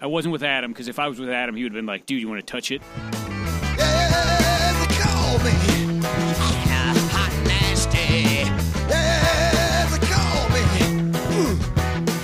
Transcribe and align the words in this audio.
I 0.00 0.06
wasn't 0.06 0.32
with 0.32 0.42
Adam 0.42 0.72
because 0.72 0.88
if 0.88 0.98
I 0.98 1.08
was 1.08 1.18
with 1.18 1.28
Adam, 1.30 1.56
he 1.56 1.62
would 1.64 1.72
have 1.72 1.78
been 1.78 1.86
like, 1.86 2.06
"Dude, 2.06 2.20
you 2.20 2.28
want 2.28 2.40
to 2.40 2.46
touch 2.50 2.70
it?" 2.70 2.80
Yeah, 3.76 4.86
they 4.86 4.94
call 4.94 5.38
me. 5.38 5.50
hot 7.10 7.32
nasty. 7.44 8.48
Yeah, 8.88 9.86
they 9.90 10.06
call 10.06 10.48
me. 10.50 10.60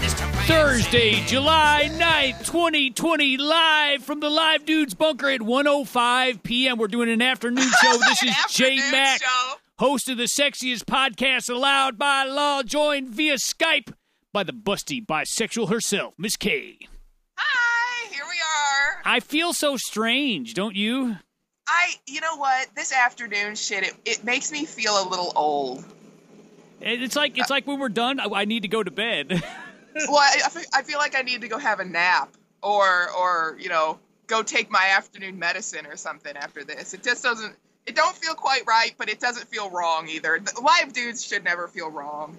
Mr. 0.01 0.31
Thursday, 0.47 1.25
July 1.27 1.91
9th, 1.93 2.47
2020, 2.47 3.37
live 3.39 4.03
from 4.05 4.21
the 4.21 4.31
Live 4.31 4.65
Dudes 4.65 4.95
Bunker 4.95 5.29
at 5.31 5.43
105 5.43 6.43
p.m. 6.43 6.79
We're 6.79 6.87
doing 6.89 7.11
an 7.11 7.23
afternoon 7.23 7.69
show. 7.83 7.97
This 7.99 8.23
is 8.23 8.35
Jay 8.51 8.75
afternoon 8.79 8.91
Mack, 8.93 9.21
show. 9.23 9.53
host 9.79 10.09
of 10.09 10.17
the 10.17 10.29
sexiest 10.39 10.85
podcast 10.85 11.51
allowed 11.51 11.99
by 11.99 12.25
law, 12.25 12.63
joined 12.63 13.11
via 13.11 13.35
Skype 13.35 13.93
by 14.33 14.45
the 14.45 14.53
busty 14.53 15.05
bisexual 15.05 15.71
herself, 15.71 16.15
Miss 16.19 16.37
K. 16.37 16.79
Hi, 17.37 18.09
here 18.15 18.25
we 18.29 18.37
are. 18.41 18.94
I 19.05 19.21
feel 19.21 19.53
so 19.53 19.77
strange, 19.77 20.55
don't 20.55 20.75
you? 20.75 21.17
I, 21.67 21.95
you 22.07 22.21
know 22.21 22.37
what? 22.37 22.69
This 22.75 22.93
afternoon 22.93 23.55
shit, 23.55 23.85
it, 23.85 23.95
it 24.05 24.25
makes 24.25 24.51
me 24.51 24.65
feel 24.65 25.03
a 25.03 25.07
little 25.09 25.33
old. 25.37 25.85
It's 26.81 27.17
like 27.17 27.39
it's 27.39 27.51
like 27.51 27.67
when 27.67 27.79
we're 27.79 27.89
done, 27.89 28.21
I 28.21 28.25
I 28.25 28.45
need 28.45 28.63
to 28.63 28.69
go 28.69 28.83
to 28.83 28.91
bed. 28.91 29.43
Well, 30.09 30.17
I, 30.17 30.41
I 30.75 30.83
feel 30.83 30.99
like 30.99 31.17
I 31.17 31.23
need 31.23 31.43
to 31.43 31.49
go 31.49 31.57
have 31.57 31.79
a 31.79 31.85
nap 31.85 32.35
or, 32.65 33.11
or 33.13 33.57
you 33.61 33.69
know, 33.69 34.01
go 34.27 34.43
take 34.43 34.69
my 34.69 34.89
afternoon 34.97 35.39
medicine 35.39 35.87
or 35.87 35.95
something 35.97 36.37
after 36.37 36.65
this. 36.65 36.95
It 36.95 37.05
just 37.05 37.23
doesn't. 37.23 37.55
It 37.87 37.95
don't 37.95 38.17
feel 38.17 38.35
quite 38.35 38.63
right, 38.67 38.93
but 38.99 39.09
it 39.09 39.21
doesn't 39.21 39.47
feel 39.47 39.71
wrong 39.71 40.09
either. 40.09 40.41
Live 40.61 40.93
dudes 40.93 41.25
should 41.25 41.45
never 41.45 41.69
feel 41.69 41.93
wrong. 41.93 42.37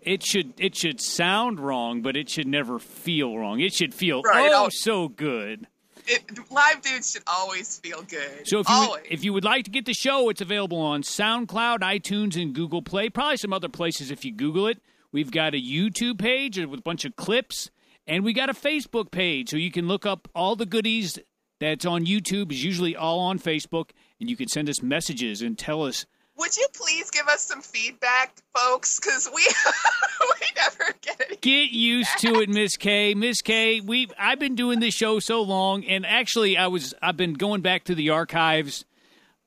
it 0.00 0.24
should 0.24 0.52
it 0.58 0.76
should 0.76 1.00
sound 1.00 1.58
wrong, 1.58 2.02
but 2.02 2.16
it 2.16 2.30
should 2.30 2.46
never 2.46 2.78
feel 2.78 3.36
wrong. 3.36 3.58
It 3.58 3.74
should 3.74 3.92
feel 3.92 4.22
Right, 4.22 4.52
oh 4.52 4.66
oh. 4.66 4.68
so 4.70 5.08
good. 5.08 5.66
It, 6.06 6.50
live 6.50 6.82
dudes 6.82 7.12
should 7.12 7.22
always 7.26 7.78
feel 7.78 8.02
good. 8.02 8.46
So 8.46 8.60
if 8.60 8.68
you 8.68 8.90
would, 8.90 9.00
if 9.10 9.24
you 9.24 9.32
would 9.32 9.44
like 9.44 9.64
to 9.64 9.70
get 9.70 9.86
the 9.86 9.94
show, 9.94 10.28
it's 10.28 10.40
available 10.40 10.78
on 10.78 11.02
SoundCloud, 11.02 11.80
iTunes, 11.80 12.40
and 12.40 12.54
Google 12.54 12.82
Play. 12.82 13.10
Probably 13.10 13.36
some 13.36 13.52
other 13.52 13.68
places 13.68 14.10
if 14.10 14.24
you 14.24 14.32
Google 14.32 14.66
it. 14.68 14.80
We've 15.12 15.30
got 15.30 15.54
a 15.54 15.60
YouTube 15.60 16.18
page 16.18 16.58
with 16.58 16.78
a 16.78 16.82
bunch 16.82 17.04
of 17.04 17.16
clips, 17.16 17.70
and 18.06 18.24
we 18.24 18.32
got 18.32 18.50
a 18.50 18.54
Facebook 18.54 19.10
page, 19.10 19.50
so 19.50 19.56
you 19.56 19.72
can 19.72 19.88
look 19.88 20.04
up 20.06 20.28
all 20.34 20.56
the 20.56 20.66
goodies 20.66 21.18
that's 21.58 21.86
on 21.86 22.04
YouTube. 22.04 22.52
is 22.52 22.62
usually 22.62 22.94
all 22.94 23.20
on 23.20 23.38
Facebook, 23.38 23.90
and 24.20 24.28
you 24.28 24.36
can 24.36 24.48
send 24.48 24.68
us 24.68 24.82
messages 24.82 25.42
and 25.42 25.58
tell 25.58 25.82
us. 25.84 26.06
Would 26.38 26.56
you 26.56 26.66
please 26.74 27.10
give 27.10 27.26
us 27.28 27.42
some 27.42 27.62
feedback, 27.62 28.36
folks? 28.54 29.00
Because 29.00 29.28
we 29.34 29.42
we 30.20 30.46
never 30.56 30.92
get 31.00 31.22
any. 31.26 31.36
Get 31.36 31.70
used 31.70 32.18
to 32.18 32.40
it, 32.40 32.50
Miss 32.50 32.76
K. 32.76 33.14
Miss 33.14 33.40
K, 33.40 33.80
we 33.80 34.08
I've 34.18 34.38
been 34.38 34.54
doing 34.54 34.80
this 34.80 34.94
show 34.94 35.18
so 35.18 35.42
long, 35.42 35.84
and 35.84 36.04
actually, 36.04 36.56
I 36.56 36.66
was 36.66 36.94
I've 37.00 37.16
been 37.16 37.34
going 37.34 37.62
back 37.62 37.84
to 37.84 37.94
the 37.94 38.10
archives. 38.10 38.84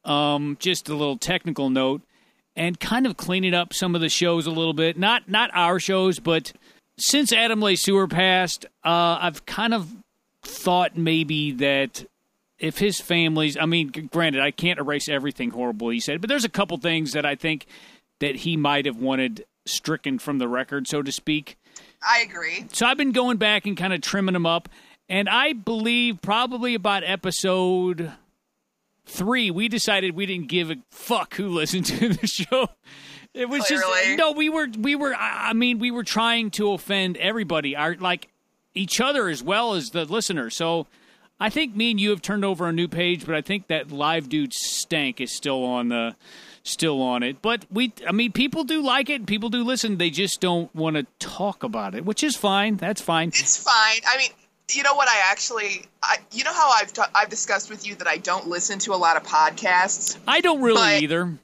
Um, 0.05 0.57
just 0.59 0.89
a 0.89 0.95
little 0.95 1.17
technical 1.17 1.69
note, 1.69 2.01
and 2.55 2.79
kind 2.79 3.05
of 3.05 3.17
cleaning 3.17 3.53
up 3.53 3.73
some 3.73 3.93
of 3.93 4.01
the 4.01 4.09
shows 4.09 4.47
a 4.47 4.51
little 4.51 4.73
bit. 4.73 4.97
Not 4.97 5.29
not 5.29 5.51
our 5.53 5.79
shows, 5.79 6.19
but 6.19 6.53
since 6.97 7.31
Adam 7.31 7.63
Sewer 7.75 8.07
passed, 8.07 8.65
uh, 8.83 9.19
I've 9.21 9.45
kind 9.45 9.73
of 9.73 9.95
thought 10.43 10.97
maybe 10.97 11.51
that 11.51 12.05
if 12.59 12.77
his 12.77 12.99
family's, 12.99 13.57
I 13.57 13.65
mean, 13.65 14.09
granted, 14.11 14.41
I 14.41 14.51
can't 14.51 14.79
erase 14.79 15.07
everything 15.07 15.51
horrible 15.51 15.89
he 15.89 15.99
said, 15.99 16.21
but 16.21 16.27
there's 16.27 16.45
a 16.45 16.49
couple 16.49 16.77
things 16.77 17.13
that 17.13 17.25
I 17.25 17.35
think 17.35 17.65
that 18.19 18.37
he 18.37 18.57
might 18.57 18.85
have 18.85 18.97
wanted 18.97 19.45
stricken 19.65 20.19
from 20.19 20.39
the 20.39 20.47
record, 20.47 20.87
so 20.87 21.01
to 21.01 21.11
speak. 21.11 21.57
I 22.01 22.21
agree. 22.21 22.65
So 22.73 22.85
I've 22.85 22.97
been 22.97 23.11
going 23.11 23.37
back 23.37 23.65
and 23.65 23.77
kind 23.77 23.93
of 23.93 24.01
trimming 24.01 24.33
them 24.33 24.45
up, 24.45 24.69
and 25.07 25.29
I 25.29 25.53
believe 25.53 26.21
probably 26.21 26.75
about 26.75 27.03
episode 27.03 28.11
three, 29.05 29.51
we 29.51 29.67
decided 29.67 30.15
we 30.15 30.25
didn't 30.25 30.47
give 30.47 30.69
a 30.69 30.77
fuck 30.91 31.35
who 31.35 31.49
listened 31.49 31.85
to 31.87 32.09
the 32.09 32.27
show. 32.27 32.69
It 33.33 33.47
was 33.47 33.65
just 33.67 33.85
no, 34.17 34.31
we 34.31 34.49
were 34.49 34.67
we 34.77 34.95
were. 34.95 35.13
I 35.13 35.49
I 35.49 35.53
mean, 35.53 35.79
we 35.79 35.91
were 35.91 36.03
trying 36.03 36.51
to 36.51 36.71
offend 36.71 37.15
everybody, 37.17 37.75
our 37.75 37.95
like 37.95 38.29
each 38.73 38.99
other 38.99 39.27
as 39.27 39.43
well 39.43 39.73
as 39.73 39.91
the 39.91 40.05
listener. 40.05 40.49
So 40.49 40.87
I 41.39 41.49
think 41.49 41.75
me 41.75 41.91
and 41.91 41.99
you 42.01 42.09
have 42.09 42.21
turned 42.21 42.43
over 42.43 42.67
a 42.67 42.73
new 42.73 42.87
page, 42.87 43.25
but 43.25 43.33
I 43.35 43.41
think 43.41 43.67
that 43.67 43.91
live 43.91 44.27
dude 44.29 44.53
stank 44.53 45.21
is 45.21 45.31
still 45.33 45.63
on 45.63 45.89
the 45.89 46.15
still 46.63 47.01
on 47.01 47.23
it. 47.23 47.41
But 47.41 47.65
we, 47.71 47.93
I 48.07 48.11
mean, 48.11 48.31
people 48.33 48.63
do 48.65 48.81
like 48.81 49.09
it. 49.09 49.25
People 49.25 49.49
do 49.49 49.63
listen. 49.63 49.97
They 49.97 50.09
just 50.09 50.41
don't 50.41 50.73
want 50.75 50.97
to 50.97 51.05
talk 51.19 51.63
about 51.63 51.95
it, 51.95 52.03
which 52.05 52.23
is 52.23 52.35
fine. 52.35 52.75
That's 52.75 53.01
fine. 53.01 53.29
It's 53.29 53.57
fine. 53.57 54.01
I 54.07 54.17
mean, 54.17 54.31
you 54.71 54.83
know 54.83 54.93
what? 54.95 55.07
I 55.07 55.31
actually, 55.31 55.85
I, 56.03 56.17
you 56.31 56.43
know 56.43 56.53
how 56.53 56.69
I've 56.71 56.91
ta- 56.93 57.09
I've 57.15 57.29
discussed 57.29 57.69
with 57.69 57.87
you 57.87 57.95
that 57.95 58.07
I 58.07 58.17
don't 58.17 58.47
listen 58.47 58.77
to 58.79 58.93
a 58.93 58.97
lot 58.97 59.15
of 59.17 59.23
podcasts. 59.23 60.17
I 60.27 60.41
don't 60.41 60.61
really 60.61 60.97
either. 61.03 61.37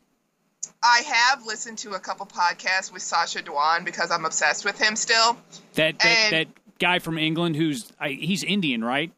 I 0.83 1.01
have 1.07 1.45
listened 1.45 1.79
to 1.79 1.91
a 1.93 1.99
couple 1.99 2.25
podcasts 2.27 2.91
with 2.93 3.01
Sacha 3.01 3.39
Dhawan 3.41 3.85
because 3.85 4.11
I'm 4.11 4.25
obsessed 4.25 4.65
with 4.65 4.77
him 4.77 4.95
still. 4.95 5.37
That 5.75 5.97
that, 5.99 6.05
and- 6.05 6.33
that 6.33 6.47
guy 6.79 6.99
from 6.99 7.17
England 7.17 7.55
who's 7.55 7.91
I, 7.99 8.09
he's 8.09 8.43
Indian, 8.43 8.83
right? 8.83 9.11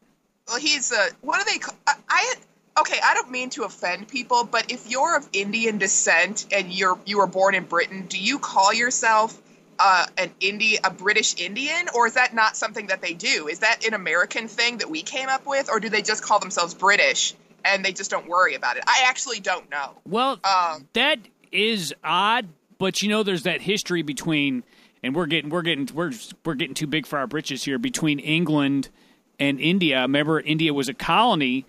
Well, 0.47 0.59
he's 0.59 0.91
uh, 0.91 1.09
what 1.21 1.45
do 1.45 1.51
they? 1.51 1.65
I, 1.87 1.95
I 2.09 2.33
okay. 2.79 2.97
I 3.03 3.13
don't 3.13 3.31
mean 3.31 3.49
to 3.51 3.63
offend 3.63 4.07
people, 4.07 4.43
but 4.43 4.71
if 4.71 4.89
you're 4.89 5.17
of 5.17 5.27
Indian 5.33 5.77
descent 5.77 6.45
and 6.51 6.71
you're 6.71 6.97
you 7.05 7.17
were 7.17 7.27
born 7.27 7.55
in 7.55 7.65
Britain, 7.65 8.05
do 8.07 8.17
you 8.17 8.39
call 8.39 8.73
yourself 8.73 9.41
uh, 9.79 10.05
an 10.17 10.31
Indi 10.39 10.77
a 10.83 10.89
British 10.89 11.35
Indian, 11.39 11.87
or 11.93 12.07
is 12.07 12.13
that 12.13 12.33
not 12.33 12.55
something 12.55 12.87
that 12.87 13.01
they 13.01 13.13
do? 13.13 13.47
Is 13.47 13.59
that 13.59 13.85
an 13.85 13.93
American 13.93 14.47
thing 14.47 14.77
that 14.77 14.89
we 14.89 15.01
came 15.01 15.29
up 15.29 15.45
with, 15.45 15.69
or 15.69 15.79
do 15.79 15.89
they 15.89 16.01
just 16.01 16.23
call 16.23 16.39
themselves 16.39 16.73
British 16.73 17.35
and 17.65 17.83
they 17.83 17.91
just 17.91 18.09
don't 18.09 18.27
worry 18.27 18.55
about 18.55 18.77
it? 18.77 18.83
I 18.87 19.03
actually 19.07 19.39
don't 19.39 19.69
know. 19.69 19.97
Well, 20.07 20.39
Um, 20.43 20.87
that 20.93 21.19
is 21.51 21.93
odd, 22.03 22.47
but 22.77 23.01
you 23.01 23.09
know, 23.09 23.23
there's 23.23 23.43
that 23.43 23.61
history 23.61 24.01
between, 24.01 24.63
and 25.03 25.13
we're 25.13 25.25
getting 25.25 25.49
we're 25.49 25.61
getting 25.61 25.89
we're 25.93 26.13
we're 26.45 26.55
getting 26.55 26.73
too 26.73 26.87
big 26.87 27.05
for 27.05 27.19
our 27.19 27.27
britches 27.27 27.63
here 27.65 27.77
between 27.77 28.19
England 28.19 28.89
and 29.39 29.59
India. 29.59 30.01
Remember, 30.01 30.39
India 30.39 30.73
was 30.73 30.89
a 30.89 30.93
colony. 30.93 31.65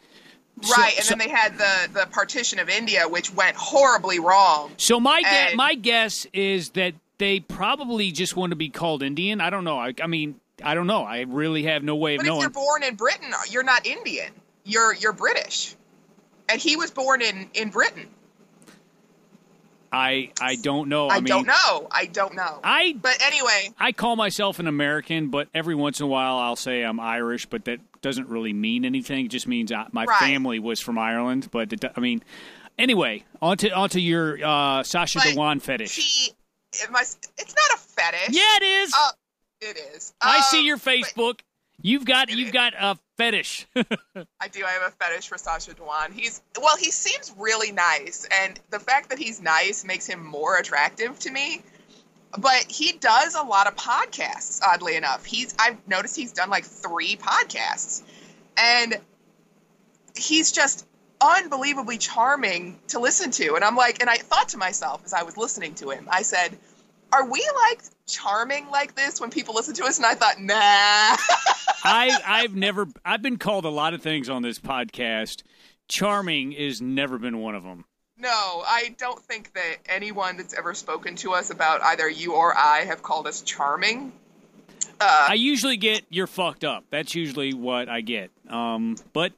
So- 0.63 0.75
Right, 0.77 0.95
and 0.97 1.05
so- 1.05 1.11
then 1.15 1.19
they 1.19 1.29
had 1.33 1.57
the 1.59 2.01
the 2.01 2.07
partition 2.07 2.59
of 2.59 2.69
India, 2.69 3.09
which 3.09 3.33
went 3.33 3.57
horribly 3.57 4.19
wrong. 4.19 4.73
So 4.77 4.99
my 4.99 5.23
And- 5.25 5.57
my 5.57 5.75
guess 5.75 6.27
is 6.33 6.71
that 6.71 6.95
they 7.19 7.41
probably 7.41 8.11
just 8.13 8.37
want 8.37 8.51
to 8.51 8.57
be 8.57 8.69
called 8.69 9.03
Indian. 9.03 9.41
I 9.41 9.51
don't 9.51 9.65
know. 9.65 9.79
I, 9.79 9.93
I 10.03 10.07
mean, 10.07 10.41
I 10.63 10.75
don't 10.75 10.87
know. 10.89 11.03
I 11.05 11.21
really 11.23 11.65
have 11.65 11.83
no 11.85 11.95
way 11.97 12.15
of 12.15 12.19
But 12.19 12.27
if 12.27 12.29
knowing. 12.29 12.41
you're 12.43 12.51
born 12.51 12.83
in 12.83 12.95
Britain, 12.97 13.33
you're 13.51 13.63
not 13.63 13.87
Indian. 13.87 14.33
You're 14.65 14.93
you're 14.95 15.13
British, 15.13 15.75
and 16.49 16.61
he 16.61 16.77
was 16.77 16.91
born 16.91 17.23
in 17.23 17.49
in 17.55 17.71
Britain. 17.71 18.09
I 19.93 20.31
I 20.41 20.57
don't 20.57 20.89
know. 20.89 21.09
I, 21.09 21.17
I, 21.17 21.21
mean, 21.21 21.27
don't 21.29 21.47
know. 21.47 21.89
I 21.91 22.07
don't 22.07 22.35
know. 22.35 22.61
I 22.63 22.95
but 23.01 23.17
anyway, 23.23 23.71
I 23.79 23.93
call 23.93 24.17
myself 24.17 24.59
an 24.59 24.67
American, 24.67 25.29
but 25.29 25.49
every 25.55 25.75
once 25.75 26.01
in 26.01 26.05
a 26.05 26.09
while 26.09 26.37
I'll 26.37 26.57
say 26.57 26.83
I'm 26.83 27.01
Irish, 27.01 27.47
but 27.47 27.65
that 27.67 27.81
doesn't 28.03 28.29
really 28.29 28.53
mean 28.53 28.85
anything. 28.85 29.25
It 29.27 29.29
just 29.31 29.49
means 29.49 29.73
I, 29.73 29.87
my 29.93 30.05
Right. 30.05 30.19
family 30.21 30.59
was 30.59 30.81
from 30.81 30.99
Ireland. 30.99 31.49
But 31.51 31.73
it, 31.73 31.85
I 31.97 32.01
mean, 32.01 32.23
anyway, 32.79 33.25
onto 33.41 33.71
onto 33.71 33.99
your 33.99 34.39
uh, 34.45 34.83
Sacha 34.83 35.19
But 35.19 35.25
Dhawan 35.29 35.63
fetish. 35.63 35.97
he, 35.97 36.33
it 36.75 36.91
must, 36.91 37.31
it's 37.39 37.55
not 37.55 37.79
a 37.79 37.81
fetish. 37.81 38.29
yeah, 38.37 38.57
it 38.57 38.63
is. 38.63 38.93
Uh, 38.97 39.11
it 39.61 39.79
is. 39.95 40.13
I 40.21 40.41
see 40.43 40.61
Um, 40.61 40.67
your 40.67 40.77
but 40.77 40.85
Facebook. 40.85 41.41
You've 41.81 42.05
got 42.05 42.31
you've 42.31 42.53
got 42.53 42.75
a 42.79 42.99
fetish. 43.17 43.67
I 43.77 44.49
do. 44.49 44.65
I 44.65 44.71
have 44.71 44.83
a 44.83 44.91
fetish 44.91 45.29
for 45.29 45.39
Sacha 45.39 45.75
Dhawan. 45.75 46.13
He's 46.13 46.43
well. 46.61 46.77
He 46.77 46.91
seems 46.91 47.33
really 47.39 47.71
nice, 47.71 48.27
and 48.43 48.59
the 48.71 48.81
fact 48.81 49.11
that 49.11 49.19
he's 49.19 49.41
nice 49.41 49.85
makes 49.85 50.07
him 50.07 50.25
more 50.25 50.57
attractive 50.57 51.19
to 51.21 51.31
me. 51.31 51.63
But 52.37 52.65
he 52.69 52.93
does 52.93 53.37
a 53.37 53.43
lot 53.43 53.69
of 53.69 53.77
podcasts. 53.77 54.61
Oddly 54.63 54.97
enough, 54.97 55.25
he's 55.25 55.55
I've 55.59 55.77
noticed 55.87 56.17
he's 56.17 56.33
done 56.33 56.51
like 56.51 56.65
three 56.65 57.17
podcasts, 57.17 58.03
and 58.57 58.97
he's 60.17 60.51
just 60.51 60.85
unbelievably 61.21 61.99
charming 61.99 62.79
to 62.89 62.99
listen 62.99 63.31
to. 63.31 63.55
And 63.55 63.65
I'm 63.65 63.77
like, 63.77 64.01
and 64.01 64.11
I 64.11 64.17
thought 64.17 64.49
to 64.51 64.59
myself 64.59 65.03
as 65.05 65.13
I 65.13 65.23
was 65.23 65.37
listening 65.37 65.75
to 65.77 65.91
him, 65.91 66.09
I 66.11 66.23
said, 66.23 66.59
"Are 67.13 67.25
we 67.25 67.49
like 67.69 67.83
charming 68.07 68.69
like 68.69 68.97
this 68.97 69.21
when 69.21 69.31
people 69.31 69.55
listen 69.55 69.75
to 69.75 69.85
us?" 69.85 69.99
And 69.99 70.07
I 70.07 70.15
thought, 70.15 70.41
nah. 70.41 71.17
I 71.85 72.19
I've 72.27 72.55
never 72.55 72.87
I've 73.05 73.23
been 73.23 73.37
called 73.37 73.65
a 73.65 73.71
lot 73.71 73.95
of 73.95 74.03
things 74.03 74.29
on 74.29 74.43
this 74.43 74.59
podcast. 74.59 75.43
Charming 75.89 76.53
has 76.53 76.83
never 76.83 77.19
been 77.19 77.39
one 77.39 77.55
of 77.55 77.63
them. 77.63 77.85
No, 78.19 78.65
I 78.67 78.95
don't 78.99 79.21
think 79.21 79.55
that 79.55 79.77
anyone 79.89 80.37
that's 80.37 80.53
ever 80.53 80.75
spoken 80.75 81.15
to 81.17 81.33
us 81.33 81.51
about 81.51 81.83
either 81.83 82.09
you 82.09 82.35
or 82.35 82.57
I 82.57 82.81
have 82.81 83.03
called 83.03 83.27
us 83.29 83.43
charming. 83.43 84.13
Uh, 85.01 85.27
I 85.31 85.35
usually 85.35 85.77
get 85.77 86.05
you're 86.11 86.27
fucked 86.27 86.65
up. 86.65 86.85
That's 86.91 87.15
usually 87.15 87.55
what 87.55 87.89
I 87.89 88.01
get. 88.01 88.31
Um, 88.49 88.97
but 89.13 89.33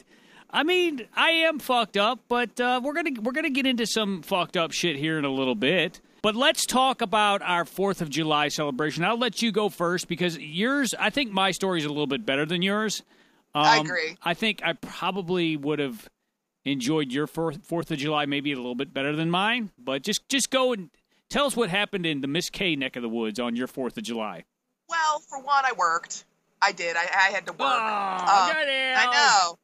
I 0.50 0.62
mean, 0.62 1.06
I 1.14 1.30
am 1.30 1.58
fucked 1.58 1.98
up. 1.98 2.20
But 2.28 2.58
uh, 2.58 2.80
we're 2.82 2.94
gonna 2.94 3.20
we're 3.20 3.32
gonna 3.32 3.50
get 3.50 3.66
into 3.66 3.86
some 3.86 4.22
fucked 4.22 4.56
up 4.56 4.72
shit 4.72 4.96
here 4.96 5.18
in 5.18 5.24
a 5.26 5.30
little 5.30 5.54
bit. 5.54 6.00
But 6.22 6.36
let's 6.36 6.66
talk 6.66 7.00
about 7.00 7.40
our 7.42 7.64
Fourth 7.64 8.02
of 8.02 8.10
July 8.10 8.48
celebration. 8.48 9.04
I'll 9.04 9.18
let 9.18 9.40
you 9.42 9.52
go 9.52 9.68
first 9.68 10.06
because 10.08 10.38
yours. 10.38 10.94
I 10.98 11.10
think 11.10 11.32
my 11.32 11.50
story 11.50 11.78
is 11.80 11.84
a 11.86 11.88
little 11.88 12.06
bit 12.06 12.26
better 12.26 12.44
than 12.44 12.60
yours. 12.62 13.02
I 13.54 13.78
Um, 13.78 13.86
agree. 13.86 14.16
I 14.22 14.34
think 14.34 14.62
I 14.62 14.74
probably 14.74 15.56
would 15.56 15.78
have 15.78 16.08
enjoyed 16.64 17.10
your 17.10 17.26
Fourth 17.26 17.64
Fourth 17.66 17.90
of 17.90 17.98
July 17.98 18.26
maybe 18.26 18.52
a 18.52 18.56
little 18.56 18.74
bit 18.74 18.92
better 18.92 19.16
than 19.16 19.30
mine. 19.30 19.70
But 19.78 20.02
just 20.02 20.28
just 20.28 20.50
go 20.50 20.72
and 20.72 20.90
tell 21.30 21.46
us 21.46 21.56
what 21.56 21.70
happened 21.70 22.04
in 22.06 22.20
the 22.20 22.28
Miss 22.28 22.50
K 22.50 22.76
neck 22.76 22.96
of 22.96 23.02
the 23.02 23.08
woods 23.08 23.40
on 23.40 23.56
your 23.56 23.66
Fourth 23.66 23.96
of 23.96 24.04
July. 24.04 24.44
Well, 24.88 25.20
for 25.20 25.40
one, 25.40 25.64
I 25.64 25.72
worked. 25.72 26.24
I 26.62 26.72
did. 26.72 26.96
I, 26.96 27.00
I 27.04 27.30
had 27.32 27.46
to 27.46 27.52
work. 27.52 27.60
Oh, 27.60 27.66
Um. 27.66 28.56
I 28.56 29.08
know. 29.10 29.58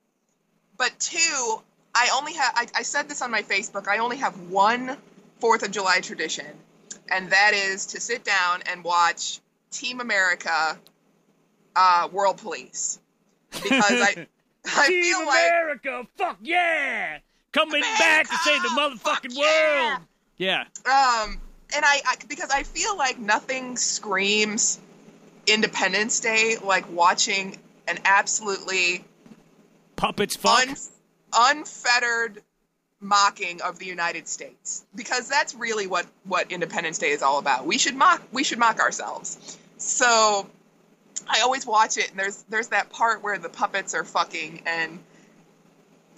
But 0.79 0.99
two, 0.99 1.61
I 1.95 2.09
only 2.15 2.33
have. 2.33 2.53
I, 2.57 2.67
I 2.77 2.83
said 2.83 3.09
this 3.09 3.21
on 3.23 3.31
my 3.31 3.43
Facebook. 3.43 3.87
I 3.89 3.99
only 3.99 4.17
have 4.17 4.39
one 4.51 4.97
Fourth 5.41 5.63
of 5.63 5.71
July 5.71 6.01
tradition, 6.01 6.47
and 7.11 7.31
that 7.31 7.53
is 7.55 7.87
to 7.87 8.01
sit 8.01 8.25
down 8.25 8.63
and 8.67 8.83
watch 8.83 9.41
Team 9.71 10.01
America, 10.01 10.79
uh, 11.75 12.09
World 12.11 12.39
Police, 12.39 12.99
because 13.51 13.73
I, 13.81 14.27
I 14.67 14.87
Team 14.87 15.03
feel 15.03 15.27
like 15.27 15.49
America, 15.49 16.07
fuck 16.17 16.39
yeah, 16.43 17.19
coming 17.53 17.83
back 17.83 18.29
to 18.29 18.37
save 18.39 18.63
the 18.63 18.69
America, 18.73 18.99
fuck 18.99 19.23
motherfucking 19.25 19.37
yeah. 19.37 19.91
world. 19.91 20.03
Yeah, 20.39 20.61
um, 20.63 21.41
and 21.75 21.85
I, 21.85 22.01
I 22.07 22.17
because 22.29 22.51
I 22.51 22.63
feel 22.63 22.97
like 22.97 23.19
nothing 23.19 23.77
screams 23.77 24.79
Independence 25.47 26.21
Day 26.21 26.57
like 26.63 26.91
watching 26.91 27.59
an 27.89 27.99
absolutely 28.05 29.05
puppets, 29.97 30.37
fuck. 30.37 30.69
un, 30.69 30.77
unfettered 31.35 32.43
mocking 33.01 33.61
of 33.63 33.79
the 33.79 33.87
United 33.87 34.27
States 34.27 34.85
because 34.95 35.29
that's 35.29 35.55
really 35.55 35.87
what 35.87 36.07
what 36.25 36.51
Independence 36.51 36.99
Day 36.99 37.11
is 37.11 37.23
all 37.23 37.39
about. 37.39 37.67
We 37.67 37.79
should 37.79 37.95
mock 37.95 38.23
we 38.33 38.43
should 38.43 38.59
mock 38.59 38.81
ourselves. 38.81 39.59
So 39.77 40.49
I 41.29 41.41
always 41.43 41.67
watch 41.67 41.99
it 41.99 42.11
and 42.11 42.19
there's 42.19 42.43
there's 42.49 42.69
that 42.69 42.91
part 42.91 43.23
where 43.23 43.39
the 43.39 43.49
puppets 43.51 43.95
are 43.95 44.05
fucking 44.05 44.63
and 44.67 44.99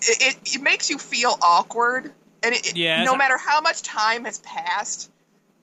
it 0.01 0.23
it, 0.45 0.55
it 0.55 0.63
makes 0.63 0.89
you 0.91 0.99
feel 0.99 1.37
awkward 1.43 2.13
and 2.43 2.55
it, 2.55 2.69
it- 2.69 2.77
no 3.05 3.17
matter 3.17 3.37
how 3.37 3.61
much 3.61 3.83
time 3.83 4.25
has 4.25 4.39
passed 4.39 5.11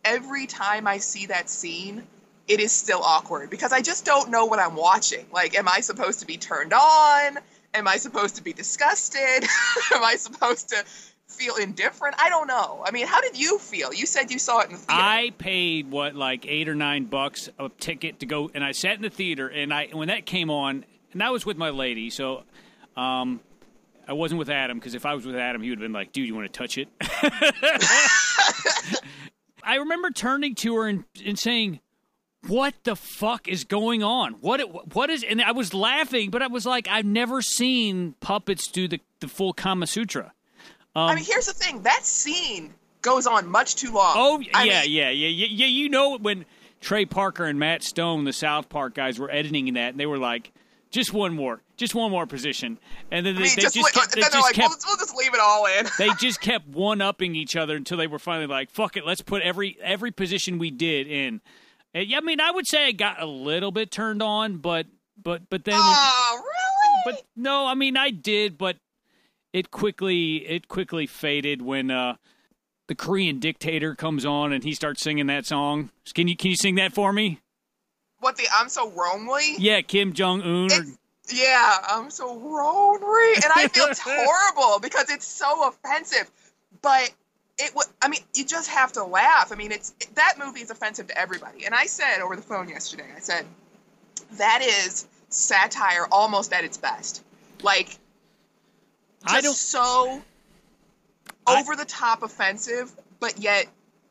every 0.04 0.48
time 0.48 0.88
I 0.88 0.98
see 0.98 1.28
that 1.28 1.50
scene 1.50 2.04
it 2.48 2.60
is 2.60 2.72
still 2.72 3.02
awkward 3.02 3.50
because 3.50 3.72
I 3.74 3.82
just 3.82 4.06
don't 4.06 4.30
know 4.30 4.46
what 4.46 4.60
I'm 4.60 4.76
watching. 4.76 5.26
Like 5.32 5.56
am 5.58 5.68
I 5.70 5.80
supposed 5.80 6.20
to 6.20 6.28
be 6.28 6.38
turned 6.38 6.74
on? 6.74 7.40
Am 7.76 7.88
I 7.88 7.98
supposed 7.98 8.36
to 8.38 8.44
be 8.44 8.54
disgusted? 8.54 9.20
Am 9.94 10.04
I 10.04 10.16
supposed 10.16 10.70
to 10.70 10.84
feel 11.28 11.56
indifferent? 11.56 12.16
I 12.18 12.30
don't 12.30 12.48
know. 12.48 12.84
I 12.86 12.92
mean, 12.92 13.06
how 13.06 13.22
did 13.22 13.38
you 13.38 13.60
feel? 13.60 13.94
You 13.94 14.06
said 14.06 14.32
you 14.32 14.40
saw 14.40 14.62
it 14.62 14.68
in 14.68 14.74
the 14.74 14.78
theater. 14.78 15.02
I 15.02 15.32
paid 15.38 15.92
what 15.92 16.16
like 16.16 16.46
eight 16.48 16.70
or 16.70 16.76
nine 16.76 17.06
bucks 17.06 17.50
a 17.60 17.70
ticket 17.70 18.20
to 18.22 18.26
go, 18.26 18.50
and 18.54 18.64
I 18.64 18.72
sat 18.72 18.96
in 18.96 19.02
the 19.02 19.10
theater, 19.10 19.48
and 19.48 19.74
I 19.74 19.90
when 19.92 20.08
that 20.08 20.26
came 20.26 20.50
on, 20.50 20.86
and 21.12 21.22
I 21.22 21.32
was 21.32 21.46
with 21.46 21.58
my 21.58 21.70
lady, 21.70 22.10
so 22.10 22.44
um, 22.96 23.42
I 24.08 24.14
wasn't 24.14 24.40
with 24.40 24.50
Adam 24.50 24.80
because 24.80 24.96
if 24.96 25.06
I 25.06 25.14
was 25.14 25.26
with 25.26 25.36
Adam, 25.36 25.62
he 25.62 25.70
would 25.70 25.80
have 25.80 25.86
been 25.86 25.94
like, 25.94 26.14
"Dude, 26.14 26.28
you 26.28 26.36
want 26.36 26.52
to 26.52 26.58
touch 26.58 26.78
it?" 26.78 26.88
I 29.64 29.78
remember 29.78 30.12
turning 30.12 30.54
to 30.56 30.76
her 30.76 30.88
and, 30.88 31.06
and 31.26 31.40
saying, 31.40 31.80
"What 32.48 32.74
the 32.84 32.96
fuck 32.96 33.48
is 33.48 33.64
going 33.64 34.04
on? 34.04 34.34
What 34.34 34.94
what 34.94 35.10
is?" 35.10 35.24
And 35.24 35.42
I 35.42 35.52
was 35.52 35.74
laughing, 35.74 36.30
but 36.30 36.42
I 36.42 36.48
was 36.48 36.66
like, 36.66 36.88
"I've 36.88 37.06
never 37.06 37.42
seen 37.42 38.16
puppets 38.20 38.68
do 38.68 38.88
the 38.88 39.00
the 39.20 39.28
full 39.28 39.54
Kama 39.54 39.88
Sutra." 39.88 40.34
Um, 40.96 41.10
I 41.10 41.16
mean, 41.16 41.26
here's 41.26 41.46
the 41.48 41.54
thing. 41.54 41.82
That 41.84 42.06
scene 42.06 42.74
goes 43.02 43.28
on 43.28 43.48
much 43.48 43.76
too 43.76 43.92
long. 43.92 44.14
Oh 44.16 44.40
yeah, 44.40 44.64
yeah, 44.64 45.10
yeah, 45.10 45.10
yeah, 45.10 45.48
yeah. 45.50 45.66
You 45.68 45.90
know 45.90 46.18
when 46.18 46.46
Trey 46.82 47.06
Parker 47.06 47.46
and 47.46 47.60
Matt 47.60 47.84
Stone, 47.84 48.24
the 48.26 48.34
South 48.34 48.70
Park 48.70 48.94
guys, 48.94 49.20
were 49.20 49.30
editing 49.32 49.74
that, 49.74 49.92
and 49.92 50.00
they 50.00 50.06
were 50.06 50.18
like, 50.18 50.52
"Just 50.92 51.14
one 51.14 51.34
more, 51.34 51.62
just 51.78 51.96
one 51.96 52.12
more 52.12 52.26
position," 52.26 52.78
and 53.12 53.26
then 53.26 53.36
they, 53.36 53.42
I 53.42 53.44
mean, 53.44 53.56
they 53.56 53.62
just, 53.62 53.76
li- 53.76 53.84
kept, 53.94 54.14
they 54.14 54.22
then 54.22 54.30
they're 54.32 54.40
just 54.40 54.48
like, 54.48 54.56
kept 54.56 54.70
we'll, 54.70 54.78
we'll 54.88 54.98
just 54.98 55.16
leave 55.16 55.34
it 55.34 55.40
all 55.42 55.66
in. 55.66 55.88
they 55.98 56.10
just 56.20 56.40
kept 56.42 56.68
one 56.68 57.02
upping 57.02 57.36
each 57.36 57.56
other 57.56 57.76
until 57.76 57.98
they 57.98 58.08
were 58.08 58.20
finally 58.20 58.48
like, 58.48 58.72
"Fuck 58.72 58.96
it, 58.98 59.06
let's 59.06 59.22
put 59.22 59.42
every 59.42 59.78
every 59.82 60.12
position 60.12 60.58
we 60.60 60.72
did 60.72 61.08
in." 61.08 61.42
Yeah, 62.04 62.18
I 62.18 62.22
mean, 62.22 62.40
I 62.42 62.52
would 62.52 62.68
say 62.68 62.86
I 62.88 62.92
got 62.92 63.22
a 63.22 63.26
little 63.26 63.72
bit 63.72 63.90
turned 63.92 64.22
on, 64.22 64.58
but 64.58 64.88
but 65.22 65.50
but 65.50 65.64
then 65.64 65.76
Oh, 65.78 66.36
really? 66.44 67.02
but 67.18 67.26
no, 67.36 67.66
I 67.66 67.74
mean 67.74 67.96
I 67.98 68.12
did, 68.12 68.58
but 68.58 68.78
it 69.54 69.72
quickly 69.72 70.38
it 70.48 70.68
quickly 70.68 71.08
faded 71.08 71.62
when 71.62 71.90
uh, 71.92 72.16
the 72.88 72.96
Korean 72.96 73.40
dictator 73.40 73.96
comes 73.96 74.26
on 74.26 74.52
and 74.52 74.64
he 74.64 74.74
starts 74.74 75.02
singing 75.02 75.28
that 75.28 75.46
song. 75.46 75.90
Can 76.14 76.28
you 76.28 76.36
can 76.36 76.52
you 76.52 76.58
sing 76.58 76.76
that 76.76 76.94
for 76.94 77.14
me? 77.14 77.40
what 78.20 78.38
the 78.38 78.48
I'm 78.54 78.70
so 78.70 78.88
lonely? 78.96 79.56
Yeah, 79.58 79.82
Kim 79.82 80.14
Jong 80.14 80.42
Un. 80.42 80.66
It's- 80.66 80.98
Yeah, 81.32 81.78
I'm 81.88 82.10
so 82.10 82.28
lonely, 82.34 83.34
and 83.36 83.52
I 83.56 83.68
feel 83.68 83.88
horrible 84.04 84.80
because 84.80 85.10
it's 85.10 85.26
so 85.28 85.68
offensive. 85.68 86.30
But 86.82 87.12
it. 87.58 87.72
I 88.02 88.08
mean, 88.08 88.22
you 88.34 88.46
just 88.46 88.70
have 88.70 88.92
to 88.94 89.04
laugh. 89.04 89.52
I 89.52 89.56
mean, 89.56 89.72
it's 89.72 89.92
that 90.16 90.36
movie 90.44 90.62
is 90.62 90.70
offensive 90.72 91.08
to 91.08 91.18
everybody. 91.18 91.66
And 91.66 91.74
I 91.74 91.86
said 91.86 92.22
over 92.22 92.36
the 92.36 92.42
phone 92.42 92.70
yesterday, 92.70 93.08
I 93.16 93.20
said 93.20 93.46
that 94.34 94.62
is 94.62 95.08
satire 95.30 96.08
almost 96.12 96.54
at 96.54 96.64
its 96.64 96.78
best. 96.78 97.24
Like 97.62 97.98
I 99.26 99.42
don't. 99.42 99.56
so 99.56 100.22
I- 101.48 101.60
over 101.60 101.76
the 101.76 101.86
top 101.86 102.24
offensive, 102.24 102.92
but 103.20 103.40
yet 103.40 103.68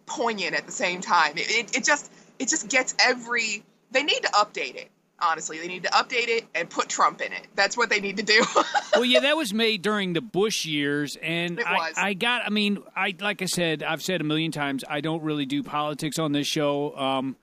poignant 0.06 0.54
at 0.54 0.66
the 0.66 0.72
same 0.72 1.00
time. 1.00 1.36
It, 1.36 1.50
it, 1.50 1.76
it 1.78 1.84
just 1.84 2.10
it 2.38 2.48
just 2.48 2.68
gets 2.68 2.94
every. 2.98 3.64
They 3.90 4.02
need 4.02 4.20
to 4.22 4.28
update 4.30 4.74
it. 4.74 4.90
Honestly, 5.20 5.58
they 5.58 5.68
need 5.68 5.84
to 5.84 5.88
update 5.90 6.28
it 6.28 6.44
and 6.54 6.68
put 6.68 6.88
Trump 6.88 7.20
in 7.20 7.32
it. 7.32 7.46
That's 7.54 7.76
what 7.76 7.88
they 7.88 8.00
need 8.00 8.16
to 8.16 8.22
do. 8.22 8.44
well, 8.94 9.04
yeah, 9.04 9.20
that 9.20 9.36
was 9.36 9.54
made 9.54 9.80
during 9.80 10.12
the 10.12 10.20
Bush 10.20 10.64
years, 10.66 11.16
and 11.22 11.60
It 11.60 11.66
I. 11.66 11.92
I 11.96 12.14
got. 12.14 12.42
I 12.44 12.50
mean, 12.50 12.82
I 12.96 13.14
like 13.20 13.40
I 13.40 13.46
said, 13.46 13.82
I've 13.82 14.02
said 14.02 14.20
a 14.20 14.24
million 14.24 14.50
times, 14.50 14.84
I 14.88 15.00
don't 15.00 15.22
really 15.22 15.46
do 15.46 15.62
politics 15.62 16.18
on 16.18 16.32
this 16.32 16.46
show, 16.48 16.96
um, 16.96 17.36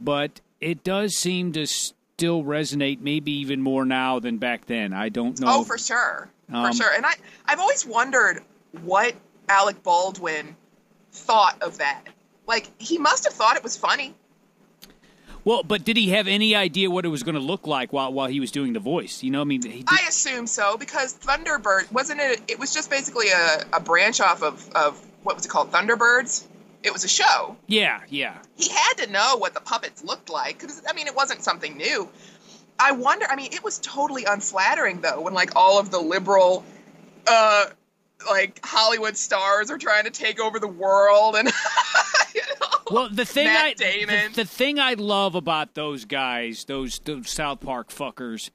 but 0.00 0.40
it 0.60 0.82
does 0.82 1.14
seem 1.16 1.52
to 1.52 1.66
still 1.66 2.42
resonate, 2.44 3.00
maybe 3.00 3.32
even 3.32 3.60
more 3.60 3.84
now 3.84 4.18
than 4.18 4.38
back 4.38 4.66
then. 4.66 4.92
I 4.92 5.08
don't 5.08 5.38
know. 5.40 5.48
oh, 5.48 5.64
for 5.64 5.76
sure, 5.76 6.30
Um, 6.52 6.66
for 6.66 6.72
sure. 6.76 6.94
And 6.94 7.04
I 7.04 7.12
I've 7.46 7.60
always 7.60 7.84
wondered 7.84 8.42
what 8.82 9.14
Alec 9.48 9.82
Baldwin 9.82 10.56
thought 11.12 11.60
of 11.62 11.78
that. 11.78 12.04
Like 12.46 12.68
he 12.78 12.96
must 12.98 13.24
have 13.24 13.34
thought 13.34 13.56
it 13.56 13.62
was 13.62 13.76
funny. 13.76 14.14
Well, 15.44 15.62
but 15.62 15.84
did 15.84 15.96
he 15.96 16.10
have 16.10 16.28
any 16.28 16.54
idea 16.54 16.90
what 16.90 17.04
it 17.04 17.08
was 17.08 17.22
going 17.22 17.34
to 17.34 17.40
look 17.40 17.66
like 17.66 17.92
while 17.92 18.12
while 18.12 18.28
he 18.28 18.40
was 18.40 18.50
doing 18.50 18.72
the 18.72 18.80
voice? 18.80 19.22
You 19.22 19.30
know, 19.30 19.40
I 19.40 19.44
mean, 19.44 19.62
he 19.62 19.78
did, 19.78 19.88
I 19.88 20.06
assume 20.08 20.46
so 20.46 20.76
because 20.76 21.14
Thunderbird 21.14 21.90
wasn't 21.92 22.20
it? 22.20 22.40
It 22.48 22.58
was 22.58 22.72
just 22.72 22.90
basically 22.90 23.28
a, 23.28 23.64
a 23.72 23.80
branch 23.80 24.20
off 24.20 24.42
of 24.42 24.68
of 24.74 25.04
what 25.22 25.36
was 25.36 25.44
it 25.44 25.48
called? 25.48 25.72
Thunderbirds. 25.72 26.44
It 26.84 26.92
was 26.92 27.04
a 27.04 27.08
show. 27.08 27.56
yeah, 27.68 28.00
yeah. 28.08 28.38
He 28.56 28.68
had 28.68 28.94
to 28.94 29.10
know 29.10 29.36
what 29.36 29.54
the 29.54 29.60
puppets 29.60 30.02
looked 30.02 30.30
like 30.30 30.58
because 30.58 30.82
I 30.88 30.92
mean 30.94 31.06
it 31.06 31.14
wasn't 31.14 31.42
something 31.42 31.76
new. 31.76 32.08
I 32.78 32.92
wonder. 32.92 33.26
I 33.28 33.36
mean, 33.36 33.52
it 33.52 33.62
was 33.62 33.78
totally 33.78 34.24
unflattering 34.24 35.00
though 35.00 35.20
when 35.20 35.34
like 35.34 35.54
all 35.56 35.78
of 35.78 35.90
the 35.90 36.00
liberal, 36.00 36.64
uh, 37.26 37.66
like 38.28 38.60
Hollywood 38.64 39.16
stars 39.16 39.70
are 39.70 39.78
trying 39.78 40.04
to 40.04 40.10
take 40.10 40.40
over 40.40 40.58
the 40.60 40.68
world 40.68 41.36
and. 41.36 41.50
Well, 42.92 43.08
the 43.10 43.24
thing 43.24 43.46
Matt 43.46 43.64
I 43.64 43.72
Damon. 43.74 44.32
The, 44.32 44.42
the 44.42 44.44
thing 44.44 44.78
I 44.78 44.94
love 44.94 45.34
about 45.34 45.74
those 45.74 46.04
guys, 46.04 46.64
those 46.64 46.98
those 47.00 47.30
South 47.30 47.60
Park 47.60 47.90
fuckers, 47.90 48.50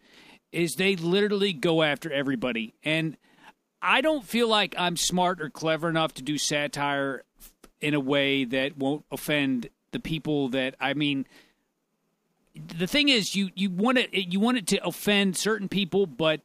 is 0.51 0.75
they 0.75 0.95
literally 0.95 1.53
go 1.53 1.81
after 1.81 2.11
everybody, 2.11 2.73
and 2.83 3.17
I 3.81 4.01
don't 4.01 4.23
feel 4.23 4.47
like 4.47 4.75
I'm 4.77 4.95
smart 4.95 5.41
or 5.41 5.49
clever 5.49 5.89
enough 5.89 6.13
to 6.15 6.21
do 6.21 6.37
satire 6.37 7.23
in 7.81 7.93
a 7.93 7.99
way 7.99 8.43
that 8.45 8.77
won't 8.77 9.05
offend 9.11 9.69
the 9.91 9.99
people 9.99 10.49
that 10.49 10.75
I 10.79 10.93
mean. 10.93 11.25
The 12.55 12.87
thing 12.87 13.09
is, 13.09 13.35
you 13.35 13.49
you 13.55 13.69
want 13.69 13.97
it 13.97 14.13
you 14.13 14.39
want 14.39 14.57
it 14.57 14.67
to 14.67 14.83
offend 14.85 15.37
certain 15.37 15.69
people, 15.69 16.05
but 16.05 16.41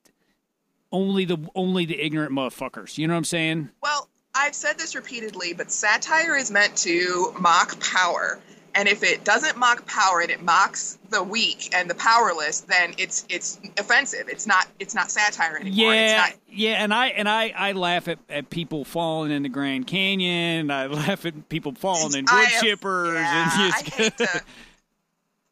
only 0.91 1.25
the 1.25 1.39
only 1.55 1.85
the 1.87 2.01
ignorant 2.01 2.33
motherfuckers. 2.33 2.99
You 2.99 3.07
know 3.07 3.15
what 3.15 3.19
I'm 3.19 3.25
saying? 3.25 3.71
Well, 3.83 4.09
I've 4.35 4.55
said 4.55 4.79
this 4.79 4.95
repeatedly, 4.95 5.53
but 5.53 5.71
satire 5.71 6.37
is 6.37 6.51
meant 6.51 6.77
to 6.79 7.35
mock 7.39 7.79
power. 7.81 8.41
And 8.75 8.89
if 8.89 9.03
it 9.03 9.23
doesn't 9.23 9.59
mock 9.59 9.85
power 9.87 10.21
and 10.23 10.31
it 10.31 10.43
mocks 10.43 10.97
the 11.11 11.23
weak 11.23 11.69
and 11.75 11.91
the 11.91 11.95
powerless, 11.95 12.61
then 12.63 12.95
it's 12.97 13.27
it's 13.29 13.61
offensive. 13.79 14.29
It's 14.31 14.47
not 14.47 14.67
it's 14.79 14.95
not 14.95 15.11
satire 15.11 15.57
anymore. 15.57 15.93
It's 15.95 16.13
Yeah, 16.13 16.17
not 16.17 16.33
yeah, 16.49 16.83
and 16.83 16.95
I 16.95 17.09
and 17.09 17.29
I, 17.29 17.53
I 17.55 17.73
laugh 17.73 18.09
at, 18.09 18.19
at 18.31 18.49
people 18.49 18.87
falling 18.87 19.31
in 19.31 19.43
the 19.43 19.51
Grand 19.51 19.87
Canyon. 19.87 20.71
I 20.71 20.87
laugh 20.87 21.27
at 21.27 21.51
people 21.51 21.75
falling 21.75 22.15
in 22.15 22.25
wood 22.25 22.45
have- 22.47 22.63
chippers 22.63 23.13
yeah, 23.15 23.63
and 23.65 23.75
I 23.75 23.83
hate 23.95 24.17
to 24.17 24.43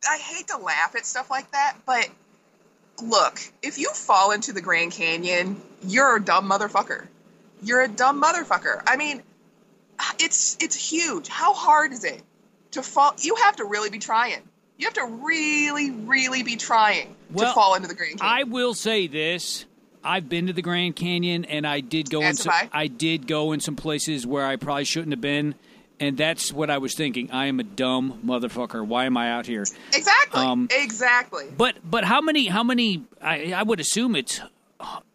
I 0.09 0.17
hate 0.17 0.49
to 0.49 0.57
laugh 0.57 0.95
at 0.97 1.05
stuff 1.05 1.31
like 1.31 1.51
that, 1.53 1.77
but 1.85 2.09
look, 3.03 3.39
if 3.63 3.79
you 3.79 3.91
fall 3.91 4.31
into 4.31 4.55
the 4.55 4.63
Grand 4.63 4.93
Canyon, 4.93 5.61
you're 5.87 6.17
a 6.17 6.25
dumb 6.25 6.49
motherfucker. 6.49 7.07
You're 7.63 7.83
a 7.83 7.89
dumb 7.89 8.23
motherfucker. 8.23 8.83
I 8.87 8.97
mean, 8.97 9.23
it's 10.19 10.57
it's 10.61 10.75
huge. 10.77 11.29
How 11.29 11.53
hard 11.55 11.93
is 11.93 12.05
it 12.05 12.23
to 12.73 12.83
fall? 12.83 13.15
You 13.19 13.35
have 13.37 13.57
to 13.57 13.65
really 13.65 13.91
be 13.91 13.99
trying. 13.99 14.43
You 14.79 14.87
have 14.87 14.95
to 14.95 15.05
really, 15.05 15.91
really 15.91 16.43
be 16.43 16.57
trying 16.57 17.15
Well, 17.31 17.49
to 17.49 17.55
fall 17.55 17.75
into 17.75 17.87
the 17.89 17.95
Grand 17.95 18.19
Canyon. 18.19 18.35
I 18.39 18.45
will 18.45 18.73
say 18.73 19.07
this. 19.07 19.67
I've 20.03 20.31
been 20.31 20.47
to 20.47 20.55
the 20.55 20.63
Grand 20.63 20.97
Canyon 20.97 21.45
and 21.45 21.67
I 21.67 21.81
did 21.81 22.09
go 22.09 22.23
in 22.23 22.35
some 22.35 22.51
have 22.51 22.71
I. 22.73 22.87
did 22.87 23.27
go 23.27 23.53
in 23.53 23.61
some 23.61 23.77
places 23.77 24.27
where 24.27 24.47
I 24.47 24.57
probably 24.57 24.85
shouldn't 24.85 25.13
have 25.13 25.21
been. 25.21 25.55
And 25.99 26.17
that's 26.17 26.51
what 26.51 26.71
I 26.71 26.79
was 26.79 26.95
thinking. 26.95 27.31
I 27.31 27.47
am 27.49 27.61
a 27.61 27.63
dumb 27.63 28.23
motherfucker. 28.25 28.87
Why 28.87 29.05
am 29.05 29.19
I 29.19 29.31
out 29.33 29.45
here? 29.45 29.67
exactly. 29.93 30.41
um, 30.41 30.69
exactly. 30.71 31.45
But 31.55 31.75
but 31.85 32.05
how 32.05 32.23
many 32.23 32.47
how 32.47 32.63
many 32.63 33.05
I, 33.21 33.53
I 33.53 33.63
would 33.63 33.81
assume 33.81 34.17
it's 34.17 34.41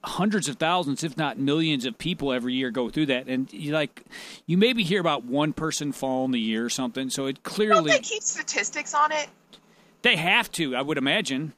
hundreds 0.03 0.48
of 0.48 0.57
thousands 0.57 1.03
if 1.03 1.17
not 1.17 1.39
millions 1.39 1.86
of 1.86 1.98
people 1.98 2.31
every 2.31 2.53
year 2.53 2.72
go 2.72 2.89
through 2.89 3.07
that. 3.07 3.27
And 3.27 3.51
you 3.51 3.74
like 3.74 4.03
you 4.45 4.57
maybe 4.57 4.84
hear 4.84 5.00
about 5.01 5.25
one 5.25 5.53
person 5.53 5.91
falling 5.91 6.34
a 6.36 6.38
year 6.38 6.65
or 6.65 6.69
something. 6.69 7.10
So 7.10 7.25
it 7.25 7.41
Don't 7.41 7.43
clearly 7.43 7.91
they 7.91 8.00
keep 8.00 8.24
statistics 8.24 8.93
on 8.93 9.12
it? 9.12 9.27
they 10.03 10.15
have 10.15 10.51
to 10.53 10.75
I 10.75 10.81
would 10.81 10.98
imagine. 10.98 11.53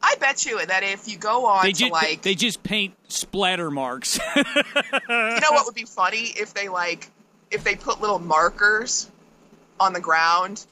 I 0.00 0.14
bet 0.20 0.46
you 0.46 0.64
that 0.64 0.82
if 0.84 1.08
you 1.08 1.16
go 1.18 1.46
on 1.46 1.64
they 1.64 1.72
to 1.72 1.78
just 1.78 1.92
like, 1.92 2.22
they 2.22 2.34
just 2.36 2.62
paint 2.62 2.94
splatter 3.08 3.70
marks. 3.70 4.18
You 4.36 5.14
know 5.40 5.52
what 5.52 5.66
would 5.66 5.74
be 5.74 5.84
funny? 5.84 6.32
If 6.36 6.54
they 6.54 6.68
like, 6.68 7.10
if 7.50 7.64
they 7.64 7.74
put 7.74 8.00
little 8.00 8.18
markers 8.18 9.10
on 9.80 9.92
the 9.92 10.00
ground 10.00 10.64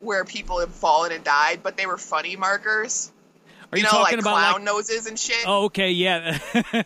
where 0.00 0.24
people 0.24 0.58
have 0.60 0.70
fallen 0.74 1.12
and 1.12 1.22
died, 1.22 1.60
but 1.62 1.76
they 1.76 1.86
were 1.86 1.98
funny 1.98 2.36
markers. 2.36 3.12
Are 3.74 3.78
you, 3.78 3.82
know, 3.82 3.90
talking 3.90 4.18
like 4.18 4.20
about 4.20 4.34
clown 4.34 4.54
like, 4.54 4.62
noses 4.62 5.06
and 5.06 5.18
shit. 5.18 5.44
oh 5.46 5.64
okay 5.64 5.90
yeah 5.90 6.38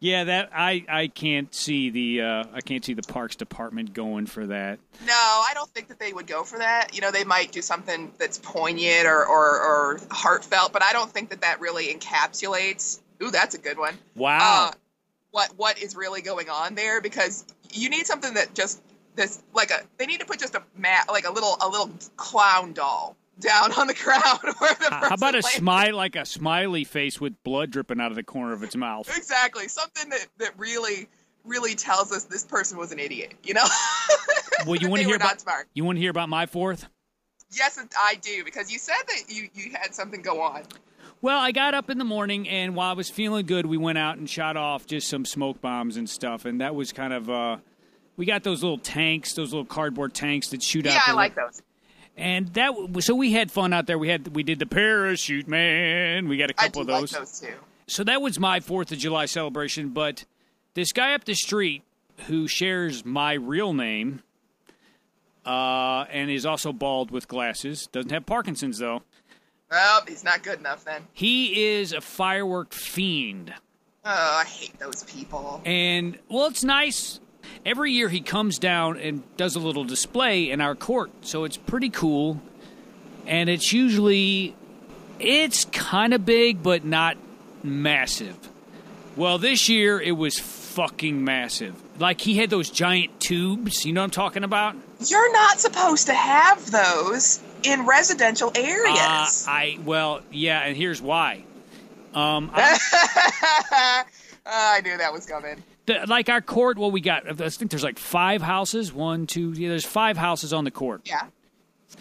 yeah 0.00 0.24
that 0.24 0.50
I 0.54 0.84
I 0.88 1.06
can't 1.08 1.52
see 1.54 1.90
the 1.90 2.22
uh, 2.22 2.44
I 2.52 2.60
can't 2.60 2.84
see 2.84 2.94
the 2.94 3.02
parks 3.02 3.36
department 3.36 3.92
going 3.92 4.26
for 4.26 4.46
that 4.46 4.78
No, 5.06 5.12
I 5.12 5.52
don't 5.54 5.70
think 5.70 5.88
that 5.88 5.98
they 5.98 6.12
would 6.12 6.26
go 6.26 6.44
for 6.44 6.58
that. 6.58 6.94
You 6.94 7.00
know, 7.00 7.10
they 7.10 7.24
might 7.24 7.52
do 7.52 7.62
something 7.62 8.12
that's 8.18 8.38
poignant 8.38 9.06
or, 9.06 9.26
or, 9.26 9.60
or 9.60 10.00
heartfelt, 10.10 10.72
but 10.72 10.82
I 10.82 10.92
don't 10.92 11.10
think 11.10 11.30
that 11.30 11.40
that 11.40 11.60
really 11.60 11.92
encapsulates. 11.92 13.00
Ooh, 13.22 13.30
that's 13.30 13.54
a 13.54 13.58
good 13.58 13.78
one. 13.78 13.94
wow 14.14 14.70
Uh, 14.70 14.72
what 15.34 15.50
what 15.56 15.78
is 15.82 15.96
really 15.96 16.22
going 16.22 16.48
on 16.48 16.76
there? 16.76 17.00
Because 17.00 17.44
you 17.72 17.90
need 17.90 18.06
something 18.06 18.34
that 18.34 18.54
just 18.54 18.80
this 19.16 19.42
like 19.52 19.70
a 19.70 19.80
they 19.96 20.06
need 20.06 20.20
to 20.20 20.26
put 20.26 20.38
just 20.38 20.54
a 20.54 20.62
mat 20.76 21.06
like 21.08 21.26
a 21.26 21.32
little 21.32 21.56
a 21.60 21.68
little 21.68 21.90
clown 22.16 22.72
doll 22.72 23.16
down 23.40 23.72
on 23.72 23.86
the 23.86 23.94
where 24.58 24.74
the 24.74 24.88
how 24.90 25.14
about 25.14 25.34
a 25.34 25.42
smile 25.42 25.96
like 25.96 26.16
a 26.16 26.24
smiley 26.24 26.84
face 26.84 27.20
with 27.20 27.42
blood 27.42 27.70
dripping 27.70 28.00
out 28.00 28.10
of 28.10 28.16
the 28.16 28.22
corner 28.22 28.52
of 28.52 28.62
its 28.62 28.76
mouth 28.76 29.08
Exactly, 29.16 29.68
something 29.68 30.08
that 30.10 30.26
that 30.38 30.58
really 30.58 31.08
really 31.44 31.74
tells 31.74 32.12
us 32.12 32.24
this 32.24 32.44
person 32.44 32.78
was 32.78 32.90
an 32.92 32.98
idiot. 32.98 33.34
You 33.42 33.54
know, 33.54 33.64
Well, 34.66 34.76
you 34.76 34.88
want 34.90 35.02
to 35.02 35.06
hear 35.06 35.16
about 35.16 35.40
smart. 35.40 35.68
you 35.74 35.84
want 35.84 35.96
to 35.96 36.00
hear 36.00 36.10
about 36.10 36.28
my 36.28 36.46
fourth? 36.46 36.86
Yes, 37.52 37.78
I 37.98 38.16
do 38.16 38.44
because 38.44 38.72
you 38.72 38.78
said 38.78 38.96
that 39.06 39.22
you 39.28 39.48
you 39.54 39.72
had 39.72 39.94
something 39.94 40.22
go 40.22 40.40
on. 40.40 40.62
Well, 41.20 41.38
I 41.38 41.52
got 41.52 41.74
up 41.74 41.88
in 41.90 41.98
the 41.98 42.04
morning 42.04 42.48
and 42.48 42.74
while 42.74 42.90
I 42.90 42.94
was 42.94 43.08
feeling 43.08 43.46
good, 43.46 43.66
we 43.66 43.76
went 43.76 43.98
out 43.98 44.18
and 44.18 44.28
shot 44.28 44.56
off 44.56 44.86
just 44.86 45.08
some 45.08 45.24
smoke 45.24 45.60
bombs 45.60 45.96
and 45.96 46.08
stuff, 46.08 46.44
and 46.44 46.60
that 46.60 46.74
was 46.74 46.92
kind 46.92 47.12
of 47.12 47.30
uh 47.30 47.56
we 48.16 48.26
got 48.26 48.44
those 48.44 48.62
little 48.62 48.78
tanks, 48.78 49.34
those 49.34 49.52
little 49.52 49.64
cardboard 49.66 50.14
tanks 50.14 50.48
that 50.48 50.62
shoot 50.62 50.86
out. 50.86 50.94
Yeah, 50.94 51.02
I 51.06 51.12
like 51.12 51.34
those. 51.34 51.62
And 52.16 52.48
that 52.54 52.72
so 53.00 53.14
we 53.14 53.32
had 53.32 53.50
fun 53.50 53.72
out 53.72 53.86
there. 53.86 53.98
We 53.98 54.08
had 54.08 54.34
we 54.34 54.42
did 54.42 54.58
the 54.58 54.66
parachute 54.66 55.48
man. 55.48 56.28
We 56.28 56.36
got 56.36 56.50
a 56.50 56.54
couple 56.54 56.82
of 56.82 56.88
like 56.88 57.00
those. 57.00 57.10
those 57.10 57.40
too. 57.40 57.54
So 57.86 58.04
that 58.04 58.22
was 58.22 58.38
my 58.38 58.60
Fourth 58.60 58.92
of 58.92 58.98
July 58.98 59.26
celebration. 59.26 59.90
But 59.90 60.24
this 60.74 60.92
guy 60.92 61.14
up 61.14 61.24
the 61.24 61.34
street 61.34 61.82
who 62.26 62.46
shares 62.46 63.04
my 63.04 63.32
real 63.32 63.72
name 63.72 64.22
uh, 65.44 66.04
and 66.10 66.30
is 66.30 66.46
also 66.46 66.72
bald 66.72 67.10
with 67.10 67.28
glasses 67.28 67.88
doesn't 67.92 68.12
have 68.12 68.26
Parkinson's 68.26 68.78
though. 68.78 69.02
Well, 69.70 70.02
he's 70.06 70.22
not 70.22 70.42
good 70.42 70.60
enough 70.60 70.84
then. 70.84 71.02
He 71.12 71.64
is 71.74 71.92
a 71.92 72.00
firework 72.00 72.72
fiend. 72.72 73.52
Oh, 74.04 74.38
I 74.40 74.44
hate 74.44 74.78
those 74.78 75.02
people. 75.04 75.62
And 75.64 76.18
well, 76.28 76.46
it's 76.46 76.62
nice. 76.62 77.20
Every 77.66 77.92
year 77.92 78.08
he 78.08 78.20
comes 78.20 78.58
down 78.58 78.98
and 78.98 79.22
does 79.36 79.56
a 79.56 79.60
little 79.60 79.84
display 79.84 80.50
in 80.50 80.60
our 80.60 80.74
court, 80.74 81.10
so 81.22 81.44
it's 81.44 81.56
pretty 81.56 81.90
cool. 81.90 82.40
And 83.26 83.48
it's 83.48 83.72
usually 83.72 84.54
it's 85.18 85.64
kind 85.66 86.12
of 86.12 86.24
big 86.26 86.62
but 86.62 86.84
not 86.84 87.16
massive. 87.62 88.36
Well, 89.16 89.38
this 89.38 89.68
year 89.68 90.00
it 90.00 90.12
was 90.12 90.38
fucking 90.38 91.24
massive. 91.24 91.74
Like 92.00 92.20
he 92.20 92.36
had 92.36 92.50
those 92.50 92.68
giant 92.68 93.20
tubes, 93.20 93.84
you 93.84 93.92
know 93.92 94.00
what 94.00 94.04
I'm 94.06 94.10
talking 94.10 94.44
about? 94.44 94.74
You're 95.06 95.32
not 95.32 95.60
supposed 95.60 96.06
to 96.06 96.14
have 96.14 96.70
those 96.70 97.40
in 97.62 97.86
residential 97.86 98.48
Uh, 98.48 98.52
areas. 98.60 99.46
I 99.48 99.78
well, 99.84 100.20
yeah, 100.30 100.60
and 100.60 100.76
here's 100.76 101.00
why. 101.00 101.44
Um, 102.14 102.50
I- 102.52 104.04
I 104.46 104.80
knew 104.82 104.96
that 104.98 105.12
was 105.12 105.26
coming. 105.26 105.62
The, 105.86 106.04
like 106.06 106.28
our 106.28 106.40
court, 106.40 106.78
what 106.78 106.92
we 106.92 107.00
got. 107.00 107.28
I 107.40 107.48
think 107.48 107.70
there's 107.70 107.84
like 107.84 107.98
five 107.98 108.42
houses. 108.42 108.92
One, 108.92 109.26
two, 109.26 109.52
yeah. 109.52 109.68
There's 109.68 109.84
five 109.84 110.16
houses 110.16 110.52
on 110.52 110.64
the 110.64 110.70
court. 110.70 111.02
Yeah. 111.04 111.26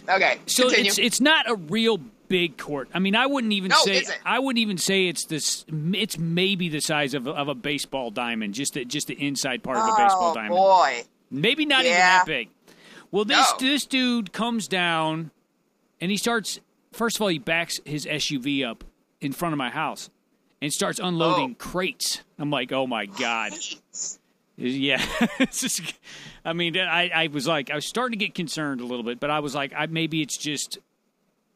Okay. 0.10 0.40
So 0.46 0.64
continue. 0.64 0.90
it's 0.90 0.98
it's 1.00 1.22
not 1.22 1.50
a 1.50 1.56
real 1.56 2.00
big 2.28 2.58
court. 2.58 2.90
I 2.94 3.00
mean, 3.00 3.16
I 3.16 3.28
wouldn't 3.28 3.54
even 3.54 3.70
No, 3.70 3.78
say. 3.84 4.04
I 4.26 4.40
wouldn't 4.40 4.60
even 4.60 4.78
say 4.78 5.08
it's 5.08 5.26
this. 5.26 5.66
It's 5.70 6.18
maybe 6.18 6.70
the 6.70 6.80
size 6.80 7.14
of, 7.14 7.28
a- 7.28 7.32
of 7.32 7.48
a 7.48 7.54
baseball 7.56 8.10
diamond, 8.10 8.54
just 8.56 8.74
the, 8.74 8.86
just 8.86 9.08
the 9.08 9.14
inside 9.14 9.62
part 9.62 9.78
of 9.78 9.84
a 9.84 9.92
baseball 9.92 10.32
oh, 10.32 10.34
diamond. 10.34 10.54
oh 10.56 10.78
boy. 10.82 11.04
Maybe 11.30 11.66
not 11.66 11.84
even 11.86 11.98
that 11.98 12.26
big. 12.26 12.50
Well, 13.12 13.26
this 13.26 13.52
No. 13.52 13.68
this 13.68 13.86
dude 13.86 14.32
comes 14.34 14.68
down, 14.68 15.32
and 16.02 16.10
he 16.10 16.18
starts. 16.18 16.60
First 16.92 17.18
of 17.18 17.22
all, 17.22 17.28
he 17.28 17.40
backs 17.40 17.80
his 17.86 18.06
SUV 18.06 18.66
up 18.68 18.84
in 19.22 19.32
front 19.32 19.54
of 19.54 19.58
my 19.58 19.70
house, 19.70 20.10
and 20.64 20.74
starts 20.74 20.98
unloading 21.00 21.52
Oh. 21.60 21.64
crates. 21.64 22.24
I'm 22.40 22.50
like, 22.50 22.72
oh 22.72 22.88
my 22.88 23.06
god. 23.06 23.52
Yeah, 24.56 25.04
it's 25.40 25.62
just, 25.62 25.82
I 26.46 26.54
mean, 26.54 26.78
I, 26.78 27.10
I 27.10 27.28
was 27.28 27.48
like, 27.48 27.70
I 27.72 27.76
was 27.76 27.88
starting 27.88 28.18
to 28.18 28.26
get 28.26 28.34
concerned 28.36 28.82
a 28.82 28.86
little 28.86 29.04
bit, 29.04 29.20
but 29.20 29.30
I 29.30 29.40
was 29.40 29.54
like, 29.56 29.74
I, 29.76 29.88
maybe 29.88 30.22
it's 30.22 30.38
just, 30.38 30.78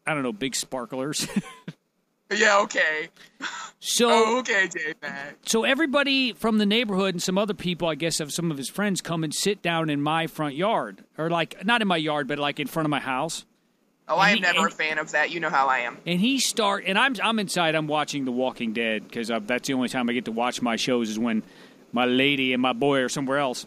I 0.06 0.14
don't 0.14 0.24
know, 0.24 0.34
big 0.34 0.56
sparklers. 0.56 1.28
Yeah. 2.36 2.60
Okay. 2.64 3.08
so, 3.80 4.10
Oh, 4.12 4.40
okay, 4.40 4.68
Mac. 5.02 5.38
so 5.44 5.64
everybody 5.64 6.34
from 6.34 6.58
the 6.58 6.66
neighborhood 6.66 7.14
and 7.14 7.24
some 7.24 7.38
other 7.38 7.54
people, 7.54 7.88
I 7.88 7.96
guess, 7.96 8.20
of 8.20 8.34
some 8.34 8.52
of 8.52 8.58
his 8.58 8.68
friends, 8.70 9.00
come 9.00 9.24
and 9.24 9.34
sit 9.34 9.62
down 9.62 9.90
in 9.90 10.02
my 10.02 10.28
front 10.28 10.56
yard, 10.56 11.06
or 11.18 11.30
like 11.30 11.66
not 11.66 11.82
in 11.82 11.88
my 11.88 11.96
yard, 11.96 12.28
but 12.28 12.38
like 12.38 12.60
in 12.60 12.68
front 12.68 12.86
of 12.86 12.90
my 12.90 13.00
house. 13.00 13.46
Oh, 14.10 14.16
I 14.18 14.30
am 14.32 14.36
he- 14.38 14.42
never 14.42 14.68
a 14.68 14.72
fan 14.72 15.00
of 15.00 15.12
that. 15.12 15.32
You 15.32 15.40
know 15.40 15.50
how 15.50 15.68
I 15.68 15.80
am. 15.80 15.98
And 16.06 16.20
he 16.20 16.40
start, 16.40 16.86
and 16.88 16.98
I'm 16.98 17.16
I'm 17.22 17.40
inside. 17.40 17.76
I'm 17.76 17.88
watching 17.88 18.26
The 18.26 18.32
Walking 18.32 18.74
Dead 18.74 19.04
because 19.08 19.28
that's 19.28 19.68
the 19.68 19.74
only 19.74 19.90
time 19.90 20.10
I 20.10 20.14
get 20.14 20.26
to 20.26 20.32
watch 20.32 20.62
my 20.62 20.76
shows 20.78 21.10
is 21.10 21.20
when 21.20 21.44
my 21.92 22.06
lady 22.06 22.54
and 22.54 22.62
my 22.62 22.74
boy 22.74 23.00
are 23.00 23.10
somewhere 23.10 23.38
else. 23.40 23.66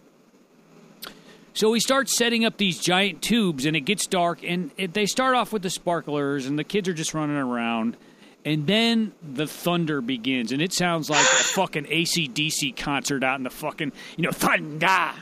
So 1.53 1.73
he 1.73 1.81
starts 1.81 2.17
setting 2.17 2.45
up 2.45 2.57
these 2.59 2.79
giant 2.79 3.23
tubes, 3.23 3.67
and 3.67 3.77
it 3.77 3.81
gets 3.81 4.07
dark, 4.07 4.39
and 4.45 4.71
it, 4.77 4.95
they 4.95 5.05
start 5.07 5.35
off 5.35 5.53
with 5.53 5.63
the 5.63 5.69
sparklers, 5.71 6.47
and 6.47 6.59
the 6.59 6.65
kids 6.65 6.89
are 6.89 6.95
just 6.95 7.13
running 7.13 7.37
around, 7.37 7.97
and 8.45 8.67
then 8.69 9.13
the 9.21 9.47
thunder 9.49 10.01
begins, 10.01 10.53
and 10.53 10.63
it 10.63 10.73
sounds 10.73 11.11
like 11.11 11.21
a 11.25 11.25
fucking 11.55 11.85
ACDC 11.87 12.77
concert 12.77 13.25
out 13.25 13.37
in 13.37 13.43
the 13.43 13.51
fucking 13.51 13.93
you 14.17 14.25
know 14.25 14.31
thunder 14.31 15.13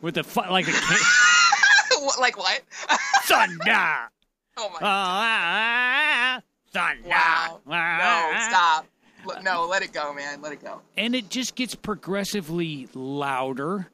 with 0.00 0.14
the 0.14 0.22
fu- 0.24 0.40
like 0.48 0.66
the 0.66 0.72
like 2.20 2.38
what? 2.38 2.62
thunder. 3.24 4.08
Oh 4.56 4.68
my. 4.70 4.76
Oh, 4.76 4.80
ah, 4.82 6.42
thunder. 6.72 7.08
Ah, 7.12 7.14
ah, 7.14 7.48
ah. 7.50 7.58
wow. 7.64 7.74
Ah. 7.74 8.30
No, 8.32 8.48
stop. 8.48 8.86
No, 9.44 9.66
let 9.66 9.82
it 9.82 9.92
go, 9.92 10.12
man. 10.12 10.40
Let 10.42 10.52
it 10.52 10.62
go. 10.62 10.80
and 10.96 11.14
it 11.14 11.28
just 11.30 11.54
gets 11.54 11.74
progressively 11.76 12.88
louder 12.94 13.88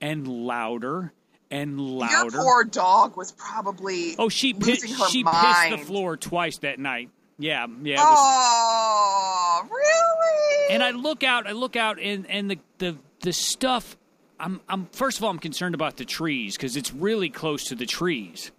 and 0.00 0.28
louder 0.28 1.12
and 1.50 1.80
louder. 1.80 2.12
Your 2.12 2.30
poor 2.44 2.64
dog 2.64 3.16
was 3.16 3.32
probably 3.32 4.14
oh, 4.18 4.28
she 4.28 4.54
pi- 4.54 4.66
losing 4.66 4.92
her 4.94 5.08
she 5.08 5.24
mind. 5.24 5.36
pissed 5.70 5.70
the 5.80 5.86
floor 5.86 6.16
twice 6.16 6.58
that 6.58 6.78
night. 6.78 7.10
Yeah, 7.40 7.66
yeah. 7.82 7.96
was- 7.96 8.18
Oh, 8.20 9.68
really? 9.70 10.74
and 10.74 10.82
I 10.82 10.90
look 10.90 11.22
out, 11.24 11.46
I 11.46 11.52
look 11.52 11.74
out, 11.76 11.98
and 12.00 12.26
and 12.30 12.50
the 12.50 12.58
the 12.78 12.96
the 13.20 13.32
stuff. 13.32 13.96
I'm 14.40 14.60
I'm 14.68 14.86
first 14.92 15.18
of 15.18 15.24
all 15.24 15.30
I'm 15.30 15.38
concerned 15.40 15.74
about 15.74 15.96
the 15.96 16.04
trees 16.04 16.56
because 16.56 16.76
it's 16.76 16.92
really 16.92 17.30
close 17.30 17.64
to 17.64 17.74
the 17.74 17.86
trees, 17.86 18.52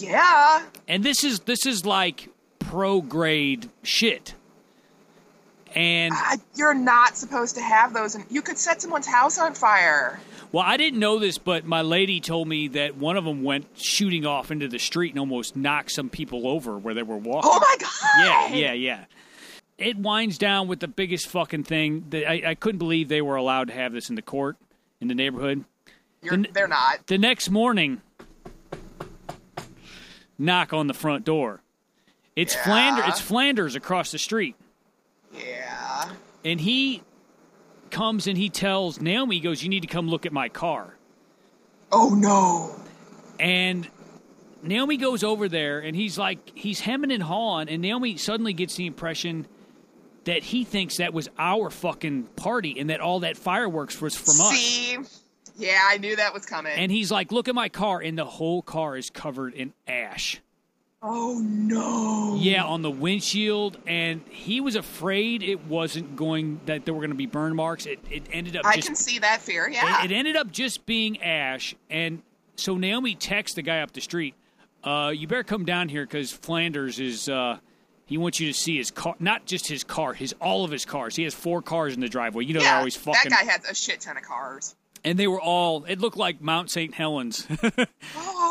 yeah. 0.00 0.64
and 0.88 1.02
this 1.02 1.24
is 1.24 1.40
this 1.40 1.66
is 1.66 1.84
like 1.84 2.28
pro 2.58 3.00
grade 3.00 3.68
shit. 3.82 4.34
And 5.74 6.12
I, 6.14 6.36
you're 6.54 6.74
not 6.74 7.16
supposed 7.16 7.54
to 7.56 7.62
have 7.62 7.94
those, 7.94 8.14
and 8.14 8.24
you 8.30 8.42
could 8.42 8.58
set 8.58 8.82
someone's 8.82 9.06
house 9.06 9.38
on 9.38 9.54
fire. 9.54 10.20
Well, 10.52 10.64
I 10.66 10.76
didn't 10.76 11.00
know 11.00 11.18
this, 11.18 11.38
but 11.38 11.64
my 11.64 11.80
lady 11.80 12.20
told 12.20 12.46
me 12.46 12.68
that 12.68 12.96
one 12.98 13.16
of 13.16 13.24
them 13.24 13.42
went 13.42 13.66
shooting 13.74 14.26
off 14.26 14.50
into 14.50 14.68
the 14.68 14.78
street 14.78 15.12
and 15.12 15.18
almost 15.18 15.56
knocked 15.56 15.90
some 15.92 16.10
people 16.10 16.46
over 16.46 16.76
where 16.76 16.92
they 16.92 17.02
were 17.02 17.16
walking. 17.16 17.50
Oh 17.50 17.58
my 17.58 17.76
god! 17.80 18.52
Yeah, 18.52 18.54
yeah, 18.54 18.72
yeah. 18.74 19.04
It 19.78 19.96
winds 19.96 20.36
down 20.36 20.68
with 20.68 20.80
the 20.80 20.88
biggest 20.88 21.28
fucking 21.28 21.64
thing. 21.64 22.04
That 22.10 22.30
I, 22.30 22.50
I 22.50 22.54
couldn't 22.54 22.78
believe 22.78 23.08
they 23.08 23.22
were 23.22 23.36
allowed 23.36 23.68
to 23.68 23.72
have 23.74 23.94
this 23.94 24.10
in 24.10 24.14
the 24.14 24.22
court 24.22 24.58
in 25.00 25.08
the 25.08 25.14
neighborhood. 25.14 25.64
You're, 26.22 26.36
The- 26.36 26.48
they're 26.52 26.68
not. 26.68 27.06
The 27.06 27.16
next 27.18 27.48
morning, 27.48 28.02
knock 30.42 30.72
on 30.72 30.86
the 30.86 30.94
front 30.94 31.24
door, 31.24 31.60
It's 32.34 32.54
Yeah. 32.54 32.64
Flanders. 32.64 33.04
It's 33.08 33.20
Flanders 33.20 33.74
across 33.74 34.10
the 34.10 34.18
street, 34.18 34.56
Yeah. 35.34 36.10
and 36.44 36.60
he 36.60 37.02
comes 37.90 38.26
and 38.26 38.38
he 38.38 38.48
tells 38.48 39.00
Naomi, 39.02 39.36
he 39.36 39.40
goes, 39.42 39.62
"You 39.62 39.68
need 39.68 39.80
to 39.82 39.86
come 39.86 40.08
look 40.08 40.24
at 40.24 40.32
my 40.32 40.48
car." 40.48 40.96
Oh 41.90 42.14
no. 42.14 42.74
And 43.38 43.86
Naomi 44.62 44.96
goes 44.96 45.22
over 45.22 45.46
there, 45.48 45.80
and 45.80 45.94
he's 45.94 46.16
like, 46.16 46.52
he's 46.54 46.80
hemming 46.80 47.10
and 47.10 47.22
hawing, 47.24 47.68
and 47.68 47.82
Naomi 47.82 48.16
suddenly 48.16 48.52
gets 48.54 48.76
the 48.76 48.86
impression 48.86 49.46
that 50.24 50.44
he 50.44 50.64
thinks 50.64 50.96
that 50.98 51.12
was 51.12 51.28
our 51.38 51.68
fucking 51.68 52.22
party, 52.36 52.78
and 52.78 52.88
that 52.88 53.00
all 53.00 53.20
that 53.20 53.36
fireworks 53.36 54.00
was 54.00 54.14
from 54.16 54.40
us. 54.40 55.22
Yeah, 55.56 55.80
I 55.84 55.98
knew 55.98 56.16
that 56.16 56.32
was 56.34 56.46
coming. 56.46 56.72
And 56.72 56.90
he's 56.90 57.10
like, 57.10 57.32
"Look 57.32 57.48
at 57.48 57.54
my 57.54 57.68
car," 57.68 58.00
and 58.00 58.16
the 58.18 58.24
whole 58.24 58.62
car 58.62 58.96
is 58.96 59.10
covered 59.10 59.54
in 59.54 59.72
ash. 59.86 60.40
oh 61.02 61.40
no. 61.44 62.36
Yeah, 62.40 62.64
on 62.64 62.82
the 62.82 62.90
windshield, 62.90 63.76
and 63.86 64.22
he 64.28 64.60
was 64.60 64.76
afraid 64.76 65.42
it 65.42 65.64
wasn't 65.66 66.16
going 66.16 66.60
that 66.66 66.84
there 66.84 66.94
were 66.94 67.00
going 67.00 67.10
to 67.10 67.16
be 67.16 67.26
burn 67.26 67.54
marks. 67.56 67.86
It 67.86 67.98
it 68.10 68.22
ended 68.32 68.56
up 68.56 68.64
I 68.64 68.76
just 68.76 68.86
can 68.88 68.94
see 68.96 69.18
that 69.18 69.40
fear. 69.42 69.68
Yeah. 69.68 70.04
it, 70.04 70.10
it 70.10 70.14
ended 70.14 70.36
up 70.36 70.50
just 70.52 70.86
being 70.86 71.20
ash, 71.22 71.74
and 71.90 72.22
so 72.56 72.76
Naomi 72.76 73.14
texts 73.14 73.56
the 73.56 73.62
guy 73.62 73.80
up 73.80 73.92
the 73.92 74.00
street, 74.00 74.34
uh, 74.84 75.12
"You 75.14 75.26
better 75.26 75.42
come 75.44 75.64
down 75.64 75.88
here 75.88 76.04
because 76.04 76.32
Flanders 76.32 76.98
is." 77.00 77.28
Uh, 77.28 77.58
he 78.04 78.18
wants 78.18 78.38
you 78.40 78.48
to 78.48 78.52
see 78.52 78.76
his 78.76 78.90
car, 78.90 79.14
not 79.20 79.46
just 79.46 79.66
his 79.68 79.84
car, 79.84 80.12
his 80.12 80.34
all 80.40 80.64
of 80.66 80.70
his 80.70 80.84
cars. 80.84 81.16
He 81.16 81.22
has 81.24 81.32
four 81.34 81.62
cars 81.62 81.94
in 81.94 82.00
the 82.00 82.08
driveway. 82.08 82.44
You 82.44 82.52
know, 82.54 82.60
they're 82.60 82.76
always 82.76 82.94
fucking. 82.96 83.30
that 83.30 83.44
guy 83.44 83.50
has 83.50 83.64
a 83.64 83.74
shit 83.74 84.00
ton 84.00 84.18
of 84.18 84.22
cars. 84.22 84.74
And 85.04 85.18
they 85.18 85.26
were 85.26 85.40
all. 85.40 85.84
It 85.84 86.00
looked 86.00 86.16
like 86.16 86.40
Mount 86.40 86.70
St. 86.70 86.94
Helens. 86.94 87.46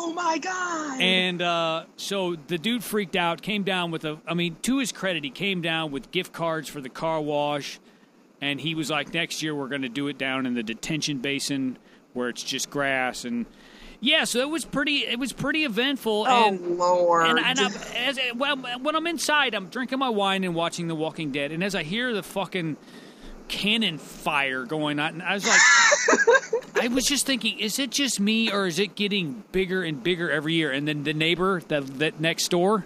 Oh 0.03 0.13
my 0.13 0.39
god. 0.39 0.99
And 0.99 1.41
uh, 1.41 1.85
so 1.95 2.35
the 2.35 2.57
dude 2.57 2.83
freaked 2.83 3.15
out, 3.15 3.41
came 3.41 3.63
down 3.63 3.91
with 3.91 4.03
a. 4.03 4.17
I 4.25 4.33
mean, 4.33 4.55
to 4.63 4.79
his 4.79 4.91
credit, 4.91 5.23
he 5.23 5.29
came 5.29 5.61
down 5.61 5.91
with 5.91 6.09
gift 6.11 6.33
cards 6.33 6.67
for 6.67 6.81
the 6.81 6.89
car 6.89 7.21
wash, 7.21 7.79
and 8.41 8.59
he 8.59 8.73
was 8.73 8.89
like, 8.89 9.13
"Next 9.13 9.43
year 9.43 9.53
we're 9.53 9.67
going 9.67 9.83
to 9.83 9.89
do 9.89 10.07
it 10.07 10.17
down 10.17 10.45
in 10.45 10.55
the 10.55 10.63
detention 10.63 11.19
basin 11.19 11.77
where 12.13 12.29
it's 12.29 12.41
just 12.41 12.69
grass." 12.71 13.25
And 13.25 13.45
yeah, 13.99 14.23
so 14.23 14.39
it 14.39 14.49
was 14.49 14.65
pretty. 14.65 15.05
It 15.05 15.19
was 15.19 15.33
pretty 15.33 15.65
eventful. 15.65 16.25
oh 16.27 16.47
and, 16.47 16.77
lord. 16.77 17.27
and, 17.27 17.39
and 17.39 17.59
I'm, 17.59 17.73
as 17.95 18.19
well, 18.35 18.57
when 18.57 18.95
I'm 18.95 19.07
inside, 19.07 19.53
I'm 19.53 19.67
drinking 19.67 19.99
my 19.99 20.09
wine 20.09 20.43
and 20.43 20.55
watching 20.55 20.87
The 20.87 20.95
Walking 20.95 21.31
Dead, 21.31 21.51
and 21.51 21.63
as 21.63 21.75
I 21.75 21.83
hear 21.83 22.13
the 22.13 22.23
fucking 22.23 22.75
cannon 23.51 23.97
fire 23.99 24.65
going 24.65 24.99
on, 24.99 25.13
And 25.15 25.23
I 25.23 25.33
was 25.35 25.45
like, 25.45 25.59
I 26.81 26.87
was 26.87 27.05
just 27.05 27.25
thinking, 27.27 27.59
is 27.59 27.77
it 27.77 27.91
just 27.91 28.19
me 28.19 28.51
or 28.51 28.65
is 28.65 28.79
it 28.79 28.95
getting 28.95 29.43
bigger 29.51 29.83
and 29.83 30.01
bigger 30.01 30.31
every 30.31 30.53
year? 30.55 30.71
And 30.71 30.87
then 30.87 31.03
the 31.03 31.13
neighbor 31.13 31.61
that 31.67 31.85
that 31.99 32.19
next 32.19 32.47
door, 32.49 32.85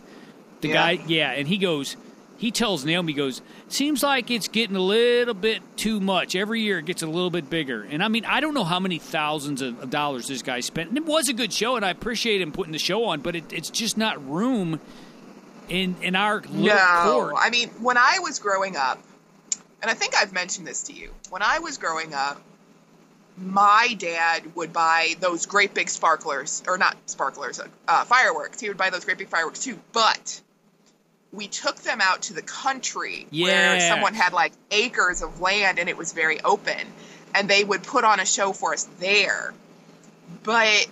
the 0.62 0.70
Yeah. 0.70 0.74
guy, 0.96 1.04
yeah, 1.08 1.32
and 1.32 1.48
he 1.48 1.58
goes, 1.58 1.96
he 2.38 2.52
tells 2.52 2.84
Naomi, 2.84 3.14
he 3.14 3.18
goes, 3.18 3.42
seems 3.70 4.04
like 4.04 4.30
it's 4.30 4.50
getting 4.50 4.76
a 4.76 4.82
little 4.82 5.34
bit 5.34 5.62
too 5.78 6.02
much. 6.02 6.36
Every 6.36 6.60
year 6.62 6.80
it 6.80 6.86
gets 6.86 7.02
a 7.02 7.08
little 7.08 7.30
bit 7.30 7.50
bigger. 7.50 7.84
And 7.84 8.04
I 8.04 8.10
mean, 8.10 8.26
I 8.26 8.42
don't 8.42 8.54
know 8.54 8.66
how 8.66 8.80
many 8.80 9.00
thousands 9.00 9.62
of 9.62 9.90
dollars 9.90 10.28
this 10.28 10.42
guy 10.42 10.60
spent. 10.60 10.90
And 10.90 10.98
it 10.98 11.06
was 11.06 11.30
a 11.30 11.34
good 11.34 11.54
show, 11.54 11.78
and 11.78 11.86
I 11.86 11.92
appreciate 11.92 12.42
him 12.42 12.52
putting 12.52 12.74
the 12.74 12.80
show 12.80 13.06
on, 13.06 13.22
but 13.22 13.36
it, 13.38 13.54
it's 13.54 13.70
just 13.70 13.98
not 13.98 14.28
room 14.30 14.82
in 15.70 15.96
in 16.02 16.16
our 16.16 16.42
little 16.42 16.76
no. 16.76 17.04
court. 17.04 17.36
I 17.38 17.50
mean, 17.50 17.70
when 17.80 17.98
I 17.98 18.20
was 18.22 18.38
growing 18.40 18.76
up, 18.76 19.02
and 19.82 19.92
I 19.92 19.94
think 19.94 20.16
I've 20.16 20.34
mentioned 20.34 20.68
this 20.68 20.84
to 20.84 20.94
you. 20.94 21.12
When 21.30 21.42
I 21.42 21.60
was 21.60 21.78
growing 21.78 22.14
up, 22.14 22.42
my 23.38 23.96
dad 23.98 24.56
would 24.56 24.72
buy 24.72 25.16
those 25.20 25.46
great 25.46 25.74
big 25.74 25.90
sparklers, 25.90 26.64
or 26.68 26.78
not 26.78 26.96
sparklers, 27.06 27.60
uh, 27.88 28.06
fireworks. 28.06 28.60
He 28.60 28.70
would 28.70 28.78
buy 28.78 28.90
those 28.90 29.06
great 29.06 29.18
big 29.18 29.28
fireworks 29.28 29.60
too. 29.60 29.80
But 29.92 30.42
we 31.34 31.48
took 31.48 31.76
them 31.78 32.00
out 32.02 32.24
to 32.24 32.34
the 32.34 32.42
country 32.42 33.28
where 33.32 33.90
someone 33.90 34.14
had 34.14 34.32
like 34.32 34.54
acres 34.72 35.22
of 35.22 35.42
land 35.42 35.80
and 35.80 35.90
it 35.90 35.98
was 35.98 36.14
very 36.14 36.42
open, 36.42 36.80
and 37.34 37.50
they 37.50 37.64
would 37.64 37.84
put 37.84 38.06
on 38.06 38.20
a 38.20 38.26
show 38.26 38.54
for 38.54 38.74
us 38.74 38.88
there. 39.00 39.54
But 40.44 40.88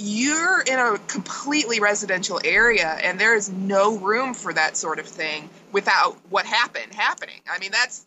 you're 0.00 0.60
in 0.62 0.78
a 0.78 0.98
completely 1.06 1.80
residential 1.80 2.40
area 2.44 2.98
and 3.02 3.18
there 3.20 3.34
is 3.34 3.50
no 3.50 3.98
room 3.98 4.34
for 4.34 4.52
that 4.52 4.76
sort 4.76 4.98
of 4.98 5.06
thing 5.06 5.48
without 5.72 6.16
what 6.30 6.46
happened 6.46 6.94
happening. 6.94 7.40
I 7.50 7.58
mean, 7.58 7.72
that's 7.72 8.04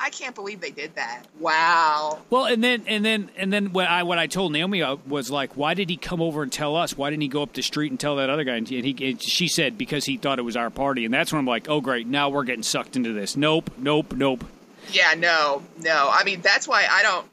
I 0.00 0.10
can't 0.10 0.34
believe 0.34 0.60
they 0.60 0.70
did 0.70 0.94
that. 0.94 1.24
Wow. 1.40 2.20
Well, 2.30 2.44
and 2.44 2.62
then 2.62 2.84
and 2.86 3.04
then 3.04 3.30
and 3.36 3.52
then 3.52 3.72
what 3.72 3.88
I 3.88 4.04
what 4.04 4.16
I 4.16 4.28
told 4.28 4.52
Naomi 4.52 4.80
uh, 4.80 4.96
was 5.08 5.28
like, 5.28 5.56
why 5.56 5.74
did 5.74 5.90
he 5.90 5.96
come 5.96 6.22
over 6.22 6.44
and 6.44 6.52
tell 6.52 6.76
us? 6.76 6.96
Why 6.96 7.10
didn't 7.10 7.22
he 7.22 7.28
go 7.28 7.42
up 7.42 7.52
the 7.52 7.62
street 7.62 7.90
and 7.90 7.98
tell 7.98 8.16
that 8.16 8.30
other 8.30 8.44
guy? 8.44 8.56
And 8.56 8.68
he, 8.68 8.96
and 9.10 9.20
she 9.20 9.48
said 9.48 9.76
because 9.76 10.04
he 10.04 10.16
thought 10.16 10.38
it 10.38 10.42
was 10.42 10.56
our 10.56 10.70
party, 10.70 11.04
and 11.04 11.12
that's 11.12 11.32
when 11.32 11.40
I'm 11.40 11.46
like, 11.46 11.68
oh 11.68 11.80
great, 11.80 12.06
now 12.06 12.28
we're 12.28 12.44
getting 12.44 12.62
sucked 12.62 12.94
into 12.94 13.12
this. 13.12 13.36
Nope, 13.36 13.72
nope, 13.76 14.12
nope. 14.12 14.44
Yeah, 14.92 15.14
no, 15.16 15.64
no. 15.80 16.08
I 16.12 16.22
mean, 16.22 16.42
that's 16.42 16.68
why 16.68 16.86
I 16.88 17.02
don't 17.02 17.26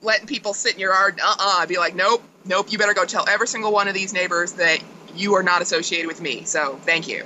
letting 0.00 0.26
people 0.26 0.54
sit 0.54 0.72
in 0.72 0.80
your 0.80 0.94
yard. 0.94 1.20
Uh, 1.22 1.36
uh 1.38 1.56
I'd 1.58 1.68
be 1.68 1.76
like, 1.76 1.94
nope, 1.94 2.22
nope. 2.48 2.72
You 2.72 2.78
better 2.78 2.94
go 2.94 3.04
tell 3.04 3.28
every 3.28 3.46
single 3.46 3.72
one 3.72 3.86
of 3.88 3.94
these 3.94 4.12
neighbors 4.12 4.52
that 4.52 4.78
you 5.14 5.34
are 5.34 5.42
not 5.42 5.62
associated 5.62 6.06
with 6.08 6.20
me. 6.20 6.44
So 6.44 6.76
thank 6.82 7.06
you. 7.08 7.24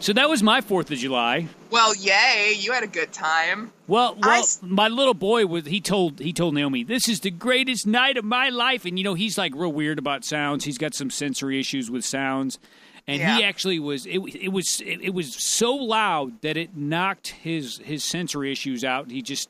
So 0.00 0.14
that 0.14 0.30
was 0.30 0.42
my 0.42 0.62
Fourth 0.62 0.90
of 0.90 0.96
July. 0.96 1.46
Well, 1.70 1.94
yay, 1.94 2.54
you 2.58 2.72
had 2.72 2.82
a 2.82 2.86
good 2.86 3.12
time. 3.12 3.70
Well, 3.86 4.16
well, 4.20 4.40
s- 4.40 4.58
my 4.62 4.88
little 4.88 5.12
boy 5.14 5.44
was 5.46 5.66
he 5.66 5.80
told 5.80 6.20
he 6.20 6.32
told 6.32 6.54
Naomi, 6.54 6.84
"This 6.84 7.06
is 7.08 7.20
the 7.20 7.30
greatest 7.30 7.86
night 7.86 8.16
of 8.16 8.24
my 8.24 8.48
life." 8.48 8.86
And 8.86 8.98
you 8.98 9.04
know, 9.04 9.12
he's 9.14 9.36
like 9.36 9.52
real 9.54 9.72
weird 9.72 9.98
about 9.98 10.24
sounds. 10.24 10.64
He's 10.64 10.78
got 10.78 10.94
some 10.94 11.10
sensory 11.10 11.60
issues 11.60 11.90
with 11.90 12.04
sounds. 12.04 12.58
And 13.06 13.20
he 13.20 13.44
actually 13.44 13.78
was 13.78 14.06
it, 14.06 14.18
it 14.36 14.52
was 14.52 14.80
it, 14.82 15.00
it 15.02 15.14
was 15.14 15.34
so 15.34 15.74
loud 15.74 16.40
that 16.42 16.56
it 16.56 16.76
knocked 16.76 17.28
his 17.28 17.78
his 17.84 18.02
sensory 18.04 18.52
issues 18.52 18.84
out. 18.84 19.10
He 19.10 19.20
just 19.20 19.48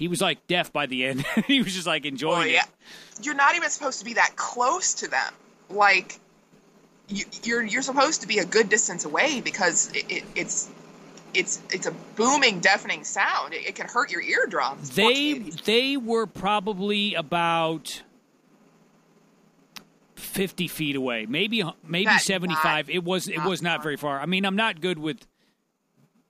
he 0.00 0.08
was 0.08 0.20
like 0.20 0.44
deaf 0.48 0.72
by 0.72 0.86
the 0.86 1.04
end. 1.04 1.24
he 1.46 1.62
was 1.62 1.74
just 1.74 1.86
like 1.86 2.06
enjoying 2.06 2.54
Oh 2.56 2.58
it. 2.58 2.64
you're 3.22 3.34
not 3.34 3.54
even 3.54 3.68
supposed 3.70 3.98
to 3.98 4.04
be 4.06 4.14
that 4.14 4.34
close 4.34 4.94
to 4.94 5.08
them. 5.08 5.32
Like, 5.68 6.18
you, 7.08 7.24
you're 7.44 7.62
you're 7.62 7.82
supposed 7.82 8.22
to 8.22 8.26
be 8.26 8.38
a 8.38 8.44
good 8.46 8.68
distance 8.70 9.04
away 9.04 9.40
because 9.42 9.92
it, 9.94 10.04
it, 10.10 10.24
it's 10.34 10.70
it's 11.34 11.60
it's 11.70 11.86
a 11.86 11.92
booming, 12.16 12.60
deafening 12.60 13.04
sound. 13.04 13.52
It, 13.52 13.66
it 13.68 13.74
can 13.74 13.86
hurt 13.88 14.10
your 14.10 14.22
eardrums. 14.22 14.90
They 14.90 15.34
they 15.64 15.96
were 15.98 16.26
probably 16.26 17.14
about 17.14 18.02
fifty 20.16 20.66
feet 20.68 20.96
away, 20.96 21.26
maybe 21.26 21.62
maybe 21.86 22.06
That's 22.06 22.24
seventy 22.24 22.54
five. 22.56 22.88
not- 22.88 22.94
It 22.94 23.04
was 23.04 23.28
it 23.28 23.36
not 23.38 23.48
was 23.48 23.62
not 23.62 23.76
far. 23.78 23.82
very 23.84 23.96
far. 23.96 24.20
I 24.20 24.26
mean, 24.26 24.44
I'm 24.44 24.56
not 24.56 24.80
good 24.80 24.98
with 24.98 25.26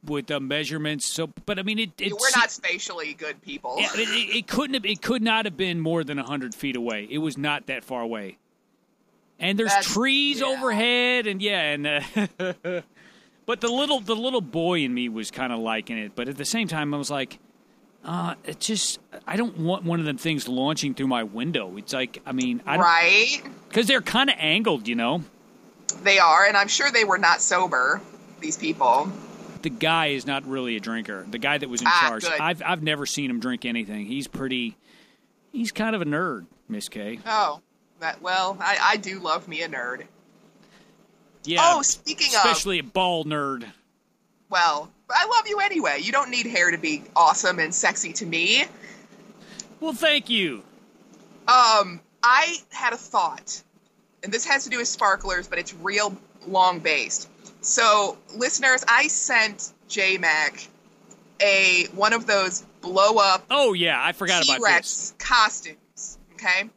with 0.04 0.30
uh, 0.30 0.40
measurements, 0.40 1.06
so 1.06 1.30
but 1.46 1.58
I 1.58 1.62
mean 1.62 1.78
it. 1.78 1.90
it 1.98 2.12
We're 2.12 2.30
not 2.34 2.50
spatially 2.50 3.14
good 3.14 3.40
people. 3.42 3.76
It, 3.78 3.90
it, 3.98 4.36
it 4.36 4.46
couldn't 4.46 4.74
have. 4.74 4.86
It 4.86 5.02
could 5.02 5.22
not 5.22 5.44
have 5.44 5.56
been 5.56 5.80
more 5.80 6.04
than 6.04 6.18
hundred 6.18 6.54
feet 6.54 6.76
away. 6.76 7.06
It 7.10 7.18
was 7.18 7.36
not 7.36 7.66
that 7.66 7.84
far 7.84 8.02
away. 8.02 8.38
And 9.38 9.58
there's 9.58 9.70
That's- 9.70 9.92
trees 9.92 10.40
yeah. 10.40 10.46
overhead, 10.46 11.26
and 11.26 11.40
yeah, 11.40 11.60
and 11.60 11.86
uh, 11.86 12.00
but 13.46 13.60
the 13.60 13.68
little 13.68 14.00
the 14.00 14.16
little 14.16 14.40
boy 14.42 14.80
in 14.80 14.92
me 14.92 15.08
was 15.08 15.30
kind 15.30 15.52
of 15.52 15.58
liking 15.58 15.98
it. 15.98 16.12
But 16.14 16.28
at 16.28 16.36
the 16.36 16.44
same 16.44 16.68
time, 16.68 16.92
I 16.92 16.98
was 16.98 17.10
like, 17.10 17.38
uh, 18.04 18.34
it 18.44 18.60
just 18.60 19.00
I 19.26 19.36
don't 19.36 19.58
want 19.58 19.84
one 19.84 20.00
of 20.00 20.06
them 20.06 20.18
things 20.18 20.48
launching 20.48 20.94
through 20.94 21.08
my 21.08 21.24
window. 21.24 21.76
It's 21.76 21.92
like 21.92 22.20
I 22.26 22.32
mean, 22.32 22.62
I 22.66 22.76
right? 22.76 23.42
because 23.68 23.86
they're 23.86 24.02
kind 24.02 24.30
of 24.30 24.36
angled, 24.38 24.88
you 24.88 24.94
know. 24.94 25.24
They 26.02 26.18
are, 26.18 26.44
and 26.46 26.56
I'm 26.56 26.68
sure 26.68 26.90
they 26.90 27.04
were 27.04 27.18
not 27.18 27.40
sober. 27.40 28.00
These 28.40 28.56
people. 28.56 29.10
The 29.62 29.70
guy 29.70 30.08
is 30.08 30.26
not 30.26 30.46
really 30.46 30.76
a 30.76 30.80
drinker. 30.80 31.26
The 31.30 31.38
guy 31.38 31.58
that 31.58 31.68
was 31.68 31.80
in 31.82 31.86
Ah, 31.88 32.06
charge, 32.08 32.22
good. 32.24 32.40
I've 32.40 32.62
I've 32.64 32.82
never 32.82 33.04
seen 33.06 33.28
him 33.30 33.40
drink 33.40 33.64
anything. 33.64 34.06
He's 34.06 34.26
pretty. 34.26 34.76
He's 35.52 35.72
kind 35.72 35.94
of 35.96 36.02
a 36.02 36.04
nerd, 36.04 36.46
Miss 36.68 36.88
K. 36.88 37.18
Oh, 37.26 37.60
that 38.00 38.22
well, 38.22 38.56
I, 38.60 38.78
I 38.80 38.96
do 38.96 39.18
love 39.18 39.48
me 39.48 39.62
a 39.62 39.68
nerd. 39.68 40.04
Yeah. 41.44 41.60
Oh, 41.62 41.82
speaking 41.82 42.28
of, 42.28 42.44
especially 42.44 42.78
a 42.78 42.82
ball 42.84 43.24
nerd. 43.24 43.64
well, 44.50 44.90
I 45.10 45.26
love 45.26 45.48
you 45.48 45.58
anyway. 45.60 45.98
You 46.02 46.12
don't 46.12 46.30
need 46.30 46.46
hair 46.46 46.70
to 46.70 46.78
be 46.78 47.02
awesome 47.16 47.58
and 47.58 47.74
sexy 47.74 48.12
to 48.14 48.26
me. 48.26 48.64
Well, 49.80 49.94
thank 49.94 50.28
you. 50.28 50.62
Um, 51.48 52.00
I 52.22 52.56
had 52.70 52.92
a 52.92 52.98
thought, 52.98 53.62
and 54.22 54.30
this 54.30 54.44
has 54.44 54.64
to 54.64 54.70
do 54.70 54.76
with 54.78 54.88
sparklers, 54.88 55.48
but 55.48 55.58
it's 55.58 55.72
real 55.74 56.14
long 56.46 56.78
based. 56.80 57.29
So, 57.62 58.16
listeners, 58.36 58.84
I 58.88 59.08
sent 59.08 59.72
J 59.88 60.18
Mac 60.18 60.66
a 61.42 61.86
one 61.94 62.12
of 62.12 62.26
those 62.26 62.62
blow 62.80 63.16
up 63.16 63.44
Oh 63.50 63.72
yeah, 63.72 64.02
I 64.02 64.12
forgot 64.12 64.42
T 64.42 64.50
about 64.52 64.58
this. 64.60 64.72
Rex 64.72 65.14
costumes. 65.18 66.18
Okay. 66.34 66.68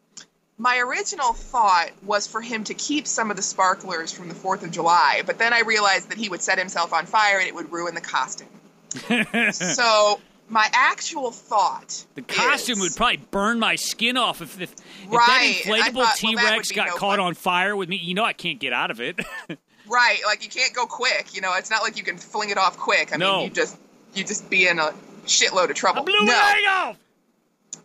My 0.57 0.77
original 0.77 1.33
thought 1.33 1.89
was 2.03 2.27
for 2.27 2.39
him 2.39 2.63
to 2.65 2.73
keep 2.73 3.07
some 3.07 3.29
of 3.31 3.35
the 3.37 3.41
sparklers 3.41 4.11
from 4.11 4.29
the 4.29 4.35
4th 4.35 4.63
of 4.63 4.71
July, 4.71 5.23
but 5.25 5.37
then 5.39 5.51
I 5.51 5.61
realized 5.61 6.09
that 6.09 6.17
he 6.17 6.29
would 6.29 6.41
set 6.41 6.59
himself 6.59 6.93
on 6.93 7.05
fire 7.05 7.39
and 7.39 7.47
it 7.47 7.55
would 7.55 7.71
ruin 7.71 7.95
the 7.95 8.01
costume. 8.01 8.47
so, 9.51 10.19
my 10.49 10.69
actual 10.73 11.31
thought 11.31 12.05
The 12.15 12.21
costume 12.21 12.77
is- 12.77 12.83
would 12.83 12.95
probably 12.95 13.17
burn 13.31 13.59
my 13.59 13.75
skin 13.75 14.15
off 14.15 14.41
if 14.41 14.61
if, 14.61 14.75
Right, 15.07 15.55
if 15.57 15.63
that 15.65 15.91
inflatable 15.93 16.03
that 16.03 16.15
T 16.17 16.27
would 16.35 16.43
Rex 16.43 16.69
be 16.69 16.75
got 16.75 16.87
no 16.87 16.95
caught 16.95 17.17
fun. 17.17 17.19
on 17.21 17.33
fire 17.33 17.75
with 17.75 17.89
me. 17.89 17.95
You 17.97 18.13
know 18.13 18.23
I 18.23 18.33
can't 18.33 18.59
get 18.59 18.71
out 18.73 18.91
of 18.91 19.01
it. 19.01 19.19
Right, 19.87 20.19
like 20.25 20.43
you 20.43 20.49
can't 20.49 20.73
go 20.73 20.85
quick. 20.85 21.33
You 21.35 21.41
know, 21.41 21.53
it's 21.55 21.69
not 21.69 21.81
like 21.83 21.97
you 21.97 22.03
can 22.03 22.17
fling 22.17 22.49
it 22.49 22.57
off 22.57 22.77
quick. 22.77 23.13
I 23.13 23.17
No. 23.17 23.37
mean, 23.37 23.45
you 23.45 23.49
just 23.53 23.77
you 24.13 24.23
just 24.23 24.49
be 24.49 24.67
in 24.67 24.79
a 24.79 24.93
shitload 25.25 25.69
of 25.69 25.75
trouble. 25.75 26.01
I 26.01 26.05
blew 26.05 26.19
my 26.21 26.25
no, 26.25 26.31
leg 26.33 26.63
off. 26.69 26.97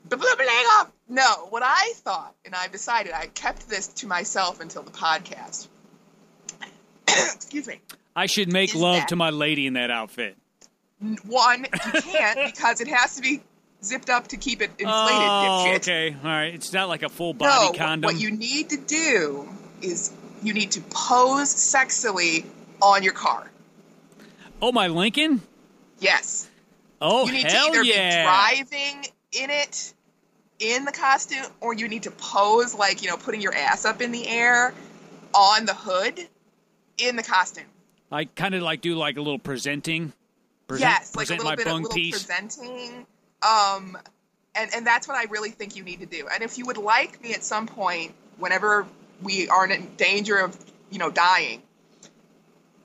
The 0.09 0.17
blew 0.17 0.29
my 0.39 0.45
leg 0.45 0.67
off. 0.79 0.91
No, 1.09 1.47
what 1.51 1.63
I 1.65 1.93
thought, 1.97 2.35
and 2.45 2.55
I've 2.55 2.71
decided, 2.73 3.13
I 3.13 3.27
kept 3.27 3.69
this 3.69 3.89
to 3.89 4.07
myself 4.07 4.61
until 4.61 4.83
the 4.83 4.91
podcast. 4.91 5.69
Excuse 7.09 7.67
me. 7.67 7.81
I 8.15 8.27
should 8.27 8.53
make 8.53 8.71
Is 8.75 8.81
love 8.81 8.97
that- 9.01 9.09
to 9.09 9.17
my 9.17 9.31
lady 9.31 9.67
in 9.67 9.75
that 9.75 9.91
outfit. 9.91 10.37
One, 11.25 11.65
you 11.95 12.01
can't 12.03 12.53
because 12.53 12.81
it 12.81 12.89
has 12.89 13.17
to 13.17 13.23
be 13.23 13.41
zipped 13.85 14.11
up 14.11 14.29
to 14.29 14.37
keep 14.37 14.61
it 14.61 14.71
inflated. 14.79 14.89
oh, 14.89 15.65
dipshit. 15.69 15.77
okay. 15.77 16.17
All 16.25 16.29
right. 16.29 16.53
It's 16.53 16.73
not 16.73 16.89
like 16.89 17.03
a 17.05 17.09
full 17.09 17.35
body 17.35 17.67
what- 17.69 17.77
condom. 17.77 18.09
what 18.13 18.21
you 18.21 18.33
need 18.33 18.71
to 18.71 18.77
do 18.77 19.49
is 19.81 20.11
you 20.43 20.55
need 20.55 20.73
to 20.73 20.81
pose 20.91 21.55
sexily 21.55 22.45
on 22.81 23.03
your 23.03 23.13
car. 23.13 23.51
oh, 24.63 24.73
my 24.73 24.89
Lincoln. 24.89 25.41
Yes. 26.01 26.49
Oh, 27.01 27.27
you 27.27 27.33
need 27.33 27.47
hell 27.47 27.73
to 27.73 27.79
either 27.79 27.85
yeah. 27.85 28.23
be 28.23 28.65
driving 28.67 29.05
in 29.33 29.51
it 29.51 29.95
in 30.59 30.85
the 30.85 30.93
costume 30.93 31.45
or 31.61 31.73
you 31.75 31.89
need 31.89 32.03
to 32.05 32.11
pose 32.11 32.75
like 32.75 33.03
you 33.03 33.09
know 33.09 33.17
putting 33.17 33.41
your 33.41 33.55
ass 33.55 33.85
up 33.85 34.01
in 34.01 34.11
the 34.11 34.27
air 34.27 34.75
on 35.35 35.67
the 35.67 35.75
hood 35.75 36.27
in 36.97 37.17
the 37.17 37.23
costume 37.23 37.65
I 38.11 38.25
kind 38.25 38.55
of 38.55 38.63
like 38.63 38.81
do 38.81 38.95
like 38.95 39.19
a 39.19 39.21
little 39.21 39.39
presenting. 39.39 40.13
Present, 40.67 40.91
yes 40.91 41.15
like 41.15 41.29
a 41.29 41.33
little 41.33 41.45
my 41.45 41.57
bit 41.57 41.67
of 41.67 41.75
little 41.75 41.91
piece. 41.91 42.13
presenting 42.13 43.07
um 43.43 43.97
and 44.55 44.71
and 44.75 44.87
that's 44.87 45.07
what 45.07 45.17
i 45.17 45.25
really 45.31 45.51
think 45.51 45.77
you 45.77 45.85
need 45.85 46.01
to 46.01 46.07
do 46.07 46.27
and 46.33 46.43
if 46.43 46.59
you 46.59 46.67
would 46.67 46.77
like 46.77 47.23
me 47.23 47.33
at 47.33 47.43
some 47.43 47.67
point 47.67 48.13
whenever 48.39 48.87
we 49.23 49.49
are 49.49 49.67
in 49.67 49.95
danger 49.97 50.37
of 50.37 50.57
you 50.91 50.99
know 50.99 51.11
dying 51.11 51.63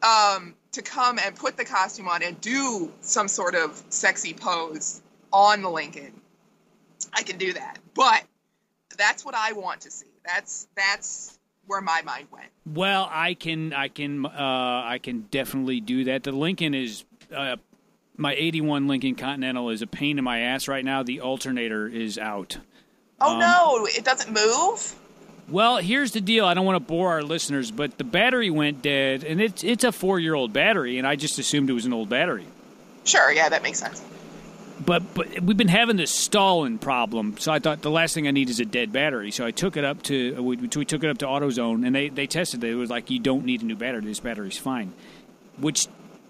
um 0.02 0.56
to 0.72 0.82
come 0.82 1.20
and 1.24 1.36
put 1.36 1.56
the 1.58 1.66
costume 1.66 2.08
on 2.08 2.24
and 2.24 2.40
do 2.42 2.92
some 3.02 3.28
sort 3.28 3.56
of 3.56 3.82
sexy 3.90 4.34
pose 4.34 5.02
on 5.32 5.62
the 5.62 5.70
lincoln 5.70 6.14
i 7.14 7.24
can 7.24 7.38
do 7.38 7.54
that 7.54 7.78
but 7.94 8.24
that's 8.98 9.24
what 9.26 9.36
i 9.36 9.54
want 9.54 9.82
to 9.82 9.92
see 9.92 10.08
that's 10.26 10.68
that's 10.76 11.38
where 11.66 11.82
my 11.82 12.02
mind 12.02 12.28
went 12.32 12.48
Well, 12.66 13.08
I 13.10 13.36
can, 13.36 13.72
I 13.72 13.88
can, 13.88 14.26
uh, 14.26 14.30
I 14.30 15.00
can 15.02 15.28
definitely 15.32 15.80
do 15.80 16.04
that. 16.06 16.24
The 16.24 16.34
Lincoln 16.34 16.74
is, 16.74 17.06
uh, 17.34 17.56
my 18.18 18.34
'81 18.36 18.88
Lincoln 18.88 19.16
Continental 19.16 19.70
is 19.70 19.82
a 19.82 19.88
pain 19.88 20.18
in 20.18 20.26
my 20.26 20.40
ass 20.40 20.68
right 20.68 20.84
now. 20.84 21.04
The 21.04 21.22
alternator 21.22 21.88
is 21.88 22.18
out. 22.18 22.58
oh 23.22 23.34
Um, 23.34 23.40
no 23.40 23.86
it 23.86 24.04
doesn't 24.04 24.34
move 24.34 24.96
Well, 25.50 25.78
here's 25.78 26.12
the 26.12 26.22
deal. 26.22 26.46
I 26.46 26.54
don't 26.54 26.66
want 26.66 26.78
to 26.78 26.88
bore 26.88 27.12
our 27.12 27.22
listeners, 27.24 27.70
but 27.70 27.98
the 27.98 28.04
battery 28.06 28.50
went 28.50 28.82
dead, 28.82 29.24
and 29.24 29.42
it's 29.42 29.64
it's 29.64 29.84
a 29.84 29.92
four 29.92 30.20
year 30.20 30.34
old 30.36 30.54
battery, 30.54 30.98
and 30.98 31.06
I 31.08 31.16
just 31.16 31.38
assumed 31.38 31.70
it 31.70 31.74
was 31.74 31.86
an 31.86 31.94
old 31.94 32.10
battery. 32.10 32.46
sure 33.04 33.32
yeah 33.32 33.50
that 33.50 33.62
makes 33.62 33.80
sense 33.80 34.02
But 34.86 35.14
but 35.14 35.42
we've 35.42 35.58
been 35.58 35.68
having 35.68 35.98
this 35.98 36.12
stalling 36.12 36.78
problem, 36.80 37.36
so 37.38 37.52
I 37.52 37.60
thought 37.60 37.82
the 37.82 37.92
last 37.92 38.14
thing 38.14 38.28
I 38.28 38.32
need 38.32 38.50
is 38.50 38.60
a 38.62 38.66
dead 38.66 38.92
battery. 38.94 39.32
So 39.32 39.46
I 39.46 39.52
took 39.52 39.76
it 39.78 39.84
up 39.84 40.02
to 40.04 40.42
we, 40.42 40.56
we 40.56 40.68
took 40.86 41.04
it 41.04 41.10
up 41.10 41.18
to 41.20 41.26
AutoZone, 41.26 41.86
and 41.86 41.94
they 41.94 42.10
they 42.10 42.26
tested 42.28 42.64
it. 42.64 42.72
It 42.72 42.76
was 42.76 42.90
like 42.90 43.10
you 43.12 43.20
don't 43.20 43.46
need 43.46 43.62
a 43.62 43.66
new 43.66 43.76
battery. 43.76 44.02
This 44.02 44.22
battery's 44.22 44.58
fine, 44.58 44.94
which 45.58 45.88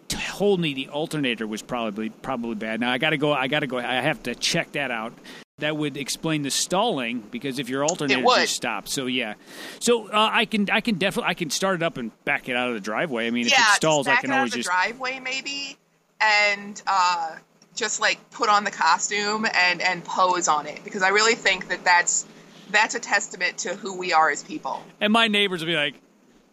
told 0.10 0.60
me 0.60 0.74
the 0.74 0.90
alternator 0.90 1.48
was 1.48 1.62
probably 1.62 2.10
probably 2.10 2.56
bad. 2.56 2.80
Now 2.80 2.92
I 2.92 2.98
got 2.98 3.12
to 3.12 3.18
go. 3.18 3.32
I 3.32 3.48
got 3.48 3.60
to 3.62 3.68
go. 3.68 3.78
I 3.78 4.02
have 4.02 4.22
to 4.24 4.34
check 4.36 4.72
that 4.74 4.90
out. 4.92 5.14
That 5.60 5.78
would 5.78 5.98
explain 5.98 6.42
the 6.42 6.50
stalling 6.50 7.20
because 7.20 7.60
if 7.60 7.70
your 7.70 7.84
alternator 7.84 8.22
just 8.24 8.56
stops, 8.56 8.92
so 8.92 9.06
yeah, 9.06 9.36
so 9.80 10.08
uh, 10.08 10.30
I 10.32 10.46
can 10.46 10.68
I 10.72 10.82
can 10.82 10.96
definitely 10.96 11.30
I 11.30 11.34
can 11.36 11.52
start 11.52 11.76
it 11.76 11.84
up 11.84 11.98
and 11.98 12.12
back 12.26 12.50
it 12.50 12.56
out 12.56 12.70
of 12.70 12.74
the 12.74 12.80
driveway. 12.82 13.28
I 13.28 13.30
mean, 13.30 13.46
yeah, 13.46 13.62
if 13.62 13.74
it 13.74 13.76
stalls, 13.76 14.08
I 14.08 14.16
can 14.16 14.32
always 14.32 14.52
just 14.52 14.68
I 14.68 14.72
back 14.72 14.88
can 14.88 14.96
it 14.96 14.98
out 14.98 14.98
always 14.98 15.20
of 15.20 15.20
the 15.20 15.20
just 15.20 15.20
driveway 15.20 15.20
maybe, 15.20 15.78
and 16.20 16.82
uh, 16.88 17.36
just 17.76 18.02
like 18.02 18.32
put 18.32 18.50
on 18.50 18.64
the 18.64 18.72
costume 18.72 19.46
and 19.54 19.80
and 19.80 20.04
pose 20.04 20.48
on 20.48 20.66
it 20.66 20.84
because 20.84 21.04
I 21.04 21.10
really 21.10 21.36
think 21.36 21.68
that 21.68 21.84
that's 21.84 22.26
that's 22.72 22.96
a 22.96 23.00
testament 23.00 23.60
to 23.60 23.76
who 23.76 23.96
we 23.96 24.12
are 24.12 24.32
as 24.32 24.44
people. 24.44 24.84
and 25.00 25.14
my 25.14 25.28
neighbors 25.28 25.62
will 25.62 25.68
be 25.68 25.76
like, 25.76 25.94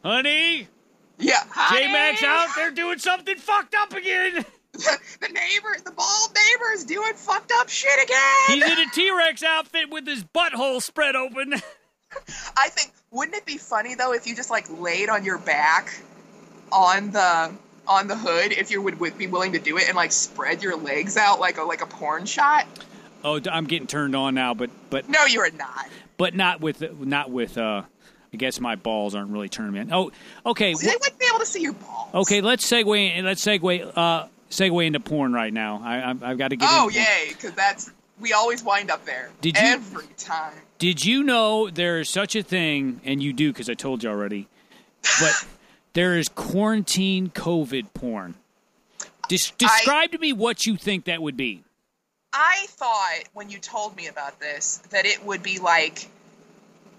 "Honey, 0.05 0.69
Yeah, 1.19 1.43
J 1.71 1.91
Max 1.91 2.21
honey, 2.21 2.31
out 2.31 2.49
there 2.55 2.71
doing 2.71 2.99
something 2.99 3.37
fucked 3.37 3.75
up 3.75 3.95
again. 3.95 4.45
the 4.73 5.29
neighbor, 5.29 5.77
the 5.85 5.91
bald 5.91 6.31
neighbor 6.35 6.73
is 6.75 6.85
doing 6.85 7.13
fucked 7.15 7.53
up 7.57 7.69
shit 7.69 8.03
again. 8.03 8.19
He's 8.49 8.65
in 8.65 8.79
a 8.79 8.91
T 8.93 9.11
Rex 9.17 9.43
outfit 9.43 9.91
with 9.91 10.07
his 10.07 10.25
butthole 10.25 10.81
spread 10.83 11.17
open. 11.17 11.55
I 12.57 12.69
think 12.71 12.93
wouldn't 13.11 13.37
it 13.37 13.47
be 13.47 13.57
funny 13.57 13.95
though 13.95 14.13
if 14.13 14.27
you 14.27 14.35
just 14.35 14.51
like 14.51 14.67
laid 14.81 15.09
on 15.09 15.25
your 15.25 15.39
back 15.39 15.93
on 16.73 17.11
the 17.13 17.53
on 17.87 18.07
the 18.09 18.17
hood 18.17 18.53
if 18.53 18.71
you 18.71 18.81
would, 18.83 19.01
would 19.01 19.17
be 19.19 19.27
willing 19.27 19.53
to 19.53 19.59
do 19.59 19.77
it 19.79 19.87
and 19.89 19.97
like 19.97 20.13
spread 20.13 20.63
your 20.63 20.77
legs 20.77 21.17
out 21.17 21.41
like 21.41 21.59
a 21.59 21.63
like 21.63 21.83
a 21.83 21.87
porn 21.87 22.27
shot? 22.27 22.67
oh, 23.25 23.41
I'm 23.51 23.65
getting 23.67 23.87
turned 23.87 24.15
on 24.17 24.35
now, 24.35 24.55
but 24.55 24.71
but 24.91 25.09
No, 25.09 25.25
you 25.27 25.41
are 25.41 25.51
not. 25.51 25.89
but 26.17 26.35
not 26.35 26.61
with 26.61 26.83
not 27.01 27.31
with. 27.31 27.59
uh 27.59 27.83
I 28.33 28.37
guess 28.37 28.61
my 28.61 28.77
balls 28.77 29.17
aren't 29.17 29.31
really 29.33 29.49
turning 29.49 29.73
me 29.73 29.81
on. 29.81 29.93
Oh, 29.93 30.13
okay, 30.53 30.73
They 30.73 30.87
wouldn't 30.87 31.19
be 31.19 31.27
able 31.29 31.41
to 31.41 31.47
see 31.47 31.63
your 31.63 31.73
balls. 31.73 32.15
okay. 32.15 32.41
Let's 32.41 32.65
segue. 32.65 33.25
Let's 33.25 33.45
segue. 33.45 33.93
Uh, 33.97 34.27
segue 34.51 34.85
into 34.87 35.01
porn 35.01 35.33
right 35.33 35.53
now. 35.53 35.81
I, 35.83 35.99
I 35.99 36.11
I've 36.31 36.39
got 36.39 36.49
to 36.49 36.57
get. 36.57 36.69
Oh 36.71 36.89
yay, 36.91 37.29
because 37.31 37.53
that's 37.53 37.91
we 38.21 38.33
always 38.33 38.63
wind 38.63 38.91
up 38.91 39.05
there. 39.07 39.31
Did 39.41 39.57
you- 39.57 39.63
every 39.67 40.07
time? 40.19 40.53
Did 40.79 41.05
you 41.05 41.23
know 41.23 41.69
there 41.69 42.01
is 42.01 42.09
such 42.09 42.35
a 42.37 42.43
thing, 42.43 43.01
and 43.05 43.23
you 43.23 43.33
do 43.35 43.53
because 43.53 43.69
I 43.69 43.75
told 43.75 44.03
you 44.03 44.09
already, 44.11 44.49
but 45.21 45.47
there 45.93 46.17
is 46.17 46.29
quarantine 46.29 47.29
COVID 47.29 47.93
porn. 47.95 48.35
Des- 49.29 49.53
describe 49.59 50.11
to 50.13 50.19
me 50.19 50.33
what 50.33 50.67
you 50.67 50.77
think 50.77 51.05
that 51.05 51.21
would 51.23 51.37
be. 51.37 51.63
I 52.33 52.67
thought 52.71 53.25
when 53.35 53.51
you 53.51 53.59
told 53.59 53.97
me 53.97 54.07
about 54.07 54.41
this 54.41 54.79
that 54.91 55.05
it 55.05 55.25
would 55.25 55.43
be 55.43 55.59
like 55.59 56.09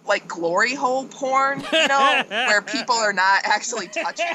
like 0.05 0.27
glory 0.27 0.75
hole 0.75 1.05
porn, 1.05 1.61
you 1.73 1.87
know, 1.87 2.23
where 2.29 2.61
people 2.61 2.95
are 2.95 3.13
not 3.13 3.41
actually 3.45 3.87
touching. 3.87 4.25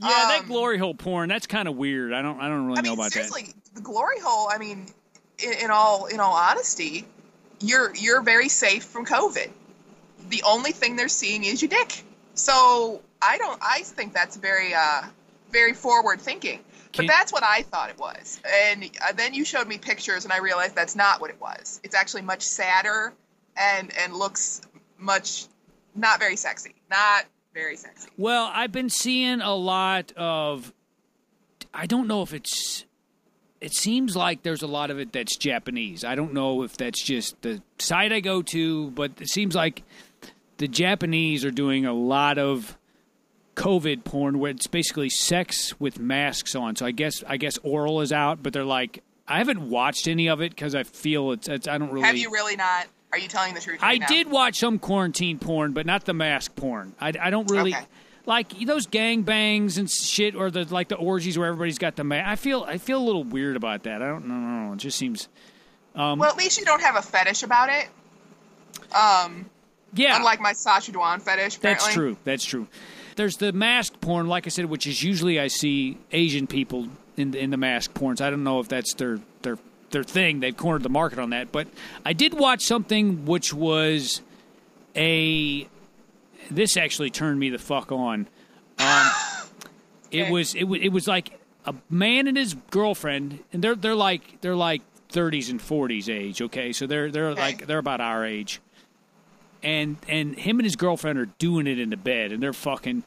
Yeah, 0.00 0.08
that 0.08 0.40
Um, 0.40 0.46
glory 0.48 0.78
hole 0.78 0.94
porn. 0.94 1.28
That's 1.28 1.46
kind 1.46 1.68
of 1.68 1.76
weird. 1.76 2.12
I 2.12 2.22
don't. 2.22 2.40
I 2.40 2.48
don't 2.48 2.66
really 2.66 2.78
I 2.78 2.82
know 2.82 2.90
mean, 2.90 2.98
about 2.98 3.12
seriously, 3.12 3.54
the 3.74 3.80
glory 3.80 4.18
hole. 4.22 4.48
I 4.52 4.58
mean, 4.58 4.86
in, 5.38 5.52
in 5.64 5.70
all 5.70 6.06
in 6.06 6.20
all 6.20 6.34
honesty, 6.34 7.06
you're 7.60 7.94
you're 7.94 8.20
very 8.22 8.48
safe 8.48 8.84
from 8.84 9.06
COVID. 9.06 9.50
The 10.30 10.42
only 10.46 10.72
thing 10.72 10.96
they're 10.96 11.08
seeing 11.08 11.44
is 11.44 11.62
your 11.62 11.68
dick. 11.68 12.02
So 12.34 13.02
I 13.22 13.38
don't. 13.38 13.58
I 13.62 13.80
think 13.82 14.12
that's 14.12 14.36
very 14.36 14.74
uh 14.74 15.02
very 15.50 15.72
forward 15.74 16.20
thinking. 16.20 16.60
Can- 16.92 17.06
But 17.06 17.12
that's 17.12 17.32
what 17.32 17.42
I 17.44 17.62
thought 17.62 17.90
it 17.90 17.98
was. 17.98 18.40
And 18.46 18.84
uh, 19.02 19.12
then 19.12 19.34
you 19.34 19.44
showed 19.44 19.66
me 19.68 19.78
pictures, 19.78 20.24
and 20.24 20.32
I 20.32 20.38
realized 20.38 20.74
that's 20.74 20.96
not 20.96 21.20
what 21.20 21.30
it 21.30 21.40
was. 21.40 21.80
It's 21.84 21.94
actually 21.94 22.22
much 22.22 22.42
sadder 22.42 23.12
and 23.56 23.92
and 23.96 24.14
looks 24.14 24.60
much 24.98 25.46
not 25.94 26.18
very 26.18 26.36
sexy. 26.36 26.74
Not 26.90 27.24
very 27.54 27.76
sexy. 27.76 28.08
Well, 28.18 28.50
I've 28.52 28.72
been 28.72 28.90
seeing 28.90 29.40
a 29.40 29.54
lot 29.54 30.12
of. 30.16 30.72
I 31.72 31.86
don't 31.86 32.08
know 32.08 32.22
if 32.22 32.34
it's. 32.34 32.84
It 33.60 33.72
seems 33.72 34.14
like 34.14 34.42
there's 34.42 34.62
a 34.62 34.66
lot 34.66 34.90
of 34.90 34.98
it 34.98 35.12
that's 35.12 35.36
Japanese. 35.36 36.04
I 36.04 36.16
don't 36.16 36.34
know 36.34 36.62
if 36.64 36.76
that's 36.76 37.02
just 37.02 37.40
the 37.40 37.62
site 37.78 38.12
I 38.12 38.20
go 38.20 38.42
to, 38.42 38.90
but 38.90 39.12
it 39.20 39.28
seems 39.28 39.54
like 39.54 39.82
the 40.58 40.68
Japanese 40.68 41.44
are 41.44 41.50
doing 41.50 41.86
a 41.86 41.94
lot 41.94 42.36
of 42.36 42.76
COVID 43.56 44.04
porn 44.04 44.38
where 44.38 44.50
it's 44.50 44.66
basically 44.66 45.08
sex 45.08 45.78
with 45.80 45.98
masks 45.98 46.54
on. 46.54 46.76
So 46.76 46.84
I 46.84 46.90
guess 46.90 47.24
I 47.26 47.36
guess 47.36 47.58
oral 47.62 48.00
is 48.00 48.12
out, 48.12 48.42
but 48.42 48.52
they're 48.52 48.64
like 48.64 49.02
I 49.26 49.38
haven't 49.38 49.70
watched 49.70 50.08
any 50.08 50.28
of 50.28 50.42
it 50.42 50.50
because 50.50 50.74
I 50.74 50.82
feel 50.82 51.32
it's, 51.32 51.48
it's 51.48 51.66
I 51.68 51.78
don't 51.78 51.90
really. 51.90 52.06
Have 52.06 52.16
you 52.16 52.30
really 52.30 52.56
not? 52.56 52.86
Are 53.14 53.18
you 53.18 53.28
telling 53.28 53.54
the 53.54 53.60
truth? 53.60 53.78
I 53.80 53.98
now? 53.98 54.06
did 54.08 54.28
watch 54.28 54.58
some 54.58 54.80
quarantine 54.80 55.38
porn, 55.38 55.72
but 55.72 55.86
not 55.86 56.04
the 56.04 56.14
mask 56.14 56.56
porn. 56.56 56.94
I, 57.00 57.12
I 57.20 57.30
don't 57.30 57.48
really 57.48 57.72
Okay. 57.74 57.84
like 58.26 58.58
those 58.66 58.86
gang 58.88 59.22
bangs 59.22 59.78
and 59.78 59.88
shit, 59.88 60.34
or 60.34 60.50
the 60.50 60.64
like 60.64 60.88
the 60.88 60.96
orgies 60.96 61.38
where 61.38 61.46
everybody's 61.46 61.78
got 61.78 61.94
the 61.94 62.02
mask. 62.02 62.28
I 62.28 62.34
feel 62.34 62.64
I 62.64 62.78
feel 62.78 62.98
a 63.00 63.04
little 63.04 63.22
weird 63.22 63.54
about 63.54 63.84
that. 63.84 64.02
I 64.02 64.06
don't 64.08 64.26
know. 64.26 64.72
It 64.72 64.78
just 64.78 64.98
seems. 64.98 65.28
Well, 65.94 66.24
at 66.24 66.36
least 66.36 66.58
you 66.58 66.64
don't 66.64 66.82
have 66.82 66.96
a 66.96 67.02
fetish 67.02 67.44
about 67.44 67.68
it. 67.68 67.86
Um, 68.92 69.48
Yeah, 69.94 70.16
unlike 70.16 70.40
my 70.40 70.52
Sacha 70.52 70.90
Dhawan 70.90 71.22
fetish. 71.22 71.58
Apparently. 71.58 71.84
That's 71.84 71.94
true. 71.94 72.16
That's 72.24 72.44
true. 72.44 72.66
There's 73.16 73.36
the 73.36 73.52
mask 73.52 74.00
porn, 74.00 74.26
like 74.26 74.46
I 74.46 74.50
said, 74.50 74.64
which 74.64 74.88
is 74.88 75.04
usually 75.04 75.38
I 75.38 75.46
see 75.46 75.98
Asian 76.10 76.48
people 76.48 76.88
in 77.16 77.30
the, 77.30 77.38
in 77.38 77.50
the 77.50 77.56
mask 77.56 77.94
porns. 77.94 78.20
I 78.20 78.28
don't 78.30 78.42
know 78.42 78.58
if 78.58 78.66
that's 78.66 78.92
their 78.94 79.20
their 79.42 79.56
their 79.94 80.04
thing. 80.04 80.40
They've 80.40 80.54
cornered 80.56 80.82
the 80.82 80.90
market 80.90 81.18
on 81.18 81.30
that. 81.30 81.50
But 81.50 81.68
I 82.04 82.12
did 82.12 82.34
watch 82.34 82.62
something 82.62 83.24
which 83.24 83.54
was 83.54 84.20
a. 84.94 85.66
This 86.50 86.76
actually 86.76 87.08
turned 87.08 87.40
me 87.40 87.48
the 87.48 87.58
fuck 87.58 87.90
on. 87.90 88.28
Um, 88.78 89.06
It 90.10 90.30
was 90.30 90.54
it 90.54 90.64
was 90.64 90.80
it 90.80 90.90
was 90.90 91.08
like 91.08 91.40
a 91.64 91.74
man 91.90 92.28
and 92.28 92.36
his 92.36 92.54
girlfriend, 92.70 93.40
and 93.52 93.64
they're 93.64 93.74
they're 93.74 93.96
like 93.96 94.40
they're 94.42 94.54
like 94.54 94.82
30s 95.10 95.50
and 95.50 95.58
40s 95.60 96.08
age. 96.08 96.40
Okay, 96.40 96.72
so 96.72 96.86
they're 96.86 97.10
they're 97.10 97.30
Okay. 97.30 97.40
like 97.40 97.66
they're 97.66 97.78
about 97.78 98.00
our 98.00 98.24
age 98.24 98.60
and 99.60 99.96
and 100.08 100.36
him 100.38 100.58
and 100.60 100.66
his 100.66 100.76
girlfriend 100.76 101.18
are 101.18 101.26
doing 101.38 101.66
it 101.66 101.80
in 101.80 101.90
the 101.90 101.96
bed 101.96 102.30
and 102.30 102.40
they're 102.40 102.52
fucking 102.52 103.02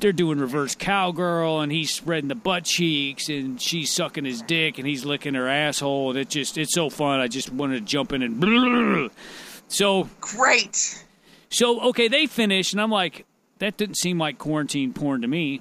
they're 0.00 0.12
doing 0.12 0.38
reverse 0.38 0.74
cowgirl, 0.74 1.60
and 1.60 1.70
he's 1.70 1.92
spreading 1.92 2.28
the 2.28 2.34
butt 2.34 2.64
cheeks, 2.64 3.28
and 3.28 3.60
she's 3.60 3.92
sucking 3.92 4.24
his 4.24 4.40
dick, 4.42 4.78
and 4.78 4.86
he's 4.86 5.04
licking 5.04 5.34
her 5.34 5.46
asshole, 5.48 6.10
and 6.10 6.18
it 6.18 6.28
just 6.30 6.56
it's 6.56 6.74
so 6.74 6.88
fun. 6.90 7.20
I 7.20 7.28
just 7.28 7.52
wanted 7.52 7.80
to 7.80 7.84
jump 7.84 8.12
in 8.12 8.22
and 8.22 9.10
so 9.68 10.08
Great. 10.20 11.04
so 11.50 11.80
okay, 11.90 12.08
they 12.08 12.26
finish, 12.26 12.72
and 12.72 12.80
I'm 12.80 12.90
like, 12.90 13.26
that 13.58 13.76
didn't 13.76 13.96
seem 13.96 14.18
like 14.18 14.38
quarantine 14.38 14.92
porn 14.92 15.22
to 15.22 15.28
me. 15.28 15.60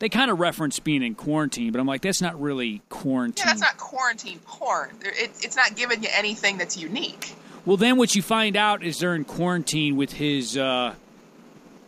They 0.00 0.08
kind 0.08 0.30
of 0.30 0.40
reference 0.40 0.78
being 0.80 1.02
in 1.02 1.14
quarantine, 1.14 1.72
but 1.72 1.78
I'm 1.80 1.86
like, 1.86 2.00
that's 2.00 2.22
not 2.22 2.40
really 2.40 2.80
quarantine. 2.88 3.44
Yeah, 3.46 3.52
that's 3.52 3.60
not 3.60 3.76
quarantine 3.76 4.40
porn. 4.46 4.90
It, 5.02 5.30
it's 5.42 5.56
not 5.56 5.76
giving 5.76 6.02
you 6.02 6.08
anything 6.12 6.56
that's 6.56 6.76
unique. 6.76 7.34
Well, 7.66 7.76
then 7.76 7.98
what 7.98 8.14
you 8.14 8.22
find 8.22 8.56
out 8.56 8.82
is 8.82 8.98
they're 8.98 9.14
in 9.14 9.24
quarantine 9.26 9.96
with 9.96 10.12
his 10.12 10.56
uh, 10.56 10.94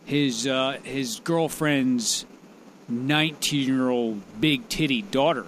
his 0.05 0.45
uh, 0.47 0.77
his 0.83 1.19
girlfriend's 1.21 2.25
19 2.89 3.67
year 3.67 3.89
old 3.89 4.21
big 4.39 4.67
titty 4.69 5.01
daughter, 5.01 5.45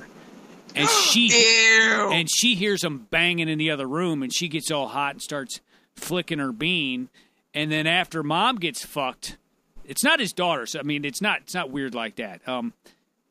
and 0.76 0.88
she 1.10 1.28
Ew. 1.28 2.12
and 2.12 2.30
she 2.30 2.56
hears 2.56 2.84
him 2.84 3.08
banging 3.10 3.50
in 3.50 3.58
the 3.58 3.72
other 3.72 3.88
room, 3.88 4.24
and 4.24 4.34
she 4.34 4.48
gets 4.48 4.72
all 4.72 4.88
hot 4.88 5.12
and 5.16 5.22
starts 5.22 5.62
flicking 5.96 6.40
her 6.40 6.52
bean, 6.52 7.10
and 7.54 7.72
then 7.72 7.88
after 7.88 8.24
mom 8.24 8.56
gets 8.58 8.86
fucked, 8.86 9.38
it's 9.86 10.04
not 10.04 10.20
his 10.20 10.34
daughter. 10.34 10.66
So 10.66 10.80
I 10.80 10.84
mean, 10.84 11.06
it's 11.06 11.22
not 11.22 11.42
it's 11.42 11.54
not 11.54 11.70
weird 11.70 11.94
like 11.96 12.16
that. 12.18 12.48
Um, 12.48 12.74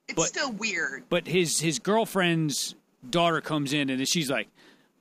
it's 0.08 0.16
but- 0.16 0.26
still 0.28 0.52
weird. 0.52 1.04
but 1.08 1.26
his 1.26 1.60
his 1.60 1.78
girlfriend's 1.78 2.74
daughter 3.08 3.40
comes 3.42 3.72
in 3.74 3.90
and 3.90 4.06
she's 4.08 4.30
like, 4.30 4.48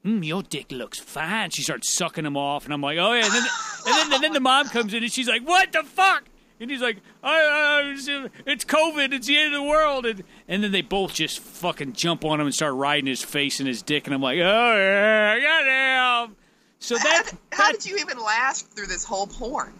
mm, 0.05 0.25
"Your 0.25 0.43
dick 0.43 0.71
looks 0.71 0.99
fine." 0.99 1.49
She 1.51 1.61
starts 1.63 1.95
sucking 1.95 2.25
him 2.25 2.37
off, 2.37 2.65
and 2.65 2.73
I'm 2.73 2.81
like, 2.81 2.97
"Oh 2.97 3.13
yeah." 3.13 3.25
And 3.25 3.33
then 3.33 3.43
and 3.87 3.95
then, 3.95 4.13
and 4.13 4.23
then 4.23 4.33
the 4.33 4.39
mom 4.39 4.67
comes 4.69 4.93
in 4.93 5.03
and 5.03 5.11
she's 5.11 5.27
like, 5.27 5.41
"What 5.47 5.71
the 5.71 5.83
fuck?" 5.83 6.23
And 6.59 6.69
he's 6.71 6.81
like, 6.81 6.97
I, 7.21 7.81
I, 7.83 7.91
it's- 7.91 8.31
"It's 8.45 8.63
COVID. 8.63 9.11
It's 9.11 9.27
the 9.27 9.37
end 9.37 9.53
of 9.53 9.61
the 9.61 9.67
world." 9.67 10.05
And 10.05 10.23
and 10.47 10.63
then 10.63 10.71
they 10.71 10.81
both 10.81 11.13
just 11.13 11.39
fucking 11.39 11.93
jump 11.93 12.23
on 12.23 12.39
him 12.39 12.45
and 12.45 12.55
start 12.55 12.73
riding 12.75 13.07
his 13.07 13.23
face 13.23 13.59
and 13.59 13.67
his 13.67 13.81
dick, 13.81 14.05
and 14.07 14.13
I'm 14.13 14.21
like, 14.21 14.37
"Oh 14.37 14.75
yeah, 14.77 15.39
goddamn." 15.39 16.35
So 16.79 16.95
that, 16.95 17.23
did- 17.29 17.39
how 17.51 17.71
that 17.71 17.79
did 17.81 17.85
you 17.89 17.97
even 17.97 18.17
last 18.19 18.67
through 18.71 18.87
this 18.87 19.03
whole 19.03 19.27
porn? 19.27 19.73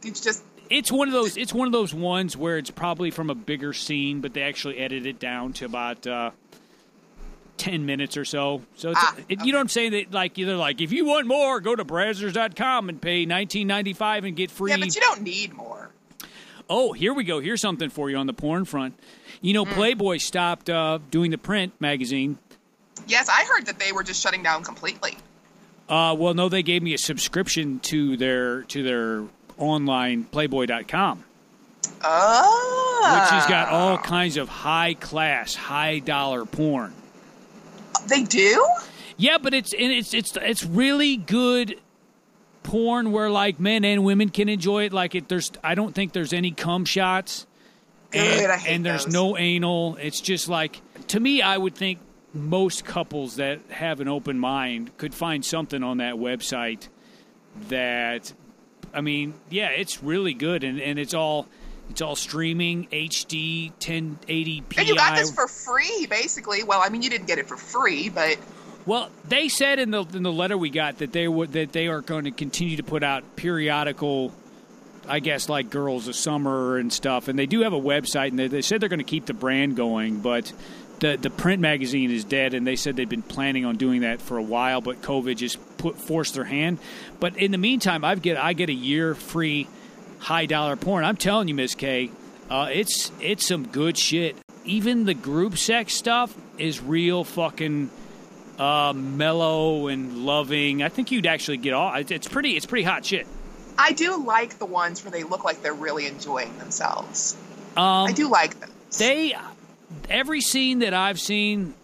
Did 0.00 0.16
you 0.16 0.22
just 0.22 0.42
it's 0.70 0.90
one 0.92 1.08
of 1.08 1.12
those 1.14 1.36
it's 1.36 1.52
one 1.52 1.66
of 1.66 1.72
those 1.72 1.92
ones 1.92 2.36
where 2.36 2.56
it's 2.56 2.70
probably 2.70 3.10
from 3.10 3.28
a 3.30 3.34
bigger 3.34 3.72
scene, 3.72 4.20
but 4.20 4.32
they 4.34 4.42
actually 4.42 4.78
edit 4.78 5.04
it 5.06 5.18
down 5.18 5.52
to 5.54 5.64
about 5.66 6.06
uh, 6.06 6.30
ten 7.60 7.84
minutes 7.86 8.16
or 8.16 8.24
so. 8.24 8.62
So 8.76 8.90
it's, 8.90 9.00
Ah, 9.02 9.14
it, 9.28 9.44
you 9.44 9.52
know 9.52 9.58
what 9.58 9.62
I'm 9.62 9.68
saying? 9.68 9.92
That 9.92 10.12
like 10.12 10.38
either 10.38 10.56
like 10.56 10.80
if 10.80 10.92
you 10.92 11.04
want 11.04 11.26
more, 11.26 11.60
go 11.60 11.76
to 11.76 11.84
Brazzers.com 11.84 12.88
and 12.88 13.00
pay 13.00 13.26
19.95 13.26 14.26
and 14.26 14.34
get 14.36 14.50
free. 14.50 14.70
Yeah, 14.70 14.78
but 14.78 14.94
you 14.94 15.00
don't 15.00 15.22
need 15.22 15.52
more. 15.52 15.90
oh, 16.68 16.92
here 16.92 17.12
we 17.12 17.24
go. 17.24 17.40
Here's 17.40 17.60
something 17.60 17.90
for 17.90 18.08
you 18.10 18.16
on 18.16 18.26
the 18.26 18.32
porn 18.32 18.64
front. 18.64 18.98
You 19.42 19.54
know, 19.54 19.64
Playboy 19.64 20.18
stopped 20.18 20.68
uh, 20.70 20.98
doing 21.10 21.30
the 21.30 21.38
print 21.38 21.72
magazine. 21.80 22.38
Yes, 23.06 23.28
I 23.28 23.44
heard 23.44 23.66
that 23.66 23.78
they 23.78 23.92
were 23.92 24.02
just 24.02 24.20
shutting 24.22 24.42
down 24.42 24.62
completely. 24.62 25.16
Uh, 25.88 26.14
well, 26.18 26.34
no, 26.34 26.48
they 26.48 26.62
gave 26.62 26.82
me 26.82 26.94
a 26.94 26.98
subscription 26.98 27.80
to 27.80 28.16
their 28.16 28.62
to 28.64 28.82
their 28.82 29.24
online 29.58 30.24
Playboy.com. 30.24 31.24
Oh. 32.02 33.00
which 33.02 33.30
has 33.30 33.46
got 33.46 33.68
all 33.68 33.98
kinds 33.98 34.36
of 34.36 34.48
high 34.48 34.94
class, 34.94 35.54
high 35.54 35.98
dollar 35.98 36.44
porn. 36.44 36.92
They 38.08 38.24
do? 38.24 38.66
Yeah, 39.16 39.38
but 39.38 39.54
it's 39.54 39.72
and 39.72 39.92
it's 39.92 40.14
it's 40.14 40.36
it's 40.36 40.64
really 40.64 41.16
good 41.16 41.78
porn 42.62 43.12
where 43.12 43.30
like 43.30 43.60
men 43.60 43.84
and 43.84 44.04
women 44.04 44.28
can 44.30 44.48
enjoy 44.48 44.84
it. 44.84 44.92
Like 44.92 45.14
it, 45.14 45.28
there's 45.28 45.50
I 45.62 45.74
don't 45.74 45.94
think 45.94 46.12
there's 46.12 46.32
any 46.32 46.50
cum 46.52 46.84
shots, 46.84 47.46
and, 48.12 48.40
Good, 48.40 48.50
I 48.50 48.56
hate 48.56 48.74
and 48.74 48.86
there's 48.86 49.04
those. 49.04 49.12
no 49.12 49.36
anal. 49.36 49.96
It's 50.00 50.20
just 50.20 50.48
like 50.48 50.80
to 51.08 51.20
me, 51.20 51.42
I 51.42 51.56
would 51.58 51.74
think 51.74 51.98
most 52.32 52.84
couples 52.84 53.36
that 53.36 53.60
have 53.70 54.00
an 54.00 54.08
open 54.08 54.38
mind 54.38 54.96
could 54.96 55.12
find 55.14 55.44
something 55.44 55.82
on 55.82 55.98
that 55.98 56.14
website 56.14 56.88
that 57.68 58.32
I 58.94 59.00
mean, 59.00 59.34
yeah, 59.50 59.68
it's 59.68 60.02
really 60.02 60.34
good, 60.34 60.64
and, 60.64 60.80
and 60.80 60.98
it's 60.98 61.14
all 61.14 61.46
it's 61.90 62.00
all 62.00 62.16
streaming 62.16 62.86
HD 62.92 63.72
1080p. 63.80 64.78
And 64.78 64.88
you 64.88 64.94
got 64.94 65.16
this 65.16 65.30
for 65.32 65.48
free, 65.48 66.06
basically. 66.08 66.62
Well, 66.62 66.80
I 66.82 66.88
mean, 66.88 67.02
you 67.02 67.10
didn't 67.10 67.26
get 67.26 67.38
it 67.38 67.48
for 67.48 67.56
free, 67.56 68.08
but 68.08 68.38
Well, 68.86 69.10
they 69.28 69.48
said 69.48 69.78
in 69.78 69.90
the 69.90 70.04
in 70.14 70.22
the 70.22 70.32
letter 70.32 70.56
we 70.56 70.70
got 70.70 70.98
that 70.98 71.12
they 71.12 71.26
would 71.28 71.52
that 71.52 71.72
they 71.72 71.88
are 71.88 72.00
going 72.00 72.24
to 72.24 72.30
continue 72.30 72.76
to 72.76 72.82
put 72.82 73.02
out 73.02 73.36
periodical, 73.36 74.32
I 75.08 75.18
guess 75.20 75.48
like 75.48 75.68
Girls 75.68 76.06
of 76.08 76.14
Summer 76.14 76.76
and 76.76 76.92
stuff, 76.92 77.28
and 77.28 77.38
they 77.38 77.46
do 77.46 77.60
have 77.60 77.72
a 77.72 77.80
website, 77.80 78.28
and 78.28 78.38
they, 78.38 78.46
they 78.46 78.62
said 78.62 78.80
they're 78.80 78.88
going 78.88 78.98
to 78.98 79.04
keep 79.04 79.26
the 79.26 79.34
brand 79.34 79.76
going, 79.76 80.20
but. 80.20 80.52
The, 81.00 81.16
the 81.16 81.30
print 81.30 81.62
magazine 81.62 82.10
is 82.10 82.24
dead, 82.24 82.52
and 82.52 82.66
they 82.66 82.76
said 82.76 82.94
they'd 82.94 83.08
been 83.08 83.22
planning 83.22 83.64
on 83.64 83.78
doing 83.78 84.02
that 84.02 84.20
for 84.20 84.36
a 84.36 84.42
while, 84.42 84.82
but 84.82 85.00
COVID 85.00 85.34
just 85.38 85.56
put 85.78 85.96
forced 85.96 86.34
their 86.34 86.44
hand. 86.44 86.78
But 87.18 87.38
in 87.38 87.52
the 87.52 87.56
meantime, 87.56 88.04
I 88.04 88.16
get 88.16 88.36
I 88.36 88.52
get 88.52 88.68
a 88.68 88.74
year 88.74 89.14
free 89.14 89.66
high 90.20 90.46
dollar 90.46 90.76
porn. 90.76 91.04
I'm 91.04 91.16
telling 91.16 91.48
you, 91.48 91.54
Miss 91.54 91.74
K, 91.74 92.10
uh, 92.48 92.68
it's 92.70 93.10
it's 93.20 93.46
some 93.46 93.66
good 93.66 93.98
shit. 93.98 94.36
Even 94.64 95.04
the 95.04 95.14
group 95.14 95.58
sex 95.58 95.94
stuff 95.94 96.34
is 96.58 96.80
real 96.80 97.24
fucking 97.24 97.90
uh, 98.58 98.92
mellow 98.94 99.88
and 99.88 100.18
loving. 100.24 100.82
I 100.82 100.90
think 100.90 101.10
you'd 101.10 101.26
actually 101.26 101.56
get 101.56 101.72
all. 101.72 101.94
It's 101.94 102.28
pretty. 102.28 102.56
It's 102.56 102.66
pretty 102.66 102.84
hot 102.84 103.04
shit. 103.04 103.26
I 103.78 103.92
do 103.92 104.22
like 104.24 104.58
the 104.58 104.66
ones 104.66 105.02
where 105.02 105.10
they 105.10 105.22
look 105.22 105.42
like 105.42 105.62
they're 105.62 105.72
really 105.72 106.06
enjoying 106.06 106.56
themselves. 106.58 107.36
Um, 107.76 108.08
I 108.08 108.12
do 108.12 108.28
like 108.28 108.60
them. 108.60 108.70
They 108.98 109.34
every 110.08 110.40
scene 110.40 110.80
that 110.80 110.92
I've 110.92 111.18
seen, 111.18 111.74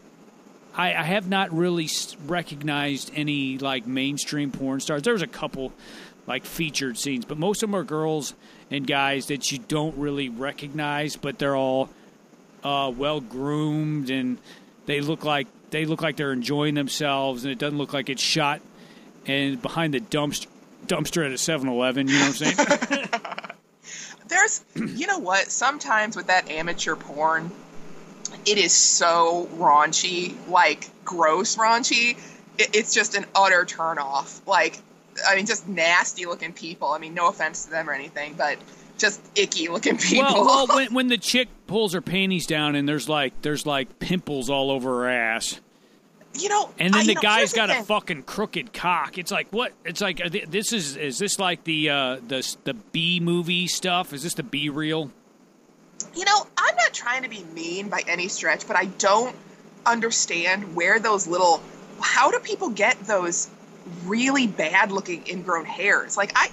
I, 0.74 0.94
I 0.94 1.02
have 1.02 1.28
not 1.28 1.52
really 1.52 1.88
recognized 2.26 3.10
any 3.14 3.58
like 3.58 3.86
mainstream 3.86 4.50
porn 4.52 4.80
stars. 4.80 5.02
There 5.02 5.14
was 5.14 5.22
a 5.22 5.26
couple 5.26 5.72
like 6.26 6.44
featured 6.44 6.98
scenes, 6.98 7.24
but 7.24 7.38
most 7.38 7.62
of 7.62 7.70
them 7.70 7.76
are 7.76 7.84
girls 7.84 8.34
and 8.70 8.86
guys 8.86 9.26
that 9.26 9.50
you 9.52 9.58
don't 9.58 9.96
really 9.96 10.28
recognize, 10.28 11.16
but 11.16 11.38
they're 11.38 11.56
all 11.56 11.88
uh, 12.64 12.92
well 12.96 13.20
groomed 13.20 14.10
and 14.10 14.38
they 14.86 15.00
look 15.00 15.24
like 15.24 15.46
they 15.70 15.84
look 15.84 16.02
like 16.02 16.16
they're 16.16 16.32
enjoying 16.32 16.74
themselves, 16.74 17.44
and 17.44 17.52
it 17.52 17.58
doesn't 17.58 17.78
look 17.78 17.92
like 17.92 18.08
it's 18.08 18.22
shot 18.22 18.60
and 19.26 19.60
behind 19.60 19.94
the 19.94 20.00
dumpster 20.00 20.46
dumpster 20.86 21.24
at 21.24 21.32
a 21.32 21.34
7-Eleven. 21.34 22.08
You 22.08 22.14
know 22.14 22.20
what 22.20 22.42
I'm 22.42 22.54
saying? 22.54 23.08
There's, 24.28 24.64
you 24.74 25.06
know 25.06 25.18
what? 25.18 25.50
Sometimes 25.50 26.16
with 26.16 26.28
that 26.28 26.50
amateur 26.50 26.96
porn, 26.96 27.50
it 28.44 28.58
is 28.58 28.72
so 28.72 29.48
raunchy, 29.54 30.34
like 30.48 30.88
gross 31.04 31.56
raunchy. 31.56 32.16
It, 32.58 32.74
it's 32.74 32.94
just 32.94 33.16
an 33.16 33.26
utter 33.34 33.64
turn 33.64 33.98
off. 33.98 34.46
Like, 34.46 34.78
I 35.28 35.36
mean, 35.36 35.46
just 35.46 35.68
nasty 35.68 36.26
looking 36.26 36.52
people. 36.52 36.88
I 36.88 36.98
mean, 36.98 37.14
no 37.14 37.28
offense 37.28 37.64
to 37.64 37.70
them 37.70 37.88
or 37.88 37.92
anything, 37.92 38.34
but 38.34 38.58
just 38.98 39.20
icky 39.34 39.68
looking 39.68 39.98
people. 39.98 40.44
Well, 40.44 40.66
well 40.66 40.66
when, 40.76 40.94
when 40.94 41.08
the 41.08 41.18
chick 41.18 41.48
pulls 41.66 41.92
her 41.92 42.00
panties 42.00 42.46
down 42.46 42.74
and 42.74 42.88
there's 42.88 43.08
like 43.08 43.40
there's 43.42 43.66
like 43.66 43.98
pimples 43.98 44.50
all 44.50 44.70
over 44.70 45.02
her 45.02 45.08
ass, 45.08 45.60
you 46.34 46.48
know, 46.48 46.70
and 46.78 46.92
then 46.94 47.02
I- 47.02 47.06
the 47.06 47.14
know, 47.14 47.20
guy's 47.20 47.38
here's 47.38 47.52
the 47.52 47.56
got 47.56 47.70
a 47.70 47.82
fucking 47.84 48.22
crooked 48.24 48.72
cock. 48.72 49.18
It's 49.18 49.30
like 49.30 49.48
what? 49.50 49.72
It's 49.84 50.00
like 50.00 50.18
this 50.48 50.72
is 50.72 50.96
is 50.96 51.18
this 51.18 51.38
like 51.38 51.64
the 51.64 51.90
uh, 51.90 52.16
the 52.26 52.56
the 52.64 52.74
B 52.74 53.20
movie 53.20 53.66
stuff? 53.66 54.12
Is 54.12 54.22
this 54.22 54.34
the 54.34 54.42
B 54.42 54.68
reel? 54.68 55.10
You 56.14 56.24
know, 56.24 56.46
I'm 56.56 56.76
not 56.76 56.92
trying 56.92 57.22
to 57.22 57.28
be 57.28 57.44
mean 57.54 57.88
by 57.88 58.02
any 58.06 58.28
stretch, 58.28 58.66
but 58.66 58.76
I 58.76 58.86
don't 58.86 59.34
understand 59.84 60.74
where 60.74 60.98
those 60.98 61.26
little. 61.26 61.62
How 62.00 62.30
do 62.30 62.38
people 62.40 62.68
get 62.70 62.98
those 63.00 63.48
really 64.04 64.46
bad 64.46 64.92
looking 64.92 65.26
ingrown 65.26 65.64
hairs? 65.64 66.16
Like 66.16 66.32
I, 66.34 66.48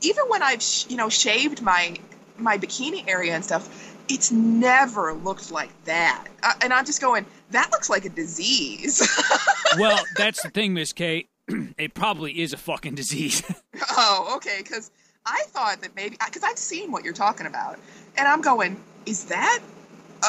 even 0.00 0.24
when 0.28 0.42
I've 0.42 0.62
sh- 0.62 0.86
you 0.88 0.96
know 0.96 1.08
shaved 1.08 1.62
my 1.62 1.96
my 2.36 2.58
bikini 2.58 3.06
area 3.08 3.34
and 3.34 3.44
stuff, 3.44 3.94
it's 4.08 4.30
never 4.30 5.12
looked 5.12 5.50
like 5.50 5.70
that. 5.84 6.26
Uh, 6.42 6.52
and 6.62 6.72
I'm 6.72 6.84
just 6.84 7.00
going, 7.00 7.26
that 7.50 7.70
looks 7.70 7.88
like 7.88 8.04
a 8.04 8.08
disease. 8.08 9.06
well, 9.78 10.02
that's 10.16 10.42
the 10.42 10.50
thing, 10.50 10.74
Miss 10.74 10.92
Kate. 10.92 11.28
it 11.48 11.94
probably 11.94 12.40
is 12.40 12.52
a 12.52 12.56
fucking 12.56 12.94
disease. 12.94 13.42
oh, 13.90 14.34
okay, 14.36 14.58
because 14.58 14.90
I 15.26 15.42
thought 15.48 15.80
that 15.82 15.94
maybe 15.96 16.16
because 16.24 16.42
I've 16.42 16.58
seen 16.58 16.92
what 16.92 17.04
you're 17.04 17.12
talking 17.12 17.46
about, 17.46 17.78
and 18.16 18.28
I'm 18.28 18.40
going, 18.40 18.80
is 19.06 19.24
that 19.26 19.60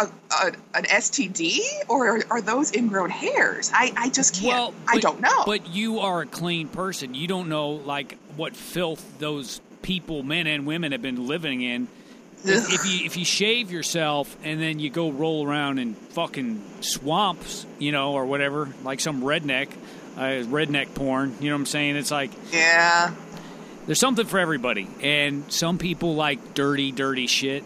a, 0.02 0.12
a 0.32 0.48
an 0.76 0.84
STD 0.86 1.60
or 1.88 2.18
are, 2.18 2.22
are 2.30 2.42
those 2.42 2.74
ingrown 2.74 3.10
hairs? 3.10 3.72
I 3.74 3.94
I 3.98 4.10
just 4.10 4.36
can't. 4.36 4.48
well, 4.48 4.74
I 4.88 5.00
don't 5.00 5.22
know. 5.22 5.44
But 5.46 5.70
you 5.70 6.00
are 6.00 6.22
a 6.22 6.26
clean 6.26 6.68
person. 6.68 7.14
You 7.14 7.28
don't 7.28 7.50
know 7.50 7.70
like 7.72 8.18
what 8.36 8.56
filth 8.56 9.20
those 9.20 9.62
people, 9.82 10.24
men 10.24 10.48
and 10.48 10.66
women, 10.66 10.92
have 10.92 11.02
been 11.02 11.28
living 11.28 11.62
in. 11.62 11.88
If 12.48 12.72
if 12.72 12.86
you 12.86 13.06
if 13.08 13.18
you 13.18 13.26
shave 13.26 13.72
yourself 13.72 14.38
and 14.44 14.62
then 14.62 14.78
you 14.78 14.92
go 14.92 15.10
roll 15.10 15.48
around 15.48 15.80
in 15.80 15.96
fucking 15.96 16.62
swamps, 16.82 17.66
you 17.80 17.92
know, 17.92 18.14
or 18.14 18.28
whatever, 18.28 18.70
like 18.84 19.00
some 19.00 19.24
redneck, 19.24 19.70
uh, 20.16 20.46
redneck 20.46 20.94
porn, 20.94 21.36
you 21.40 21.50
know 21.50 21.56
what 21.56 21.62
I'm 21.62 21.66
saying? 21.66 21.96
It's 21.96 22.12
like 22.12 22.30
yeah, 22.52 23.16
There's 23.88 24.00
something 24.00 24.28
for 24.28 24.38
everybody, 24.38 24.88
and 25.02 25.52
some 25.52 25.80
people 25.80 26.14
like 26.14 26.54
dirty, 26.54 26.92
dirty 26.92 27.26
shit. 27.26 27.64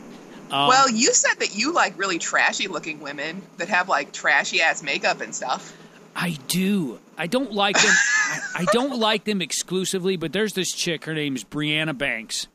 Um, 0.51 0.67
well, 0.67 0.89
you 0.89 1.13
said 1.13 1.35
that 1.39 1.55
you 1.55 1.73
like 1.73 1.97
really 1.97 2.19
trashy 2.19 2.67
looking 2.67 2.99
women 2.99 3.41
that 3.57 3.69
have 3.69 3.87
like 3.89 4.11
trashy 4.11 4.61
ass 4.61 4.81
makeup 4.83 5.21
and 5.21 5.33
stuff. 5.33 5.75
I 6.15 6.31
do. 6.47 6.99
I 7.17 7.27
don't 7.27 7.53
like 7.53 7.75
them. 7.81 7.91
I, 7.93 8.39
I 8.55 8.65
don't 8.71 8.99
like 8.99 9.25
them 9.25 9.41
exclusively, 9.41 10.17
but 10.17 10.33
there's 10.33 10.53
this 10.53 10.71
chick. 10.71 11.05
Her 11.05 11.13
name's 11.13 11.43
Briana 11.43 11.97
Banks, 11.97 12.47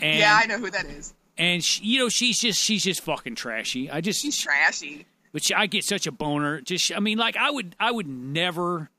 and 0.00 0.18
yeah, 0.18 0.38
I 0.40 0.46
know 0.46 0.58
who 0.58 0.70
that 0.70 0.86
is. 0.86 1.14
and 1.38 1.64
she, 1.64 1.82
you 1.84 1.98
know 2.00 2.08
she's 2.08 2.38
just 2.38 2.60
she's 2.60 2.82
just 2.84 3.00
fucking 3.02 3.34
trashy. 3.36 3.90
I 3.90 4.00
just 4.00 4.20
She's 4.22 4.38
trashy. 4.38 5.06
which 5.32 5.50
I 5.52 5.66
get 5.66 5.84
such 5.84 6.06
a 6.06 6.12
boner. 6.12 6.60
Just 6.60 6.92
I 6.94 7.00
mean, 7.00 7.18
like 7.18 7.36
I 7.36 7.50
would 7.50 7.74
I 7.80 7.90
would 7.90 8.06
never. 8.08 8.90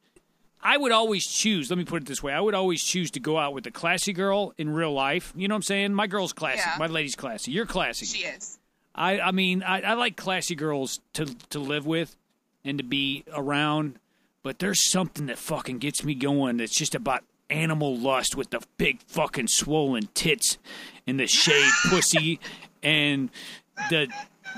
I 0.66 0.78
would 0.78 0.92
always 0.92 1.28
choose. 1.28 1.70
Let 1.70 1.78
me 1.78 1.86
put 1.86 2.02
it 2.02 2.08
this 2.08 2.24
way: 2.24 2.34
I 2.34 2.40
would 2.40 2.56
always 2.56 2.84
choose 2.84 3.12
to 3.12 3.20
go 3.20 3.38
out 3.38 3.54
with 3.54 3.68
a 3.68 3.72
classy 3.72 4.14
girl 4.14 4.52
in 4.58 4.72
real 4.72 4.92
life. 4.92 5.32
You 5.36 5.48
know 5.48 5.54
what 5.54 5.58
I'm 5.58 5.64
saying? 5.64 5.94
My 5.94 6.08
girl's 6.08 6.34
classy. 6.34 6.64
Yeah. 6.66 6.78
My 6.80 6.88
lady's 6.88 7.16
classy. 7.16 7.52
You're 7.52 7.68
classy. 7.68 8.08
She 8.08 8.26
is. 8.26 8.58
I 8.96 9.20
I 9.20 9.32
mean 9.32 9.62
I, 9.62 9.82
I 9.82 9.94
like 9.94 10.18
classy 10.18 10.56
girls 10.56 11.00
to 11.14 11.26
to 11.52 11.60
live 11.60 11.86
with 11.86 12.16
and 12.64 12.80
to 12.80 12.84
be 12.84 13.24
around, 13.32 14.00
but 14.42 14.58
there's 14.58 14.90
something 14.92 15.28
that 15.28 15.38
fucking 15.38 15.78
gets 15.78 16.04
me 16.04 16.16
going. 16.16 16.58
That's 16.58 16.76
just 16.76 16.96
about 16.96 17.24
animal 17.52 17.96
lust 17.96 18.36
with 18.36 18.50
the 18.50 18.60
big 18.78 19.02
fucking 19.04 19.48
swollen 19.48 20.10
tits 20.16 20.58
and 21.06 21.20
the 21.20 21.28
shaved 21.28 21.76
pussy 21.90 22.40
and 22.82 23.30
the 23.92 24.08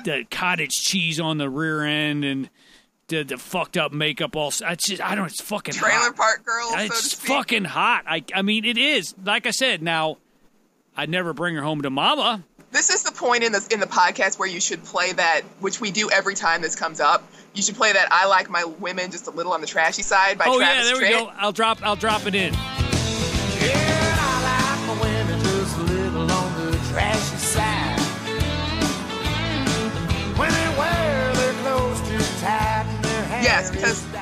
the 0.06 0.26
cottage 0.32 0.72
cheese 0.72 1.20
on 1.20 1.38
the 1.38 1.50
rear 1.50 1.84
end 1.84 2.24
and 2.24 2.50
the 3.08 3.24
the 3.24 3.38
fucked 3.38 3.78
up 3.78 3.91
makeup. 3.93 4.36
All 4.36 4.52
I 4.65 4.76
just 4.76 5.02
I 5.02 5.15
don't. 5.15 5.28
It's 5.28 5.41
fucking 5.41 5.74
Trailer 5.74 5.96
hot. 5.96 6.15
park 6.15 6.46
girl, 6.46 6.70
so 6.72 6.78
It's 6.80 7.12
speak. 7.12 7.28
fucking 7.28 7.63
hot. 7.65 8.04
I 8.08 8.24
I 8.34 8.41
mean 8.41 8.65
it 8.65 8.78
is. 8.78 9.15
Like 9.24 9.46
I 9.48 9.52
said, 9.52 9.82
now 9.82 10.17
I'd 10.96 11.10
never 11.10 11.34
bring 11.34 11.56
her 11.56 11.62
home 11.62 11.82
to 11.84 11.89
mama. 11.89 12.43
This 12.72 12.89
is 12.89 13.04
the 13.04 13.12
point 13.13 13.43
in 13.43 13.54
the 13.54 13.65
in 13.72 13.80
the 13.80 13.86
podcast 13.88 14.38
where 14.39 14.48
you 14.48 14.60
should 14.60 14.84
play 14.84 15.13
that, 15.13 15.41
which 15.62 15.80
we 15.80 15.89
do 15.91 16.10
every 16.12 16.36
time 16.36 16.62
this 16.62 16.76
comes 16.76 17.00
up. 17.00 17.24
You 17.54 17.63
should 17.63 17.76
play 17.76 17.93
that. 17.93 18.10
I 18.12 18.28
like 18.28 18.50
my 18.50 18.65
women 18.65 19.10
just 19.10 19.28
a 19.28 19.32
little 19.32 19.54
on 19.54 19.62
the 19.62 19.67
trashy 19.67 20.02
side 20.04 20.38
by 20.38 20.46
Oh 20.48 20.60
yeah, 20.60 20.74
Travis 20.74 21.00
there 21.00 21.02
we 21.02 21.10
go. 21.10 21.32
I'll 21.38 21.54
drop. 21.54 21.80
I'll 21.82 21.96
drop 21.96 22.26
it 22.28 22.36
in. 22.36 22.54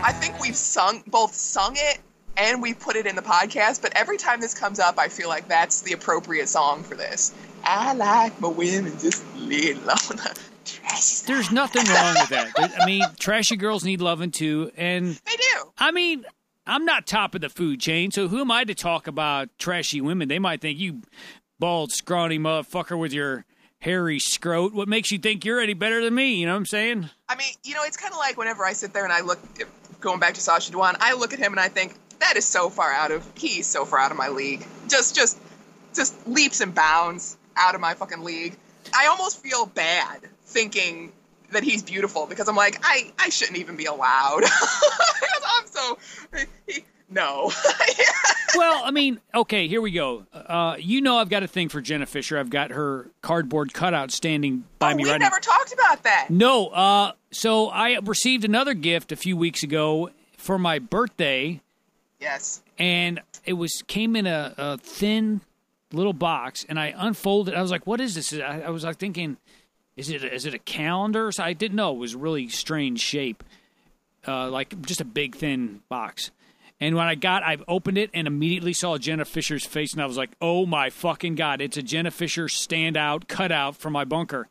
I 0.05 0.11
think 0.11 0.39
we've 0.39 0.55
sung 0.55 1.01
both 1.07 1.33
sung 1.33 1.73
it 1.75 1.97
and 2.37 2.61
we 2.61 2.75
put 2.75 2.95
it 2.95 3.07
in 3.07 3.15
the 3.15 3.23
podcast. 3.23 3.81
But 3.81 3.93
every 3.95 4.17
time 4.17 4.39
this 4.39 4.53
comes 4.53 4.79
up, 4.79 4.99
I 4.99 5.07
feel 5.07 5.29
like 5.29 5.47
that's 5.47 5.81
the 5.81 5.93
appropriate 5.93 6.47
song 6.47 6.83
for 6.83 6.93
this. 6.93 7.33
I 7.63 7.91
like 7.95 8.39
my 8.39 8.49
women 8.49 8.99
just 8.99 9.23
a 9.33 9.37
little 9.39 9.89
on 9.89 10.17
the 10.17 10.39
trashy 10.63 11.01
side. 11.01 11.27
There's 11.27 11.51
nothing 11.51 11.85
wrong 11.87 12.13
with 12.19 12.29
that. 12.29 12.51
I 12.79 12.85
mean, 12.85 13.03
trashy 13.17 13.55
girls 13.55 13.83
need 13.83 13.99
loving 13.99 14.29
too, 14.29 14.71
and 14.77 15.07
They 15.25 15.37
do. 15.37 15.71
I 15.79 15.89
mean, 15.89 16.23
I'm 16.67 16.85
not 16.85 17.07
top 17.07 17.33
of 17.33 17.41
the 17.41 17.49
food 17.49 17.79
chain, 17.79 18.11
so 18.11 18.27
who 18.27 18.41
am 18.41 18.51
I 18.51 18.63
to 18.63 18.75
talk 18.75 19.07
about 19.07 19.49
trashy 19.57 20.01
women? 20.01 20.27
They 20.27 20.37
might 20.37 20.61
think 20.61 20.77
you 20.77 21.01
bald, 21.57 21.91
scrawny 21.91 22.37
motherfucker 22.37 22.99
with 22.99 23.11
your 23.11 23.45
hairy 23.79 24.19
scrote. 24.19 24.73
What 24.73 24.87
makes 24.87 25.11
you 25.11 25.17
think 25.17 25.45
you're 25.45 25.59
any 25.59 25.73
better 25.73 26.03
than 26.03 26.13
me? 26.13 26.35
You 26.35 26.45
know 26.45 26.53
what 26.53 26.59
I'm 26.59 26.65
saying? 26.67 27.09
I 27.27 27.35
mean, 27.35 27.53
you 27.63 27.73
know, 27.73 27.81
it's 27.85 27.97
kind 27.97 28.13
of 28.13 28.19
like 28.19 28.37
whenever 28.37 28.65
I 28.65 28.73
sit 28.73 28.93
there 28.93 29.03
and 29.03 29.13
I 29.13 29.21
look, 29.21 29.39
going 30.05 30.19
back 30.19 30.35
to 30.35 30.41
Sacha 30.41 30.71
Dhawan, 30.71 30.95
I 30.99 31.15
look 31.15 31.33
at 31.33 31.39
him 31.39 31.51
and 31.51 31.59
I 31.59 31.67
think 31.67 31.95
that 32.19 32.37
is 32.37 32.45
so 32.45 32.69
far 32.69 32.93
out 32.93 33.11
of 33.11 33.29
he's 33.35 33.65
so 33.65 33.83
far 33.83 33.99
out 33.99 34.11
of 34.11 34.17
my 34.17 34.29
league. 34.29 34.65
Just, 34.87 35.15
just, 35.15 35.37
just 35.93 36.27
leaps 36.27 36.61
and 36.61 36.73
bounds 36.73 37.37
out 37.57 37.75
of 37.75 37.81
my 37.81 37.95
fucking 37.95 38.23
league. 38.23 38.55
I 38.95 39.07
almost 39.07 39.41
feel 39.41 39.65
bad 39.65 40.21
thinking 40.45 41.11
that 41.51 41.63
he's 41.63 41.83
beautiful 41.83 42.27
because 42.27 42.47
I'm 42.47 42.55
like, 42.55 42.79
I, 42.83 43.11
I 43.19 43.29
shouldn't 43.29 43.57
even 43.57 43.75
be 43.75 43.85
allowed. 43.85 44.43
I'm 45.47 45.67
so, 45.67 45.97
he, 46.67 46.85
no. 47.09 47.51
Well, 48.57 48.83
I 48.85 48.91
mean, 48.91 49.19
okay, 49.33 49.67
here 49.67 49.81
we 49.81 49.91
go. 49.91 50.25
Uh, 50.33 50.77
you 50.79 51.01
know, 51.01 51.17
I've 51.17 51.27
got 51.27 51.43
a 51.43 51.47
thing 51.47 51.67
for 51.67 51.81
Jenna 51.81 52.05
Fischer. 52.05 52.39
I've 52.39 52.49
got 52.49 52.71
her 52.71 53.09
cardboard 53.21 53.73
cutout 53.73 54.11
standing 54.11 54.63
by 54.79 54.93
oh, 54.93 54.95
me 54.95 55.03
we 55.03 55.09
right 55.11 55.19
never 55.19 55.39
talked 55.39 55.73
about 55.73 56.03
that. 56.03 56.27
No, 56.29 56.67
uh, 56.67 57.11
so 57.31 57.67
I 57.67 57.99
received 58.03 58.45
another 58.45 58.73
gift 58.73 59.11
a 59.11 59.17
few 59.17 59.35
weeks 59.35 59.61
ago 59.61 60.09
for 60.37 60.57
my 60.57 60.79
birthday. 60.79 61.59
Yes. 62.19 62.63
and 62.79 63.21
it 63.43 63.53
was 63.53 63.83
came 63.87 64.15
in 64.15 64.25
a, 64.25 64.53
a 64.57 64.77
thin 64.77 65.41
little 65.91 66.13
box 66.13 66.65
and 66.67 66.79
i 66.79 66.93
unfolded 66.97 67.53
i 67.53 67.61
was 67.61 67.69
like 67.69 67.85
what 67.85 67.99
is 68.01 68.15
this 68.15 68.33
i, 68.33 68.61
I 68.61 68.69
was 68.69 68.83
like 68.83 68.97
thinking 68.97 69.37
is 69.95 70.09
it 70.09 70.23
is 70.23 70.45
it 70.45 70.53
a 70.53 70.59
calendar 70.59 71.31
so 71.31 71.43
i 71.43 71.53
didn't 71.53 71.75
know 71.75 71.93
it 71.93 71.99
was 71.99 72.15
really 72.15 72.47
strange 72.47 73.01
shape 73.01 73.43
uh, 74.27 74.49
like 74.49 74.81
just 74.81 75.01
a 75.01 75.05
big 75.05 75.35
thin 75.35 75.81
box 75.87 76.31
and 76.79 76.95
when 76.95 77.05
i 77.07 77.15
got 77.15 77.43
i 77.43 77.57
opened 77.67 77.97
it 77.97 78.09
and 78.13 78.27
immediately 78.27 78.73
saw 78.73 78.97
jenna 78.97 79.23
fischer's 79.25 79.65
face 79.65 79.93
and 79.93 80.01
i 80.01 80.05
was 80.05 80.17
like 80.17 80.31
oh 80.41 80.65
my 80.65 80.89
fucking 80.89 81.35
god 81.35 81.61
it's 81.61 81.77
a 81.77 81.81
jenna 81.81 82.11
fischer 82.11 82.45
standout 82.45 83.27
cutout 83.27 83.75
from 83.75 83.93
my 83.93 84.03
bunker 84.03 84.47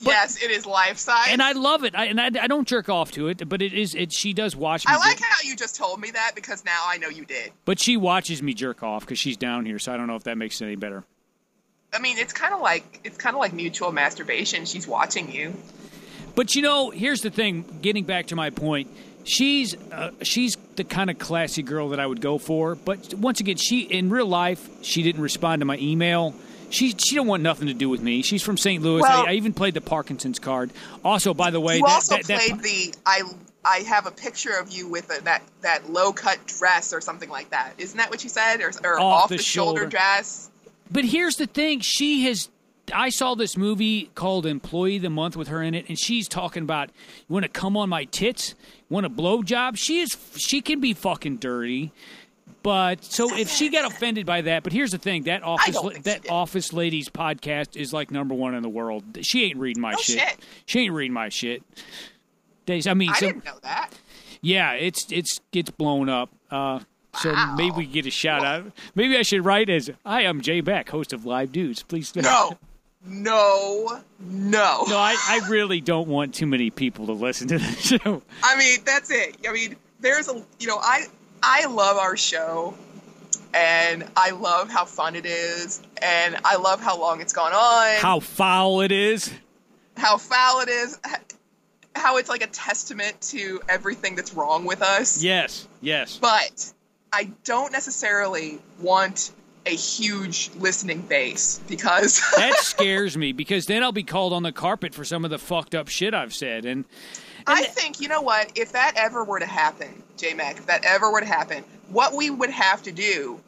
yes, 0.00 0.42
it 0.42 0.50
is 0.50 0.66
life 0.66 0.98
size. 0.98 1.28
and 1.30 1.42
i 1.42 1.52
love 1.52 1.84
it 1.84 1.94
I, 1.94 2.06
and 2.06 2.20
I, 2.20 2.26
I 2.26 2.46
don't 2.46 2.66
jerk 2.66 2.88
off 2.88 3.12
to 3.12 3.28
it 3.28 3.48
but 3.48 3.62
it 3.62 3.72
is 3.72 3.94
it 3.94 4.12
she 4.12 4.32
does 4.32 4.56
watch 4.56 4.86
me 4.86 4.92
I 4.92 4.96
like 4.98 5.18
jerk- 5.18 5.28
how 5.28 5.48
you 5.48 5.56
just 5.56 5.76
told 5.76 6.00
me 6.00 6.10
that 6.10 6.32
because 6.34 6.64
now 6.64 6.82
I 6.86 6.98
know 6.98 7.08
you 7.08 7.24
did. 7.24 7.52
but 7.64 7.78
she 7.80 7.96
watches 7.96 8.42
me 8.42 8.54
jerk 8.54 8.82
off 8.82 9.02
because 9.02 9.18
she's 9.18 9.36
down 9.36 9.66
here 9.66 9.78
so 9.78 9.92
i 9.92 9.96
don't 9.96 10.06
know 10.06 10.16
if 10.16 10.24
that 10.24 10.36
makes 10.38 10.60
it 10.60 10.64
any 10.66 10.76
better 10.76 11.04
I 11.90 12.00
mean, 12.00 12.18
it's 12.18 12.34
kind 12.34 12.52
of 12.52 12.60
like 12.60 13.00
it's 13.04 13.16
kind 13.16 13.34
of 13.34 13.40
like 13.40 13.54
mutual 13.54 13.92
masturbation. 13.92 14.66
She's 14.66 14.86
watching 14.86 15.32
you. 15.32 15.54
But 16.34 16.54
you 16.54 16.60
know, 16.60 16.90
here's 16.90 17.22
the 17.22 17.30
thing. 17.30 17.78
Getting 17.80 18.04
back 18.04 18.26
to 18.26 18.36
my 18.36 18.50
point, 18.50 18.90
she's 19.28 19.76
uh, 19.92 20.10
she's 20.22 20.56
the 20.76 20.84
kind 20.84 21.10
of 21.10 21.18
classy 21.18 21.62
girl 21.62 21.90
that 21.90 22.00
I 22.00 22.06
would 22.06 22.20
go 22.20 22.38
for. 22.38 22.74
But 22.74 23.14
once 23.14 23.40
again, 23.40 23.56
she 23.56 23.80
in 23.82 24.10
real 24.10 24.26
life 24.26 24.68
she 24.82 25.02
didn't 25.02 25.22
respond 25.22 25.60
to 25.60 25.66
my 25.66 25.76
email. 25.78 26.34
She 26.70 26.94
she 26.98 27.14
don't 27.14 27.26
want 27.26 27.42
nothing 27.42 27.68
to 27.68 27.74
do 27.74 27.88
with 27.88 28.02
me. 28.02 28.22
She's 28.22 28.42
from 28.42 28.56
St. 28.56 28.82
Louis. 28.82 29.02
Well- 29.02 29.26
I, 29.26 29.30
I 29.30 29.34
even 29.34 29.52
played 29.54 29.74
the 29.74 29.80
Parkinson's 29.80 30.38
card. 30.38 30.70
Also, 31.04 31.32
by 31.34 31.50
the 31.50 31.60
way, 31.60 31.76
You 31.76 31.82
that, 31.86 31.90
also 31.92 32.16
that, 32.16 32.26
that- 32.26 32.40
played 32.48 32.62
the 32.62 32.94
I 33.06 33.22
I 33.64 33.78
have 33.80 34.06
a 34.06 34.10
picture 34.10 34.52
of 34.58 34.70
you 34.70 34.88
with 34.88 35.10
a, 35.10 35.22
that 35.24 35.42
that 35.62 35.90
low 35.90 36.12
cut 36.12 36.38
dress 36.46 36.92
or 36.92 37.00
something 37.00 37.28
like 37.28 37.50
that. 37.50 37.74
Isn't 37.78 37.96
that 37.98 38.10
what 38.10 38.22
you 38.24 38.30
said? 38.30 38.60
Or, 38.60 38.70
or 38.84 39.00
Off 39.00 39.24
off, 39.24 39.28
the 39.30 39.36
the, 39.36 39.42
shoulder. 39.42 39.80
shoulder. 39.80 39.90
dress? 39.90 40.50
But 40.90 41.04
here's 41.04 41.36
the 41.36 41.46
thing: 41.46 41.80
she 41.80 42.24
has. 42.24 42.48
I 42.94 43.08
saw 43.10 43.34
this 43.34 43.56
movie 43.56 44.10
called 44.14 44.46
Employee 44.46 44.96
of 44.96 45.02
the 45.02 45.10
Month 45.10 45.36
with 45.36 45.48
her 45.48 45.62
in 45.62 45.74
it, 45.74 45.88
and 45.88 45.98
she's 45.98 46.28
talking 46.28 46.62
about 46.62 46.90
you 47.28 47.32
want 47.32 47.44
to 47.44 47.48
come 47.48 47.76
on 47.76 47.88
my 47.88 48.04
tits, 48.04 48.54
want 48.88 49.06
a 49.06 49.08
blow 49.08 49.42
job. 49.42 49.76
She 49.76 50.00
is. 50.00 50.16
She 50.36 50.60
can 50.60 50.80
be 50.80 50.94
fucking 50.94 51.36
dirty. 51.36 51.92
But 52.62 53.04
so 53.04 53.34
if 53.36 53.48
she 53.50 53.68
got 53.70 53.90
offended 53.90 54.26
by 54.26 54.40
that, 54.42 54.62
but 54.64 54.72
here's 54.72 54.90
the 54.90 54.98
thing: 54.98 55.24
that 55.24 55.42
office 55.42 55.74
don't 55.74 55.92
think 55.92 55.96
she 55.96 56.10
that 56.10 56.30
office 56.30 56.72
ladies 56.72 57.08
podcast 57.08 57.76
is 57.76 57.92
like 57.92 58.10
number 58.10 58.34
one 58.34 58.54
in 58.54 58.62
the 58.62 58.68
world. 58.68 59.04
She 59.22 59.44
ain't 59.44 59.56
reading 59.58 59.80
my 59.80 59.92
No 59.92 59.98
shit. 59.98 60.18
shit. 60.20 60.36
She 60.66 60.80
ain't 60.80 60.92
reading 60.94 61.12
my 61.14 61.28
shit. 61.28 61.62
Days. 62.66 62.86
I 62.86 62.94
mean, 62.94 63.10
I 63.10 63.14
so, 63.18 63.26
didn't 63.28 63.44
know 63.44 63.58
that. 63.62 63.90
yeah, 64.42 64.72
it's 64.72 65.06
it's 65.10 65.40
it's 65.52 65.70
blown 65.70 66.08
up. 66.08 66.30
Uh, 66.50 66.80
so 67.14 67.32
Wow. 67.32 67.54
maybe 67.56 67.70
we 67.76 67.86
get 67.86 68.06
a 68.06 68.10
shout 68.10 68.44
out. 68.44 68.70
Maybe 68.94 69.16
I 69.16 69.22
should 69.22 69.44
write 69.44 69.70
as 69.70 69.90
I 70.04 70.22
am 70.22 70.40
Jay 70.40 70.60
Beck, 70.60 70.90
host 70.90 71.12
of 71.12 71.24
Live 71.24 71.52
Dudes. 71.52 71.82
Please 71.82 72.14
No, 72.16 72.58
no, 73.04 74.00
no. 74.20 74.84
No, 74.88 74.96
I, 74.98 75.16
I 75.28 75.48
really 75.48 75.80
don't 75.80 76.08
want 76.08 76.34
too 76.34 76.46
many 76.46 76.70
people 76.70 77.06
to 77.06 77.12
listen 77.12 77.48
to 77.48 77.58
the 77.58 77.64
show. 77.80 78.22
I 78.42 78.56
mean, 78.58 78.78
that's 78.84 79.10
it. 79.10 79.36
I 79.48 79.52
mean, 79.52 79.76
there's 80.00 80.28
a 80.28 80.42
you 80.58 80.66
know, 80.66 80.78
I 80.80 81.06
I 81.42 81.66
love 81.66 81.96
our 81.96 82.16
show 82.16 82.74
and 83.54 84.04
I 84.16 84.30
love 84.32 84.68
how 84.70 84.84
fun 84.84 85.16
it 85.16 85.24
is 85.26 85.80
and 86.02 86.36
I 86.44 86.56
love 86.56 86.80
how 86.80 86.98
long 87.00 87.20
it's 87.20 87.32
gone 87.32 87.52
on, 87.52 88.00
How 88.00 88.20
foul 88.20 88.80
it 88.82 88.92
is. 88.92 89.32
how 89.96 90.16
foul 90.18 90.60
it 90.60 90.68
is, 90.68 90.98
how 91.94 92.18
it's 92.18 92.28
like 92.28 92.42
a 92.42 92.46
testament 92.48 93.20
to 93.22 93.60
everything 93.68 94.16
that's 94.16 94.34
wrong 94.34 94.64
with 94.64 94.82
us. 94.82 95.22
Yes, 95.22 95.66
yes. 95.80 96.18
But 96.20 96.72
I 97.12 97.30
don't 97.44 97.72
necessarily 97.72 98.58
want 98.80 99.30
a 99.68 99.76
huge 99.76 100.50
listening 100.56 101.02
base 101.02 101.60
because 101.68 102.20
That 102.36 102.56
scares 102.56 103.16
me 103.16 103.32
because 103.32 103.66
then 103.66 103.82
I'll 103.82 103.92
be 103.92 104.02
called 104.02 104.32
on 104.32 104.42
the 104.42 104.52
carpet 104.52 104.94
for 104.94 105.04
some 105.04 105.24
of 105.24 105.30
the 105.30 105.38
fucked 105.38 105.74
up 105.74 105.88
shit 105.88 106.14
I've 106.14 106.34
said. 106.34 106.64
And 106.64 106.84
I 107.46 107.64
think 107.64 108.00
you 108.00 108.08
know 108.08 108.22
what? 108.22 108.52
If 108.56 108.72
that 108.72 108.94
ever 108.96 109.24
were 109.24 109.38
to 109.38 109.46
happen, 109.46 110.02
J 110.16 110.34
Mac, 110.34 110.58
if 110.58 110.66
that 110.66 110.84
ever 110.84 111.10
were 111.10 111.20
to 111.20 111.26
happen, 111.26 111.64
what 111.90 112.14
we 112.14 112.30
would 112.30 112.50
have 112.50 112.82
to 112.84 112.92
do 112.92 113.40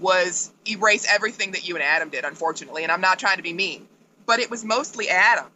was 0.00 0.50
erase 0.68 1.06
everything 1.08 1.52
that 1.52 1.66
you 1.66 1.74
and 1.74 1.82
Adam 1.82 2.10
did, 2.10 2.24
unfortunately. 2.24 2.82
And 2.82 2.92
I'm 2.92 3.00
not 3.00 3.18
trying 3.18 3.36
to 3.36 3.42
be 3.42 3.52
mean, 3.52 3.86
but 4.26 4.40
it 4.40 4.50
was 4.50 4.64
mostly 4.64 5.08
Adam 5.08 5.46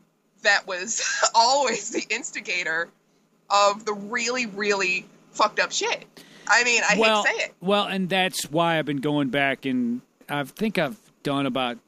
that 0.43 0.67
was 0.67 1.03
always 1.35 1.91
the 1.91 2.05
instigator 2.09 2.89
of 3.51 3.85
the 3.85 3.93
really, 3.93 4.47
really 4.47 5.07
fucked 5.33 5.61
up 5.61 5.73
shit. 5.73 6.05
I 6.47 6.65
mean, 6.65 6.83
I 6.89 6.99
well, 6.99 7.23
hate 7.23 7.31
to 7.33 7.39
say 7.39 7.45
it. 7.47 7.55
well, 7.61 7.85
and 7.85 8.09
that's 8.09 8.51
why 8.51 8.79
I've 8.79 8.87
been 8.87 8.99
going 8.99 9.29
back 9.29 9.67
and 9.67 10.01
I 10.31 10.45
think 10.45 10.79
I've 10.79 10.99
done 11.23 11.47
about. 11.47 11.79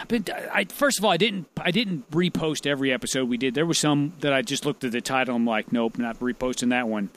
I've 0.00 0.08
been. 0.08 0.24
I 0.52 0.64
first 0.64 0.98
of 0.98 1.04
all, 1.04 1.10
I 1.10 1.16
didn't. 1.16 1.46
I 1.60 1.70
didn't 1.70 2.10
repost 2.10 2.66
every 2.66 2.92
episode 2.92 3.28
we 3.28 3.36
did. 3.36 3.54
There 3.54 3.66
was 3.66 3.78
some 3.78 4.12
that 4.20 4.32
I 4.32 4.42
just 4.42 4.64
looked 4.64 4.84
at 4.84 4.92
the 4.92 5.00
title. 5.00 5.34
And 5.34 5.42
I'm 5.42 5.46
like, 5.46 5.72
nope, 5.72 5.98
not 5.98 6.18
reposting 6.20 6.70
that 6.70 6.88
one. 6.88 7.10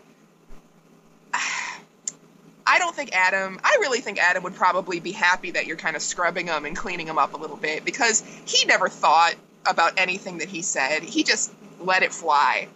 I 2.65 2.79
don't 2.79 2.95
think 2.95 3.11
Adam. 3.13 3.61
I 3.63 3.77
really 3.81 4.01
think 4.01 4.19
Adam 4.19 4.45
would 4.45 4.55
probably 4.55 5.01
be 5.01 5.13
happy 5.13 5.51
that 5.53 5.67
you're 5.67 5.77
kind 5.77 5.97
of 5.97 6.03
scrubbing 6.03 6.47
him 6.47 6.65
and 6.65 6.77
cleaning 6.77 7.07
him 7.07 7.19
up 7.19 7.35
a 7.35 7.37
little 7.37 7.57
bit 7.57 7.85
because 7.85 8.23
he 8.47 8.67
never 8.67 8.89
thought 8.89 9.35
about 9.67 9.95
anything 9.99 10.39
that 10.39 10.49
he 10.49 10.63
said. 10.63 11.03
He 11.03 11.25
just 11.25 11.53
let 11.81 12.03
it 12.03 12.13
fly. 12.13 12.69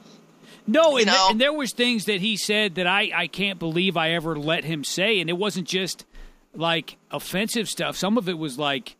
No, 0.66 0.96
and, 0.96 1.06
know? 1.06 1.28
and 1.30 1.40
there 1.40 1.52
was 1.52 1.72
things 1.72 2.06
that 2.06 2.20
he 2.20 2.36
said 2.36 2.74
that 2.74 2.86
I, 2.86 3.10
I 3.14 3.26
can't 3.28 3.58
believe 3.58 3.96
I 3.96 4.10
ever 4.10 4.36
let 4.36 4.64
him 4.64 4.82
say, 4.82 5.20
and 5.20 5.30
it 5.30 5.34
wasn't 5.34 5.68
just 5.68 6.04
like 6.56 6.96
offensive 7.10 7.68
stuff. 7.68 7.96
Some 7.96 8.18
of 8.18 8.28
it 8.28 8.38
was 8.38 8.58
like 8.58 8.96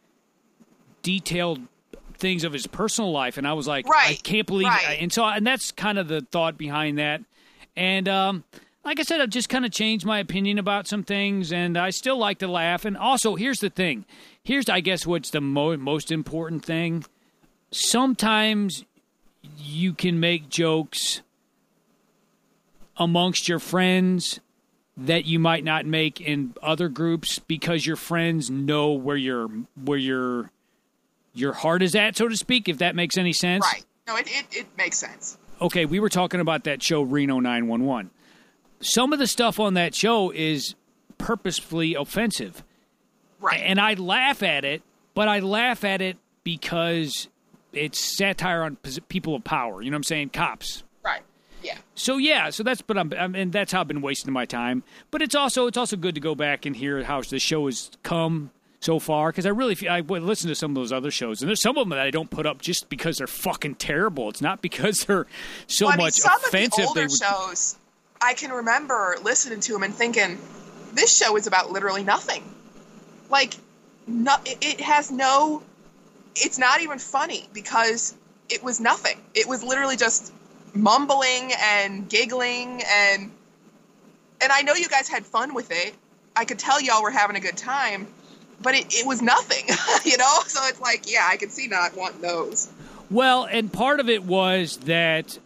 detailed 1.03 1.61
things 2.19 2.45
of 2.45 2.53
his 2.53 2.67
personal 2.67 3.13
life, 3.13 3.37
and 3.39 3.47
I 3.47 3.53
was 3.53 3.67
like, 3.67 3.87
I 4.11 4.15
can't 4.23 4.47
believe. 4.47 4.69
right. 4.69 4.99
And 5.01 5.13
so, 5.13 5.25
and 5.25 5.47
that's 5.47 5.73
kind 5.73 5.99
of 5.99 6.09
the 6.09 6.21
thought 6.21 6.57
behind 6.57 6.99
that. 6.99 7.21
And 7.77 8.09
um, 8.09 8.45
like 8.85 8.99
I 9.01 9.03
said, 9.03 9.21
I've 9.21 9.31
just 9.31 9.49
kind 9.49 9.65
of 9.65 9.71
changed 9.71 10.07
my 10.07 10.19
opinion 10.19 10.59
about 10.59 10.87
some 10.87 11.03
things, 11.03 11.53
and 11.53 11.77
I 11.77 11.91
still 11.91 12.17
like 12.17 12.39
to 12.39 12.49
laugh. 12.49 12.85
And 12.85 12.97
also, 12.97 13.35
here's 13.35 13.61
the 13.61 13.71
thing. 13.71 14.05
Here's, 14.43 14.69
I 14.69 14.81
guess, 14.81 15.07
what's 15.07 15.31
the 15.31 15.41
mo- 15.41 15.77
most 15.77 16.11
important 16.11 16.65
thing. 16.65 17.05
Sometimes 17.71 18.85
you 19.59 19.93
can 19.93 20.19
make 20.19 20.49
jokes 20.49 21.23
amongst 22.97 23.49
your 23.49 23.59
friends 23.59 24.41
that 24.97 25.27
you 25.27 25.39
might 25.39 25.63
not 25.65 25.85
make 25.87 26.21
in 26.21 26.55
other 26.63 26.89
groups 26.89 27.39
because 27.39 27.85
your 27.87 27.97
friends 27.97 28.51
know 28.51 28.93
where 28.93 29.17
your 29.17 29.49
where 29.85 29.99
your 29.99 30.51
your 31.35 31.53
heart 31.53 31.83
is 31.83 31.95
at, 31.95 32.17
so 32.17 32.29
to 32.29 32.37
speak. 32.37 32.69
If 32.69 32.79
that 32.79 32.95
makes 32.95 33.19
any 33.19 33.33
sense, 33.33 33.65
Right. 33.71 33.85
No, 34.09 34.17
it, 34.17 34.27
it, 34.29 34.47
it 34.53 34.67
makes 34.79 34.97
sense. 34.97 35.37
okay, 35.61 35.85
we 35.85 35.99
were 36.01 36.09
talking 36.09 36.41
about 36.41 36.65
that 36.65 36.83
show 36.83 37.03
Reno 37.03 37.41
911. 37.41 38.11
Some 38.81 39.13
of 39.13 39.19
the 39.19 39.27
stuff 39.27 39.59
on 39.59 39.75
that 39.75 39.95
show 39.95 40.31
is 40.31 40.75
purposefully 41.19 41.95
offensive. 41.95 42.63
Right. 43.41 43.61
And 43.61 43.81
I 43.81 43.95
laugh 43.95 44.43
at 44.43 44.65
it, 44.65 44.83
but 45.15 45.29
I 45.29 45.41
laugh 45.41 45.83
at 45.85 46.01
it 46.01 46.17
because 46.45 47.29
it's 47.73 48.17
satire 48.17 48.63
on 48.63 48.77
people 49.09 49.35
of 49.35 49.45
power. 49.45 49.83
You 49.83 49.91
know 49.91 49.97
what 49.97 49.99
I'm 49.99 50.05
saying? 50.05 50.29
Cops. 50.31 50.85
Yeah. 51.67 51.79
So 51.97 52.17
yeah, 52.17 52.51
so 52.51 52.63
that's 52.63 52.81
but 52.81 52.97
I'm, 52.97 53.13
I'm 53.13 53.35
and 53.35 53.53
that's 53.53 53.73
how 53.73 53.81
I've 53.81 53.89
been 53.89 54.01
wasting 54.03 54.33
my 54.33 54.45
time. 54.45 54.85
But 55.11 55.21
it's 55.21 55.35
also 55.35 55.67
it's 55.67 55.77
also 55.77 55.97
good 55.97 56.15
to 56.15 56.21
go 56.21 56.37
back 56.37 56.65
and 56.65 56.77
hear 56.77 57.03
how 57.03 57.21
the 57.23 57.41
show 57.41 57.67
has 57.67 57.91
come 58.05 58.53
so 58.79 59.01
far 59.01 59.31
because 59.31 59.47
I 59.47 59.49
really 59.49 59.75
feel 59.75 59.91
I 59.91 60.01
listen 60.01 60.49
to 60.49 60.55
some 60.55 60.71
of 60.71 60.75
those 60.77 60.93
other 60.93 61.11
shows 61.11 61.43
and 61.43 61.49
there's 61.49 61.61
some 61.61 61.77
of 61.77 61.83
them 61.83 61.89
that 61.89 61.99
I 61.99 62.11
don't 62.13 62.31
put 62.31 62.47
up 62.47 62.63
just 62.63 62.89
because 62.89 63.19
they're 63.19 63.27
fucking 63.27 63.77
terrible. 63.77 64.29
It's 64.29 64.41
not 64.41 64.63
because 64.63 65.01
they're 65.01 65.27
so 65.67 65.87
Well, 65.87 65.95
I 65.95 65.97
mean, 65.97 66.05
much 66.07 66.15
some 66.15 66.37
offensive. 66.37 66.85
of 66.85 66.95
the 66.95 67.01
older 67.01 67.01
would, 67.03 67.11
shows, 67.11 67.77
I 68.21 68.35
can 68.35 68.53
remember 68.53 69.17
listening 69.25 69.59
to 69.61 69.73
them 69.73 69.83
and 69.83 69.93
thinking, 69.93 70.39
this 70.95 71.17
show 71.17 71.37
is 71.37 71.49
about 71.49 71.73
literally 71.73 72.05
nothing. 72.05 72.45
Like, 73.29 73.55
no, 74.07 74.37
it 74.45 74.81
has 74.81 75.11
no. 75.11 75.63
It's 76.37 76.59
not 76.59 76.81
even 76.81 76.99
funny 76.99 77.49
because 77.53 78.15
it 78.49 78.63
was 78.63 78.79
nothing. 78.79 79.21
It 79.35 79.49
was 79.49 79.65
literally 79.65 79.97
just 79.97 80.33
mumbling 80.77 81.53
and 81.59 82.09
giggling 82.09 82.83
and 82.87 83.31
and 84.41 84.53
I 84.53 84.63
know 84.63 84.75
you 84.75 84.89
guys 84.89 85.09
had 85.09 85.25
fun 85.25 85.55
with 85.55 85.71
it. 85.71 85.95
I 86.35 86.45
could 86.45 86.59
tell 86.59 86.81
y'all 86.81 87.03
were 87.03 87.11
having 87.11 87.37
a 87.37 87.41
good 87.41 87.57
time, 87.57 88.07
but 88.61 88.75
it, 88.75 88.95
it 88.95 89.07
was 89.07 89.23
nothing, 89.23 89.65
you 90.05 90.19
know. 90.19 90.41
So 90.47 90.61
it's 90.65 90.81
like, 90.81 91.11
yeah, 91.11 91.27
I 91.31 91.37
could 91.37 91.51
see 91.51 91.69
not 91.69 91.97
wanting 91.97 92.21
those. 92.21 92.71
Well, 93.11 93.45
and 93.45 93.73
part 93.73 94.01
of 94.01 94.09
it 94.09 94.25
was 94.25 94.77
that 94.79 95.39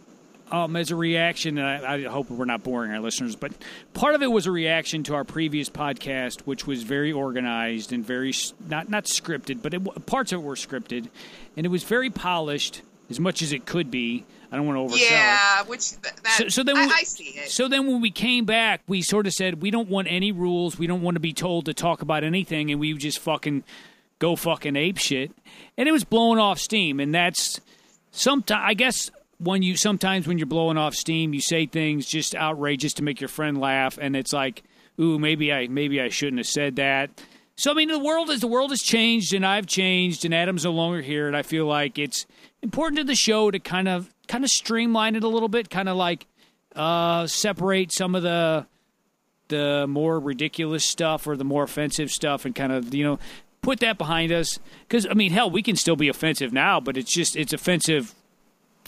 um, 0.50 0.74
as 0.76 0.90
a 0.90 0.96
reaction, 0.96 1.58
I, 1.58 1.94
I 1.94 2.02
hope 2.04 2.30
we're 2.30 2.44
not 2.44 2.62
boring 2.62 2.90
our 2.90 3.00
listeners, 3.00 3.36
but 3.36 3.52
part 3.94 4.14
of 4.14 4.22
it 4.22 4.26
was 4.26 4.46
a 4.46 4.50
reaction 4.50 5.02
to 5.04 5.14
our 5.14 5.24
previous 5.24 5.70
podcast, 5.70 6.40
which 6.40 6.66
was 6.66 6.82
very 6.82 7.12
organized 7.12 7.92
and 7.92 8.04
very 8.04 8.32
not 8.68 8.88
not 8.88 9.04
scripted, 9.04 9.62
but 9.62 9.74
it, 9.74 10.06
parts 10.06 10.32
of 10.32 10.40
it 10.40 10.42
were 10.42 10.56
scripted, 10.56 11.08
and 11.56 11.66
it 11.66 11.68
was 11.68 11.84
very 11.84 12.10
polished 12.10 12.82
as 13.08 13.20
much 13.20 13.42
as 13.42 13.52
it 13.52 13.66
could 13.66 13.90
be. 13.90 14.24
I 14.50 14.56
don't 14.56 14.66
want 14.66 14.76
to 14.90 14.94
oversell 14.94 15.02
it. 15.02 15.10
Yeah, 15.10 15.62
which 15.64 15.90
th- 15.90 16.14
that 16.22 16.32
So, 16.36 16.48
so 16.48 16.62
then, 16.62 16.76
I, 16.76 16.86
we, 16.86 16.92
I 16.92 17.02
see 17.02 17.24
it. 17.24 17.50
So 17.50 17.68
then, 17.68 17.86
when 17.86 18.00
we 18.00 18.10
came 18.10 18.44
back, 18.44 18.82
we 18.88 19.02
sort 19.02 19.26
of 19.26 19.32
said 19.32 19.62
we 19.62 19.70
don't 19.70 19.88
want 19.88 20.08
any 20.10 20.32
rules. 20.32 20.78
We 20.78 20.86
don't 20.86 21.02
want 21.02 21.14
to 21.14 21.20
be 21.20 21.32
told 21.32 21.66
to 21.66 21.74
talk 21.74 22.02
about 22.02 22.24
anything, 22.24 22.70
and 22.70 22.80
we 22.80 22.92
just 22.94 23.20
fucking 23.20 23.64
go 24.18 24.36
fucking 24.36 24.76
ape 24.76 24.98
shit. 24.98 25.30
And 25.76 25.88
it 25.88 25.92
was 25.92 26.04
blowing 26.04 26.38
off 26.38 26.58
steam, 26.58 27.00
and 27.00 27.14
that's 27.14 27.60
sometimes 28.10 28.62
I 28.64 28.74
guess 28.74 29.10
when 29.38 29.62
you 29.62 29.76
sometimes 29.76 30.26
when 30.26 30.38
you're 30.38 30.46
blowing 30.46 30.76
off 30.76 30.94
steam, 30.94 31.32
you 31.32 31.40
say 31.40 31.66
things 31.66 32.06
just 32.06 32.34
outrageous 32.34 32.92
to 32.94 33.02
make 33.02 33.20
your 33.20 33.28
friend 33.28 33.58
laugh, 33.58 33.98
and 34.00 34.14
it's 34.16 34.32
like, 34.32 34.62
ooh, 35.00 35.18
maybe 35.18 35.52
I 35.52 35.68
maybe 35.68 36.00
I 36.00 36.08
shouldn't 36.08 36.38
have 36.38 36.46
said 36.46 36.76
that. 36.76 37.10
So 37.56 37.70
I 37.70 37.74
mean, 37.74 37.88
the 37.88 37.98
world 37.98 38.30
is 38.30 38.40
the 38.40 38.46
world 38.46 38.70
has 38.70 38.80
changed, 38.80 39.34
and 39.34 39.44
I've 39.44 39.66
changed, 39.66 40.24
and 40.24 40.34
Adam's 40.34 40.64
no 40.64 40.72
longer 40.72 41.00
here, 41.00 41.26
and 41.26 41.36
I 41.36 41.42
feel 41.42 41.66
like 41.66 41.98
it's 41.98 42.26
important 42.62 42.98
to 42.98 43.04
the 43.04 43.14
show 43.14 43.50
to 43.50 43.58
kind 43.58 43.88
of 43.88 44.10
kind 44.30 44.44
of 44.44 44.50
streamline 44.50 45.16
it 45.16 45.24
a 45.24 45.28
little 45.28 45.48
bit, 45.48 45.68
kind 45.68 45.88
of 45.88 45.96
like 45.96 46.26
uh, 46.76 47.26
separate 47.26 47.92
some 47.92 48.14
of 48.14 48.22
the 48.22 48.66
the 49.48 49.86
more 49.88 50.20
ridiculous 50.20 50.84
stuff 50.84 51.26
or 51.26 51.36
the 51.36 51.44
more 51.44 51.64
offensive 51.64 52.10
stuff, 52.10 52.44
and 52.44 52.54
kind 52.54 52.72
of 52.72 52.94
you 52.94 53.04
know 53.04 53.18
put 53.60 53.80
that 53.80 53.98
behind 53.98 54.30
us. 54.30 54.60
Because 54.82 55.04
I 55.04 55.14
mean, 55.14 55.32
hell, 55.32 55.50
we 55.50 55.62
can 55.62 55.74
still 55.74 55.96
be 55.96 56.08
offensive 56.08 56.52
now, 56.52 56.78
but 56.78 56.96
it's 56.96 57.12
just 57.12 57.34
it's 57.34 57.52
offensive 57.52 58.14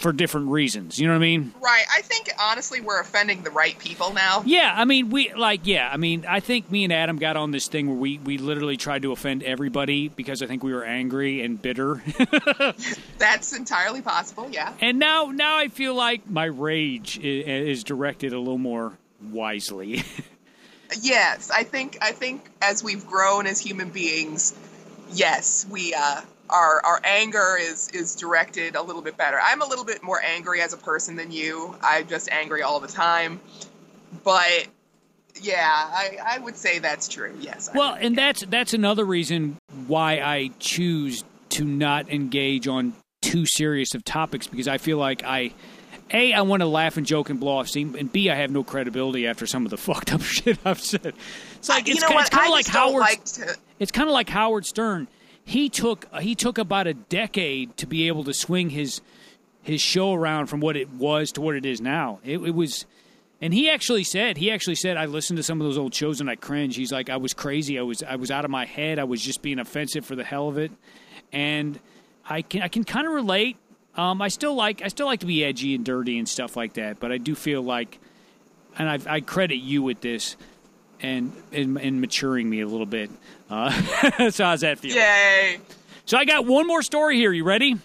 for 0.03 0.13
different 0.13 0.49
reasons. 0.49 0.99
You 0.99 1.07
know 1.07 1.15
what 1.15 1.19
I 1.19 1.21
mean? 1.21 1.55
Right. 1.61 1.85
I 1.95 2.03
think 2.03 2.31
honestly 2.39 2.81
we're 2.81 3.01
offending 3.01 3.43
the 3.43 3.51
right 3.51 3.79
people 3.79 4.13
now. 4.13 4.43
Yeah, 4.45 4.73
I 4.77 4.85
mean, 4.85 5.11
we 5.11 5.33
like, 5.33 5.67
yeah, 5.67 5.89
I 5.91 5.97
mean, 5.97 6.27
I 6.29 6.41
think 6.41 6.71
me 6.71 6.85
and 6.85 6.93
Adam 6.93 7.17
got 7.17 7.37
on 7.37 7.51
this 7.53 7.69
thing 7.69 7.87
where 7.87 7.97
we 7.97 8.19
we 8.19 8.37
literally 8.39 8.77
tried 8.77 9.03
to 9.03 9.13
offend 9.13 9.43
everybody 9.43 10.09
because 10.09 10.43
I 10.43 10.47
think 10.47 10.63
we 10.63 10.73
were 10.75 10.85
angry 10.85 11.43
and 11.43 11.61
bitter, 11.61 12.03
That's 13.19 13.53
entirely 13.53 14.03
possible. 14.03 14.49
Yeah. 14.51 14.73
and 14.81 14.99
now 14.99 15.27
now 15.27 15.57
I 15.57 15.69
feel 15.69 15.95
like 15.95 16.29
my 16.29 16.45
rage 16.45 17.19
is, 17.19 17.47
is 17.79 17.85
directed 17.85 18.33
a 18.33 18.39
little 18.39 18.59
more 18.59 18.99
wisely. 19.31 20.03
Yes, 21.01 21.51
I 21.51 21.63
think 21.63 21.97
I 22.03 22.13
think 22.13 22.51
as 22.61 22.85
we've 22.85 23.07
grown 23.07 23.47
as 23.47 23.59
human 23.59 23.89
beings, 23.89 24.55
yes, 25.15 25.67
we 25.71 25.95
uh 25.95 26.21
our 26.53 26.85
our 26.85 27.01
anger 27.05 27.57
is 27.59 27.89
is 27.91 28.15
directed 28.15 28.77
a 28.77 28.83
little 28.83 29.03
bit 29.03 29.17
better. 29.17 29.39
I'm 29.43 29.63
a 29.63 29.67
little 29.67 29.85
bit 29.85 30.03
more 30.03 30.21
angry 30.23 30.61
as 30.61 30.73
a 30.73 30.77
person 30.77 31.17
than 31.17 31.33
you. 31.33 31.75
I'm 31.83 32.07
just 32.07 32.31
angry 32.31 32.63
all 32.63 32.79
the 32.79 32.89
time. 32.89 33.41
But 34.23 34.69
yeah, 35.41 35.67
I, 35.67 36.19
I 36.25 36.39
would 36.39 36.57
say 36.57 36.79
that's 36.79 37.09
true. 37.09 37.35
Yes. 37.41 37.71
Well, 37.75 37.97
and 37.99 38.17
that's 38.17 38.45
that's 38.47 38.75
another 38.75 39.05
reason 39.05 39.57
why 39.87 40.21
I 40.21 40.51
choose 40.59 41.25
to 41.51 41.65
not 41.65 42.11
engage 42.11 42.69
on 42.69 42.95
too 43.21 43.47
serious 43.47 43.95
of 43.95 44.05
topics 44.05 44.47
because 44.47 44.69
I 44.69 44.79
feel 44.79 44.99
like 44.99 45.25
I 45.25 45.53
a 46.11 46.33
I 46.33 46.43
want 46.43 46.61
to 46.61 46.67
laugh 46.67 46.97
and 46.97 47.07
joke 47.07 47.31
and 47.31 47.41
blow 47.41 47.59
off 47.59 47.69
steam, 47.69 47.95
and 47.95 48.13
b 48.13 48.29
I 48.29 48.35
have 48.35 48.51
no 48.51 48.63
credibility 48.63 49.27
after 49.27 49.47
some 49.47 49.65
of 49.65 49.71
the 49.71 49.77
fucked 49.79 50.13
up 50.13 50.23
shit 50.23 50.59
I've 50.65 50.81
said. 50.81 51.15
It's 51.57 51.69
like 51.69 51.89
you 51.89 51.95
it's, 51.95 52.03
know 52.03 52.09
ki- 52.09 52.15
what? 52.15 52.21
it's 52.27 52.31
kind 52.31 52.47
of 52.47 52.53
like 52.53 52.67
Howard. 52.67 53.01
like 53.01 53.25
to. 53.25 53.57
It's 53.79 53.93
kind 53.93 54.09
of 54.09 54.13
like 54.13 54.29
Howard 54.29 54.67
Stern. 54.67 55.09
He 55.45 55.69
took 55.69 56.07
he 56.21 56.35
took 56.35 56.59
about 56.59 56.87
a 56.87 56.95
decade 56.95 57.77
to 57.79 57.87
be 57.87 58.09
able 58.09 58.25
to 58.25 58.35
swing 58.35 58.71
his 58.71 59.01
his 59.63 59.81
show 59.81 60.13
around 60.13 60.47
from 60.47 60.61
what 60.61 60.77
it 60.77 60.91
was 60.91 61.33
to 61.33 61.41
what 61.41 61.55
it 61.55 61.65
is 61.65 61.81
now. 61.81 62.19
It, 62.25 62.39
it 62.39 62.55
was, 62.55 62.85
and 63.41 63.55
he 63.55 63.71
actually 63.71 64.05
said 64.05 64.37
he 64.37 64.51
actually 64.51 64.75
said 64.75 64.97
I 64.97 65.07
listened 65.07 65.37
to 65.39 65.43
some 65.43 65.61
of 65.61 65.67
those 65.67 65.79
old 65.79 65.95
shows 65.95 66.21
and 66.21 66.29
I 66.29 66.37
cringe. 66.37 66.77
He's 66.77 66.93
like 66.93 67.11
I 67.11 67.17
was 67.17 67.33
crazy. 67.33 67.79
I 67.79 67.83
was 67.83 68.03
I 68.03 68.17
was 68.17 68.31
out 68.31 68.45
of 68.45 68.51
my 68.51 68.65
head. 68.65 68.99
I 68.99 69.05
was 69.05 69.21
just 69.21 69.43
being 69.43 69.59
offensive 69.59 70.05
for 70.05 70.17
the 70.17 70.25
hell 70.25 70.49
of 70.49 70.59
it, 70.59 70.73
and 71.33 71.79
I 72.29 72.43
can 72.43 72.63
I 72.63 72.69
can 72.69 72.85
kind 72.85 73.07
of 73.07 73.13
relate. 73.13 73.57
Um, 73.95 74.23
I 74.23 74.29
still 74.29 74.55
like 74.55 74.83
I 74.83 74.89
still 74.89 75.07
like 75.07 75.21
to 75.21 75.27
be 75.27 75.45
edgy 75.45 75.75
and 75.75 75.85
dirty 75.85 76.19
and 76.19 76.29
stuff 76.29 76.57
like 76.57 76.75
that, 76.75 76.99
but 76.99 77.13
I 77.13 77.19
do 77.19 77.35
feel 77.35 77.63
like, 77.63 77.99
and 78.79 78.89
I, 78.89 79.15
I 79.17 79.21
credit 79.21 79.57
you 79.57 79.83
with 79.83 80.01
this, 80.01 80.37
and 81.01 81.33
in, 81.51 81.77
in 81.77 82.01
maturing 82.01 82.49
me 82.49 82.61
a 82.61 82.67
little 82.67 82.87
bit. 82.87 83.11
Uh, 83.53 84.31
so 84.31 84.45
how's 84.45 84.63
that 84.63 84.79
feel? 84.79 84.97
Yay! 84.97 85.59
So 86.07 86.17
I 86.17 86.25
got 86.25 86.47
one 86.47 86.67
more 86.67 86.83
story 86.83 87.17
here. 87.17 87.33
You 87.33 87.45
ready? 87.45 87.77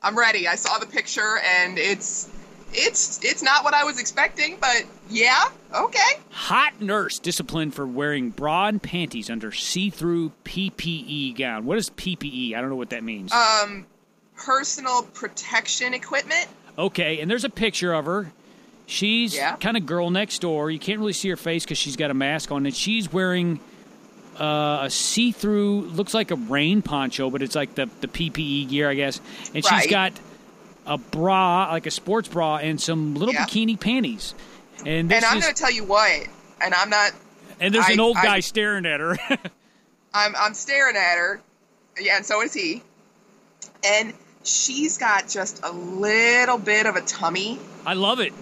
I'm 0.00 0.16
ready. 0.16 0.46
I 0.46 0.54
saw 0.54 0.78
the 0.78 0.86
picture 0.86 1.38
and 1.44 1.78
it's 1.78 2.30
it's 2.72 3.18
it's 3.24 3.42
not 3.42 3.64
what 3.64 3.74
I 3.74 3.82
was 3.82 3.98
expecting, 3.98 4.56
but 4.60 4.84
yeah, 5.10 5.46
okay. 5.74 5.98
Hot 6.30 6.80
nurse 6.80 7.18
disciplined 7.18 7.74
for 7.74 7.86
wearing 7.86 8.30
bra 8.30 8.68
and 8.68 8.80
panties 8.80 9.28
under 9.28 9.50
see-through 9.50 10.30
PPE 10.44 11.36
gown. 11.36 11.64
What 11.64 11.78
is 11.78 11.90
PPE? 11.90 12.54
I 12.54 12.60
don't 12.60 12.70
know 12.70 12.76
what 12.76 12.90
that 12.90 13.02
means. 13.02 13.32
Um, 13.32 13.84
personal 14.36 15.02
protection 15.02 15.92
equipment. 15.92 16.46
Okay, 16.78 17.20
and 17.20 17.28
there's 17.30 17.44
a 17.44 17.50
picture 17.50 17.92
of 17.94 18.04
her. 18.06 18.30
She's 18.86 19.34
Yeah. 19.34 19.56
kind 19.56 19.76
of 19.76 19.86
girl 19.86 20.10
next 20.10 20.38
door. 20.40 20.70
You 20.70 20.78
can't 20.78 21.00
really 21.00 21.12
see 21.14 21.28
her 21.30 21.36
face 21.36 21.64
because 21.64 21.78
she's 21.78 21.96
got 21.96 22.10
a 22.12 22.14
mask 22.14 22.52
on, 22.52 22.64
and 22.66 22.74
she's 22.76 23.12
wearing 23.12 23.58
uh, 24.40 24.84
a 24.84 24.90
see-through. 24.90 25.82
Looks 25.82 26.14
like 26.14 26.30
a 26.30 26.36
rain 26.36 26.82
poncho, 26.82 27.30
but 27.30 27.42
it's 27.42 27.54
like 27.54 27.74
the 27.74 27.88
the 28.00 28.08
PPE 28.08 28.68
gear, 28.68 28.88
I 28.90 28.94
guess. 28.94 29.20
And 29.54 29.64
she's 29.64 29.70
Right. 29.70 29.90
got 29.90 30.12
a 30.86 30.98
bra, 30.98 31.68
like 31.72 31.86
a 31.86 31.90
sports 31.90 32.28
bra, 32.28 32.56
and 32.58 32.80
some 32.80 33.14
little 33.14 33.34
Yeah. 33.34 33.44
bikini 33.46 33.78
panties. 33.78 34.34
And 34.84 35.10
this 35.10 35.16
And 35.16 35.24
I'm 35.24 35.40
going 35.40 35.52
to 35.54 35.60
tell 35.60 35.70
you 35.72 35.84
what, 35.84 36.10
and 36.60 36.74
I'm 36.74 36.90
not 36.90 37.12
and 37.58 37.74
there's 37.74 37.88
an 37.88 37.98
I- 37.98 38.02
old 38.02 38.16
I- 38.18 38.22
guy 38.24 38.40
staring 38.40 38.86
at 38.86 39.00
her. 39.00 39.16
I'm 40.14 40.34
I'm 40.36 40.54
staring 40.54 40.96
at 40.96 41.16
her. 41.16 41.40
Yeah, 42.00 42.16
and 42.16 42.26
so 42.26 42.42
is 42.42 42.52
he. 42.52 42.82
And 43.84 44.12
she's 44.44 44.98
got 44.98 45.28
just 45.28 45.60
a 45.64 45.72
little 45.72 46.58
bit 46.58 46.86
of 46.86 46.96
a 46.96 47.00
tummy, 47.00 47.58
I 47.84 47.94
love 47.94 48.20
it. 48.20 48.32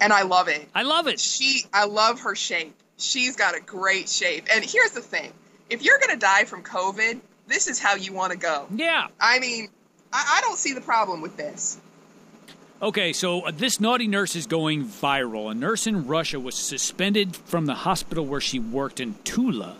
and 0.00 0.12
I 0.12 0.22
love 0.22 0.48
it. 0.48 0.66
I 0.74 0.82
love 0.82 1.06
it. 1.08 1.18
She 1.20 1.64
I 1.72 1.84
love 1.86 2.20
her 2.20 2.34
shape. 2.34 2.74
She's 2.96 3.36
got 3.36 3.56
a 3.56 3.60
great 3.60 4.08
shape. 4.08 4.46
And 4.52 4.64
here's 4.64 4.92
the 4.92 5.00
thing. 5.00 5.32
If 5.70 5.82
you're 5.82 5.98
going 5.98 6.12
to 6.12 6.18
die 6.18 6.44
from 6.44 6.62
COVID, 6.62 7.20
this 7.46 7.68
is 7.68 7.78
how 7.78 7.94
you 7.96 8.12
want 8.12 8.32
to 8.32 8.38
go. 8.38 8.66
Yeah. 8.74 9.08
I 9.20 9.38
mean, 9.38 9.68
I, 10.12 10.38
I 10.38 10.40
don't 10.42 10.58
see 10.58 10.72
the 10.72 10.80
problem 10.80 11.20
with 11.20 11.36
this. 11.36 11.78
Okay, 12.82 13.12
so 13.12 13.42
uh, 13.42 13.50
this 13.50 13.80
naughty 13.80 14.06
nurse 14.08 14.36
is 14.36 14.46
going 14.46 14.84
viral. 14.84 15.50
A 15.50 15.54
nurse 15.54 15.86
in 15.86 16.06
Russia 16.06 16.38
was 16.38 16.54
suspended 16.54 17.34
from 17.34 17.66
the 17.66 17.74
hospital 17.74 18.26
where 18.26 18.40
she 18.40 18.58
worked 18.58 19.00
in 19.00 19.14
Tula, 19.24 19.76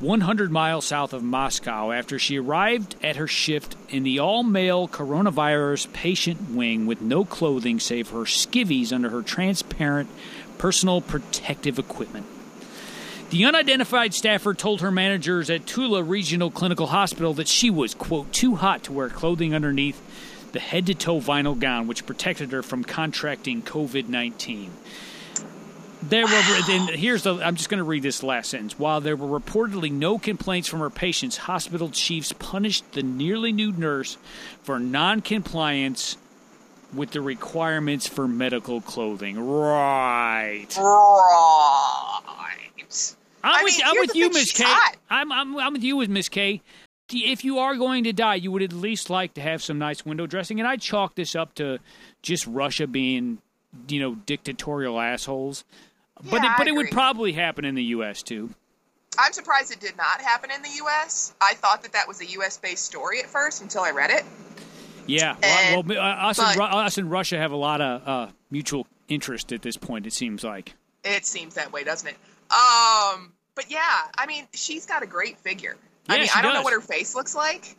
100 0.00 0.50
miles 0.50 0.86
south 0.86 1.12
of 1.12 1.22
Moscow, 1.22 1.90
after 1.90 2.18
she 2.18 2.38
arrived 2.38 2.94
at 3.02 3.16
her 3.16 3.26
shift 3.26 3.76
in 3.88 4.04
the 4.04 4.20
all 4.20 4.42
male 4.42 4.86
coronavirus 4.88 5.92
patient 5.92 6.50
wing 6.50 6.86
with 6.86 7.02
no 7.02 7.24
clothing 7.24 7.80
save 7.80 8.10
her 8.10 8.20
skivvies 8.20 8.92
under 8.92 9.10
her 9.10 9.22
transparent 9.22 10.08
personal 10.58 11.00
protective 11.00 11.78
equipment. 11.78 12.26
The 13.30 13.44
unidentified 13.44 14.14
staffer 14.14 14.54
told 14.54 14.80
her 14.80 14.90
managers 14.90 15.50
at 15.50 15.66
Tula 15.66 16.02
Regional 16.02 16.50
Clinical 16.50 16.86
Hospital 16.86 17.34
that 17.34 17.46
she 17.46 17.68
was, 17.68 17.94
quote, 17.94 18.32
too 18.32 18.54
hot 18.54 18.84
to 18.84 18.92
wear 18.92 19.10
clothing 19.10 19.54
underneath 19.54 20.00
the 20.52 20.60
head 20.60 20.86
to 20.86 20.94
toe 20.94 21.20
vinyl 21.20 21.58
gown, 21.58 21.86
which 21.86 22.06
protected 22.06 22.52
her 22.52 22.62
from 22.62 22.84
contracting 22.84 23.60
COVID 23.60 24.08
19. 24.08 24.72
There 26.00 26.24
were, 26.24 26.42
and 26.70 26.88
here's 26.90 27.24
the, 27.24 27.34
I'm 27.34 27.56
just 27.56 27.68
going 27.68 27.78
to 27.78 27.84
read 27.84 28.02
this 28.02 28.22
last 28.22 28.50
sentence. 28.50 28.78
While 28.78 29.00
there 29.00 29.16
were 29.16 29.38
reportedly 29.38 29.90
no 29.92 30.16
complaints 30.16 30.68
from 30.68 30.80
her 30.80 30.90
patients, 30.90 31.36
hospital 31.36 31.90
chiefs 31.90 32.32
punished 32.32 32.92
the 32.92 33.02
nearly 33.02 33.52
nude 33.52 33.78
nurse 33.78 34.16
for 34.62 34.78
non 34.78 35.20
compliance 35.20 36.16
with 36.92 37.10
the 37.10 37.20
requirements 37.20 38.06
for 38.08 38.26
medical 38.26 38.80
clothing. 38.80 39.38
Right. 39.38 40.66
Right. 40.76 42.26
I'm 43.44 43.60
I 43.60 43.62
with, 43.62 43.72
mean, 43.76 43.82
I'm 43.84 43.98
with 43.98 44.14
you, 44.16 44.30
Miss 44.30 44.52
K. 44.52 44.64
am 45.10 45.32
I'm, 45.32 45.56
I'm 45.58 45.72
with 45.72 45.84
you 45.84 45.96
with 45.96 46.08
Miss 46.08 46.28
K. 46.28 46.62
If 47.10 47.44
you 47.44 47.58
are 47.58 47.76
going 47.76 48.04
to 48.04 48.12
die, 48.12 48.34
you 48.36 48.50
would 48.52 48.62
at 48.62 48.72
least 48.72 49.08
like 49.10 49.34
to 49.34 49.40
have 49.40 49.62
some 49.62 49.78
nice 49.78 50.04
window 50.04 50.26
dressing. 50.26 50.58
And 50.60 50.68
I 50.68 50.76
chalk 50.76 51.14
this 51.14 51.34
up 51.34 51.54
to 51.54 51.78
just 52.22 52.46
Russia 52.46 52.86
being, 52.86 53.38
you 53.88 54.00
know, 54.00 54.16
dictatorial 54.26 55.00
assholes. 55.00 55.64
but 56.30 56.44
it, 56.44 56.50
but 56.58 56.66
it 56.68 56.72
would 56.72 56.90
probably 56.90 57.32
happen 57.32 57.64
in 57.64 57.74
the 57.74 57.84
U.S. 57.84 58.22
too. 58.22 58.50
I'm 59.18 59.32
surprised 59.32 59.72
it 59.72 59.80
did 59.80 59.96
not 59.96 60.20
happen 60.20 60.50
in 60.50 60.62
the 60.62 60.70
U.S. 60.76 61.34
I 61.40 61.54
thought 61.54 61.82
that 61.82 61.92
that 61.92 62.06
was 62.06 62.20
a 62.20 62.26
U.S. 62.26 62.58
based 62.58 62.84
story 62.84 63.20
at 63.20 63.26
first 63.26 63.62
until 63.62 63.82
I 63.82 63.90
read 63.90 64.10
it. 64.10 64.24
Yeah. 65.08 65.36
And- 65.42 65.88
well, 65.88 65.98
us, 66.00 66.38
but- 66.38 66.46
and, 66.50 66.56
Ru- 66.58 66.64
us 66.64 66.98
and 66.98 67.10
Russia 67.10 67.38
have 67.38 67.50
a 67.52 67.56
lot 67.56 67.80
of 67.80 68.08
uh, 68.08 68.26
mutual 68.50 68.86
interest 69.08 69.52
at 69.52 69.62
this 69.62 69.76
point. 69.76 70.06
It 70.06 70.12
seems 70.12 70.44
like. 70.44 70.74
It 71.04 71.24
seems 71.26 71.54
that 71.54 71.72
way, 71.72 71.84
doesn't 71.84 72.08
it? 72.08 72.16
Um, 72.52 73.32
but 73.54 73.70
yeah, 73.70 73.80
I 74.16 74.26
mean, 74.26 74.46
she's 74.52 74.86
got 74.86 75.02
a 75.02 75.06
great 75.06 75.38
figure. 75.38 75.76
I 76.08 76.14
Yeah, 76.14 76.18
mean, 76.20 76.28
she 76.28 76.38
I 76.38 76.42
don't 76.42 76.52
does. 76.52 76.60
know 76.60 76.64
what 76.64 76.72
her 76.72 76.80
face 76.80 77.14
looks 77.14 77.34
like. 77.34 77.76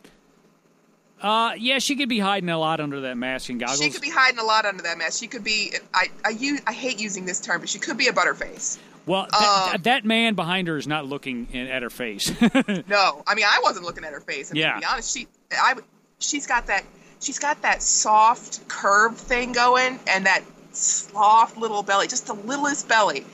Uh, 1.22 1.52
yeah, 1.58 1.78
she 1.78 1.96
could 1.96 2.08
be 2.08 2.18
hiding 2.18 2.48
a 2.48 2.58
lot 2.58 2.80
under 2.80 3.02
that 3.02 3.16
mask 3.16 3.50
and 3.50 3.60
goggles. 3.60 3.80
She 3.82 3.90
could 3.90 4.00
be 4.00 4.08
hiding 4.10 4.38
a 4.38 4.44
lot 4.44 4.64
under 4.64 4.82
that 4.84 4.96
mask. 4.96 5.20
She 5.20 5.26
could 5.26 5.44
be. 5.44 5.74
I 5.92 6.06
I 6.24 6.30
use. 6.30 6.62
I 6.66 6.72
hate 6.72 6.98
using 6.98 7.26
this 7.26 7.40
term, 7.40 7.60
but 7.60 7.68
she 7.68 7.78
could 7.78 7.98
be 7.98 8.06
a 8.08 8.12
butterface. 8.12 8.78
well, 9.04 9.26
that, 9.30 9.72
um, 9.74 9.82
that 9.82 10.04
man 10.06 10.34
behind 10.34 10.66
her 10.68 10.78
is 10.78 10.86
not 10.86 11.04
looking 11.04 11.48
in, 11.52 11.66
at 11.66 11.82
her 11.82 11.90
face. 11.90 12.30
No, 12.88 13.22
I 13.26 13.34
mean, 13.34 13.44
I 13.46 13.60
wasn't 13.62 13.84
looking 13.84 14.04
at 14.04 14.12
her 14.14 14.20
face. 14.20 14.50
I 14.50 14.54
mean, 14.54 14.62
Yeah. 14.62 14.74
to 14.74 14.80
be 14.80 14.86
honest, 14.86 15.14
she. 15.14 15.28
I. 15.52 15.74
She's 16.20 16.46
got 16.46 16.68
that. 16.68 16.84
She's 17.20 17.38
got 17.38 17.60
that 17.62 17.82
soft 17.82 18.66
curve 18.68 19.16
thing 19.16 19.52
going, 19.52 19.98
and 20.08 20.26
that 20.26 20.42
soft 20.72 21.56
little 21.58 21.82
belly, 21.82 22.06
just 22.06 22.26
the 22.26 22.34
littlest 22.34 22.88
belly. 22.88 23.24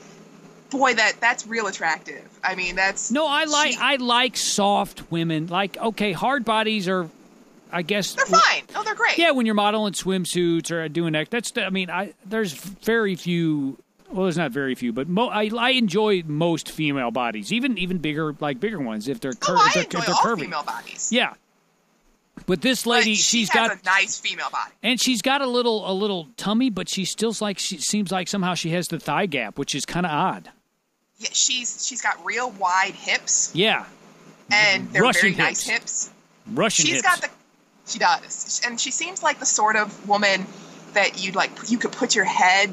Boy, 0.69 0.93
that 0.95 1.13
that's 1.21 1.47
real 1.47 1.67
attractive. 1.67 2.27
I 2.43 2.55
mean, 2.55 2.75
that's 2.75 3.09
No, 3.11 3.25
I 3.25 3.45
like 3.45 3.71
she- 3.73 3.77
I 3.79 3.95
like 3.95 4.35
soft 4.35 5.09
women. 5.11 5.47
Like 5.47 5.77
okay, 5.77 6.11
hard 6.11 6.43
bodies 6.43 6.89
are, 6.89 7.09
I 7.71 7.83
guess. 7.83 8.13
They're 8.15 8.25
fine. 8.25 8.63
No, 8.73 8.83
they're 8.83 8.93
great. 8.95 9.17
Yeah, 9.17 9.31
when 9.31 9.45
you're 9.45 9.55
modeling 9.55 9.93
swimsuits 9.93 10.69
or 10.69 10.89
doing 10.89 11.13
that, 11.13 11.29
that's. 11.29 11.53
I 11.57 11.69
mean, 11.69 11.89
I 11.89 12.13
there's 12.25 12.51
very 12.53 13.15
few. 13.15 13.77
Well, 14.11 14.23
there's 14.23 14.37
not 14.37 14.51
very 14.51 14.73
few, 14.75 14.91
but 14.93 15.07
mo, 15.09 15.27
I, 15.27 15.49
I 15.57 15.71
enjoy 15.71 16.23
most 16.25 16.71
female 16.71 17.11
bodies, 17.11 17.51
even 17.53 17.77
even 17.77 17.97
bigger 17.99 18.35
like 18.41 18.59
bigger 18.59 18.79
ones 18.79 19.07
if 19.07 19.19
they're 19.21 19.31
oh, 19.33 19.45
cur- 19.45 19.53
Oh, 19.57 19.65
if 19.65 19.67
I 19.67 19.73
they're, 19.73 19.83
enjoy 19.83 19.99
if 19.99 20.05
they're 20.05 20.15
all 20.15 20.21
curvy. 20.35 20.39
female 20.41 20.63
bodies. 20.63 21.09
Yeah, 21.13 21.33
but 22.45 22.61
this 22.61 22.83
But 22.83 22.89
lady, 22.91 23.15
she 23.15 23.39
she's 23.39 23.49
has 23.49 23.69
got 23.69 23.79
a 23.81 23.85
nice 23.85 24.19
female 24.19 24.49
body. 24.51 24.71
and 24.83 24.99
she's 25.01 25.21
got 25.21 25.41
a 25.41 25.47
little 25.47 25.89
a 25.89 25.93
little 25.93 26.27
tummy, 26.37 26.69
but 26.69 26.87
she 26.89 27.05
still's 27.05 27.41
like 27.41 27.57
she 27.59 27.77
seems 27.77 28.11
like 28.11 28.27
somehow 28.27 28.53
she 28.53 28.69
has 28.71 28.87
the 28.87 28.99
thigh 28.99 29.25
gap, 29.25 29.57
which 29.57 29.73
is 29.75 29.85
kind 29.85 30.05
of 30.05 30.11
odd. 30.11 30.49
Yeah, 31.17 31.29
she's 31.31 31.85
she's 31.85 32.01
got 32.01 32.23
real 32.25 32.51
wide 32.51 32.93
hips, 32.93 33.51
Yeah, 33.55 33.85
and 34.51 34.91
they're 34.91 35.01
Russian 35.01 35.33
very 35.33 35.35
nice 35.35 35.65
hips. 35.65 36.05
hips. 36.05 36.09
Russian 36.53 36.85
She's 36.85 36.95
hips. 36.95 37.07
got 37.07 37.21
the. 37.21 37.29
She 37.87 37.99
does, 37.99 38.61
and 38.65 38.79
she 38.79 38.91
seems 38.91 39.23
like 39.23 39.39
the 39.39 39.45
sort 39.45 39.75
of 39.77 40.07
woman 40.07 40.45
that 40.93 41.23
you'd 41.23 41.35
like. 41.35 41.51
You 41.69 41.77
could 41.77 41.91
put 41.93 42.15
your 42.15 42.25
head 42.25 42.71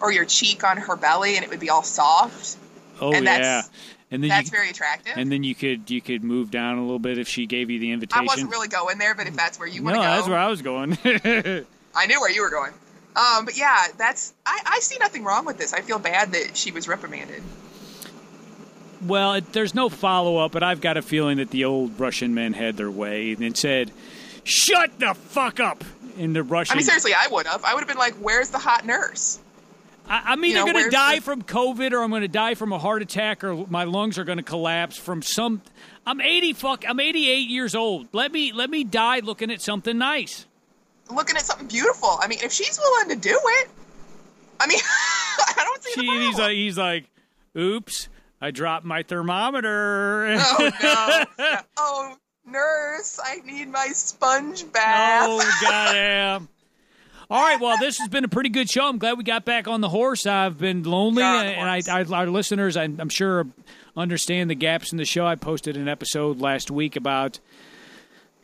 or 0.00 0.10
your 0.10 0.24
cheek 0.24 0.64
on 0.64 0.76
her 0.78 0.96
belly, 0.96 1.36
and 1.36 1.44
it 1.44 1.50
would 1.50 1.60
be 1.60 1.70
all 1.70 1.82
soft. 1.82 2.56
oh 3.00 3.12
and 3.12 3.24
yeah, 3.24 3.36
that's- 3.38 3.70
and 4.14 4.22
then 4.22 4.28
That's 4.28 4.46
you, 4.50 4.56
very 4.56 4.70
attractive. 4.70 5.14
and 5.16 5.30
then 5.30 5.42
you 5.42 5.56
could 5.56 5.90
you 5.90 6.00
could 6.00 6.22
move 6.22 6.52
down 6.52 6.78
a 6.78 6.82
little 6.82 7.00
bit 7.00 7.18
if 7.18 7.26
she 7.26 7.46
gave 7.46 7.68
you 7.68 7.80
the 7.80 7.90
invitation. 7.90 8.22
I 8.22 8.26
wasn't 8.26 8.50
really 8.50 8.68
going 8.68 8.98
there, 8.98 9.14
but 9.14 9.26
if 9.26 9.34
that's 9.34 9.58
where 9.58 9.66
you 9.66 9.82
want 9.82 9.96
no, 9.96 10.02
to 10.02 10.08
go, 10.08 10.14
that's 10.14 10.28
where 10.28 10.38
I 10.38 10.46
was 10.46 10.62
going. 10.62 10.96
I 11.96 12.06
knew 12.06 12.20
where 12.20 12.30
you 12.30 12.42
were 12.42 12.50
going. 12.50 12.72
Um, 13.16 13.44
but 13.44 13.58
yeah, 13.58 13.86
that's. 13.98 14.32
I, 14.46 14.60
I 14.64 14.78
see 14.80 14.98
nothing 15.00 15.24
wrong 15.24 15.44
with 15.44 15.58
this. 15.58 15.72
I 15.72 15.80
feel 15.80 15.98
bad 15.98 16.32
that 16.32 16.56
she 16.56 16.70
was 16.70 16.86
reprimanded. 16.86 17.42
well, 19.04 19.34
it, 19.34 19.52
there's 19.52 19.74
no 19.74 19.88
follow 19.88 20.36
up, 20.38 20.52
but 20.52 20.62
I've 20.62 20.80
got 20.80 20.96
a 20.96 21.02
feeling 21.02 21.38
that 21.38 21.50
the 21.50 21.64
old 21.64 21.98
Russian 21.98 22.34
men 22.34 22.52
had 22.52 22.76
their 22.76 22.90
way 22.90 23.32
and 23.32 23.56
said, 23.56 23.90
"Shut 24.44 24.98
the 25.00 25.14
fuck 25.14 25.60
up." 25.60 25.84
In 26.16 26.32
the 26.32 26.44
Russian, 26.44 26.74
I 26.74 26.76
mean, 26.76 26.84
seriously, 26.84 27.12
I 27.12 27.26
would 27.28 27.48
have. 27.48 27.64
I 27.64 27.74
would 27.74 27.80
have 27.80 27.88
been 27.88 27.98
like, 27.98 28.14
"Where's 28.14 28.50
the 28.50 28.58
hot 28.58 28.86
nurse?" 28.86 29.40
I, 30.06 30.32
am 30.32 30.44
either 30.44 30.58
you 30.58 30.66
know, 30.66 30.72
going 30.72 30.84
to 30.84 30.90
die 30.90 31.20
from 31.20 31.42
COVID 31.42 31.92
or 31.92 32.02
I'm 32.02 32.10
going 32.10 32.22
to 32.22 32.28
die 32.28 32.54
from 32.54 32.72
a 32.72 32.78
heart 32.78 33.02
attack 33.02 33.42
or 33.42 33.66
my 33.68 33.84
lungs 33.84 34.18
are 34.18 34.24
going 34.24 34.38
to 34.38 34.44
collapse 34.44 34.96
from 34.96 35.22
some. 35.22 35.62
I'm 36.06 36.20
80 36.20 36.52
fuck. 36.54 36.84
I'm 36.86 37.00
88 37.00 37.48
years 37.48 37.74
old. 37.74 38.08
Let 38.12 38.32
me 38.32 38.52
let 38.52 38.70
me 38.70 38.84
die 38.84 39.20
looking 39.20 39.50
at 39.50 39.62
something 39.62 39.96
nice. 39.96 40.46
Looking 41.10 41.36
at 41.36 41.42
something 41.42 41.68
beautiful. 41.68 42.18
I 42.20 42.28
mean, 42.28 42.38
if 42.42 42.52
she's 42.52 42.78
willing 42.78 43.08
to 43.10 43.16
do 43.16 43.38
it, 43.42 43.68
I 44.60 44.66
mean, 44.66 44.78
I 45.38 45.64
don't 45.64 45.82
see 45.82 45.92
She, 46.00 46.26
he's 46.26 46.38
like 46.38 46.54
he's 46.54 46.78
like, 46.78 47.04
oops, 47.56 48.08
I 48.40 48.50
dropped 48.50 48.84
my 48.84 49.02
thermometer. 49.02 50.36
oh 50.38 51.24
no! 51.38 51.56
oh 51.78 52.16
Nurse, 52.46 53.18
I 53.24 53.36
need 53.46 53.68
my 53.68 53.88
sponge 53.88 54.70
bath. 54.70 55.28
Oh, 55.30 55.58
goddamn. 55.62 56.48
All 57.30 57.40
right, 57.42 57.58
well, 57.60 57.76
this 57.78 57.98
has 57.98 58.08
been 58.08 58.24
a 58.24 58.28
pretty 58.28 58.50
good 58.50 58.68
show. 58.70 58.86
I'm 58.86 58.98
glad 58.98 59.16
we 59.16 59.24
got 59.24 59.44
back 59.44 59.66
on 59.66 59.80
the 59.80 59.88
horse. 59.88 60.26
I've 60.26 60.58
been 60.58 60.82
lonely, 60.82 61.22
Got 61.22 61.46
and 61.46 61.68
I. 61.70 61.80
I, 61.90 62.04
our 62.04 62.26
listeners, 62.26 62.76
I'm, 62.76 63.00
I'm 63.00 63.08
sure, 63.08 63.46
understand 63.96 64.50
the 64.50 64.54
gaps 64.54 64.92
in 64.92 64.98
the 64.98 65.04
show. 65.06 65.26
I 65.26 65.34
posted 65.34 65.76
an 65.76 65.88
episode 65.88 66.40
last 66.40 66.70
week 66.70 66.96
about 66.96 67.38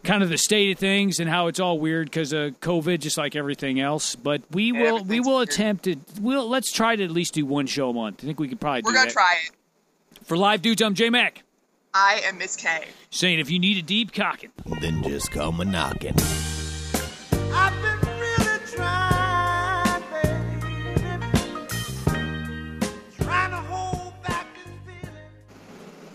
kind 0.02 0.22
of 0.22 0.30
the 0.30 0.38
state 0.38 0.72
of 0.72 0.78
things 0.78 1.20
and 1.20 1.28
how 1.28 1.48
it's 1.48 1.60
all 1.60 1.78
weird 1.78 2.06
because 2.06 2.32
of 2.32 2.58
COVID, 2.60 3.00
just 3.00 3.18
like 3.18 3.36
everything 3.36 3.80
else. 3.80 4.16
But 4.16 4.42
we 4.50 4.72
will, 4.72 5.04
we 5.04 5.20
will 5.20 5.36
weird. 5.36 5.50
attempt 5.50 5.84
to. 5.84 5.96
We'll 6.20 6.48
let's 6.48 6.72
try 6.72 6.96
to 6.96 7.04
at 7.04 7.10
least 7.10 7.34
do 7.34 7.44
one 7.44 7.66
show 7.66 7.90
a 7.90 7.92
month. 7.92 8.20
I 8.22 8.26
think 8.26 8.40
we 8.40 8.48
could 8.48 8.60
probably 8.60 8.82
We're 8.82 8.92
do 8.92 8.96
gonna 8.96 9.06
that. 9.08 9.12
try 9.12 9.36
it. 9.44 10.24
For 10.24 10.38
live 10.38 10.62
dudes, 10.62 10.80
I'm 10.80 10.94
J 10.94 11.10
Mac 11.10 11.42
I 11.92 12.22
am 12.24 12.38
Miss 12.38 12.56
K. 12.56 12.84
saying 13.10 13.40
if 13.40 13.50
you 13.50 13.58
need 13.58 13.76
a 13.76 13.82
deep 13.82 14.12
cocking. 14.12 14.50
Then 14.80 15.02
just 15.02 15.32
come 15.32 15.60
a 15.60 15.64
knocking. 15.64 16.14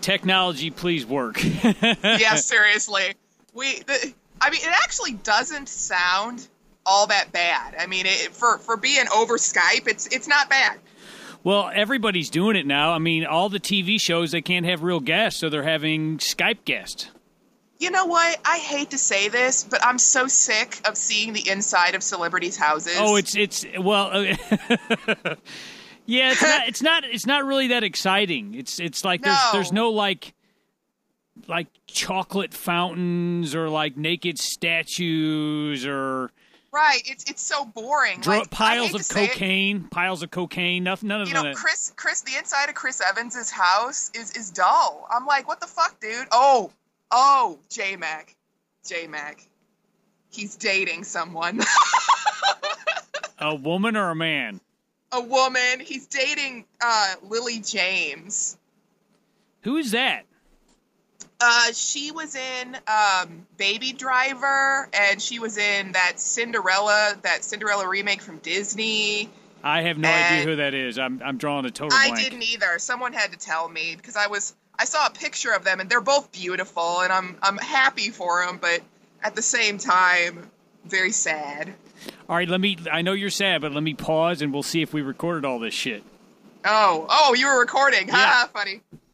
Technology, 0.06 0.70
please 0.70 1.04
work. 1.04 1.42
yeah, 1.82 2.36
seriously. 2.36 3.14
We, 3.54 3.80
the, 3.80 4.14
I 4.40 4.50
mean, 4.50 4.60
it 4.62 4.72
actually 4.84 5.14
doesn't 5.14 5.68
sound 5.68 6.46
all 6.86 7.08
that 7.08 7.32
bad. 7.32 7.74
I 7.76 7.88
mean, 7.88 8.06
it, 8.06 8.32
for 8.32 8.58
for 8.58 8.76
being 8.76 9.06
over 9.12 9.36
Skype, 9.36 9.88
it's 9.88 10.06
it's 10.14 10.28
not 10.28 10.48
bad. 10.48 10.78
Well, 11.42 11.72
everybody's 11.74 12.30
doing 12.30 12.54
it 12.54 12.68
now. 12.68 12.92
I 12.92 12.98
mean, 12.98 13.26
all 13.26 13.48
the 13.48 13.58
TV 13.58 14.00
shows 14.00 14.30
they 14.30 14.42
can't 14.42 14.64
have 14.64 14.84
real 14.84 15.00
guests, 15.00 15.40
so 15.40 15.48
they're 15.48 15.64
having 15.64 16.18
Skype 16.18 16.64
guests. 16.64 17.08
You 17.78 17.90
know 17.90 18.06
what? 18.06 18.38
I 18.44 18.58
hate 18.58 18.90
to 18.90 18.98
say 18.98 19.28
this, 19.28 19.62
but 19.64 19.84
I'm 19.84 19.98
so 19.98 20.26
sick 20.28 20.80
of 20.88 20.96
seeing 20.96 21.32
the 21.34 21.46
inside 21.48 21.94
of 21.94 22.02
celebrities' 22.02 22.56
houses. 22.56 22.96
Oh, 22.98 23.16
it's 23.16 23.36
it's 23.36 23.66
well, 23.78 24.24
yeah, 26.06 26.32
it's 26.32 26.42
not 26.42 26.68
it's 26.68 26.82
not 26.82 27.04
it's 27.04 27.26
not 27.26 27.44
really 27.44 27.68
that 27.68 27.84
exciting. 27.84 28.54
It's 28.54 28.80
it's 28.80 29.04
like 29.04 29.22
there's 29.22 29.34
No. 29.36 29.50
there's 29.52 29.72
no 29.72 29.90
like 29.90 30.32
like 31.48 31.66
chocolate 31.86 32.54
fountains 32.54 33.54
or 33.54 33.68
like 33.68 33.96
naked 33.96 34.38
statues 34.38 35.84
or 35.86 36.30
right. 36.72 37.02
It's 37.04 37.24
it's 37.30 37.42
so 37.42 37.64
boring. 37.66 38.20
dro- 38.20 38.38
like, 38.38 38.50
piles 38.50 38.94
of 38.94 39.04
say 39.04 39.24
it, 39.24 39.32
cocaine, 39.32 39.84
piles 39.90 40.22
of 40.22 40.30
cocaine. 40.30 40.84
Nothing, 40.84 41.08
none 41.08 41.20
of 41.22 41.28
You 41.28 41.34
know, 41.34 41.42
that. 41.42 41.56
Chris, 41.56 41.92
Chris, 41.96 42.22
the 42.22 42.36
inside 42.38 42.68
of 42.70 42.74
Chris 42.74 43.02
Evans's 43.06 43.50
house 43.50 44.10
is 44.14 44.30
is 44.32 44.50
dull. 44.50 45.06
I'm 45.10 45.26
like, 45.26 45.46
what 45.46 45.60
the 45.60 45.66
fuck, 45.66 46.00
dude? 46.00 46.26
Oh, 46.32 46.70
oh, 47.10 47.58
J 47.70 47.96
Mac, 47.96 48.34
J 48.86 49.06
Mac, 49.06 49.46
he's 50.30 50.56
dating 50.56 51.04
someone, 51.04 51.60
A 53.38 53.54
woman 53.54 53.96
or 53.96 54.10
a 54.10 54.14
man? 54.16 54.60
a 55.12 55.20
woman. 55.20 55.80
He's 55.80 56.06
dating 56.06 56.64
uh, 56.80 57.14
Lily 57.22 57.60
James. 57.60 58.56
Who 59.62 59.76
is 59.76 59.92
that? 59.92 60.24
Uh, 61.40 61.72
she 61.72 62.10
was 62.10 62.34
in 62.34 62.76
um, 62.88 63.46
Baby 63.58 63.92
Driver, 63.92 64.88
and 64.92 65.20
she 65.20 65.38
was 65.38 65.58
in 65.58 65.92
that 65.92 66.18
Cinderella, 66.18 67.14
that 67.22 67.44
Cinderella 67.44 67.86
remake 67.88 68.20
from 68.22 68.38
Disney. 68.38 69.28
I 69.62 69.82
have 69.82 69.98
no 69.98 70.08
Uh, 70.08 70.12
idea 70.12 70.44
who 70.44 70.56
that 70.56 70.74
is. 70.74 70.98
I'm 70.98 71.20
I'm 71.24 71.36
drawing 71.38 71.66
a 71.66 71.70
total 71.70 71.96
I 71.98 72.08
blank. 72.08 72.24
didn't 72.24 72.42
either. 72.42 72.78
Someone 72.78 73.12
had 73.12 73.32
to 73.32 73.38
tell 73.38 73.68
me 73.68 73.96
because 73.96 74.16
I 74.16 74.28
was 74.28 74.54
I 74.78 74.84
saw 74.84 75.06
a 75.06 75.10
picture 75.10 75.52
of 75.52 75.64
them 75.64 75.80
and 75.80 75.88
they're 75.88 76.00
both 76.00 76.32
beautiful 76.32 77.00
and 77.00 77.12
I'm 77.12 77.36
I'm 77.42 77.58
happy 77.58 78.10
for 78.10 78.44
them, 78.44 78.58
but 78.60 78.82
at 79.22 79.34
the 79.34 79.42
same 79.42 79.78
time, 79.78 80.50
very 80.84 81.12
sad. 81.12 81.74
All 82.28 82.36
right, 82.36 82.48
let 82.48 82.60
me. 82.60 82.76
I 82.90 83.02
know 83.02 83.12
you're 83.12 83.30
sad, 83.30 83.62
but 83.62 83.72
let 83.72 83.82
me 83.82 83.94
pause 83.94 84.42
and 84.42 84.52
we'll 84.52 84.62
see 84.62 84.82
if 84.82 84.92
we 84.92 85.02
recorded 85.02 85.44
all 85.44 85.58
this 85.58 85.74
shit. 85.74 86.02
Oh, 86.64 87.06
oh, 87.08 87.34
you 87.34 87.46
were 87.46 87.60
recording. 87.60 88.08
Yeah. 88.08 88.14
Ha, 88.14 88.50
funny. 88.52 88.80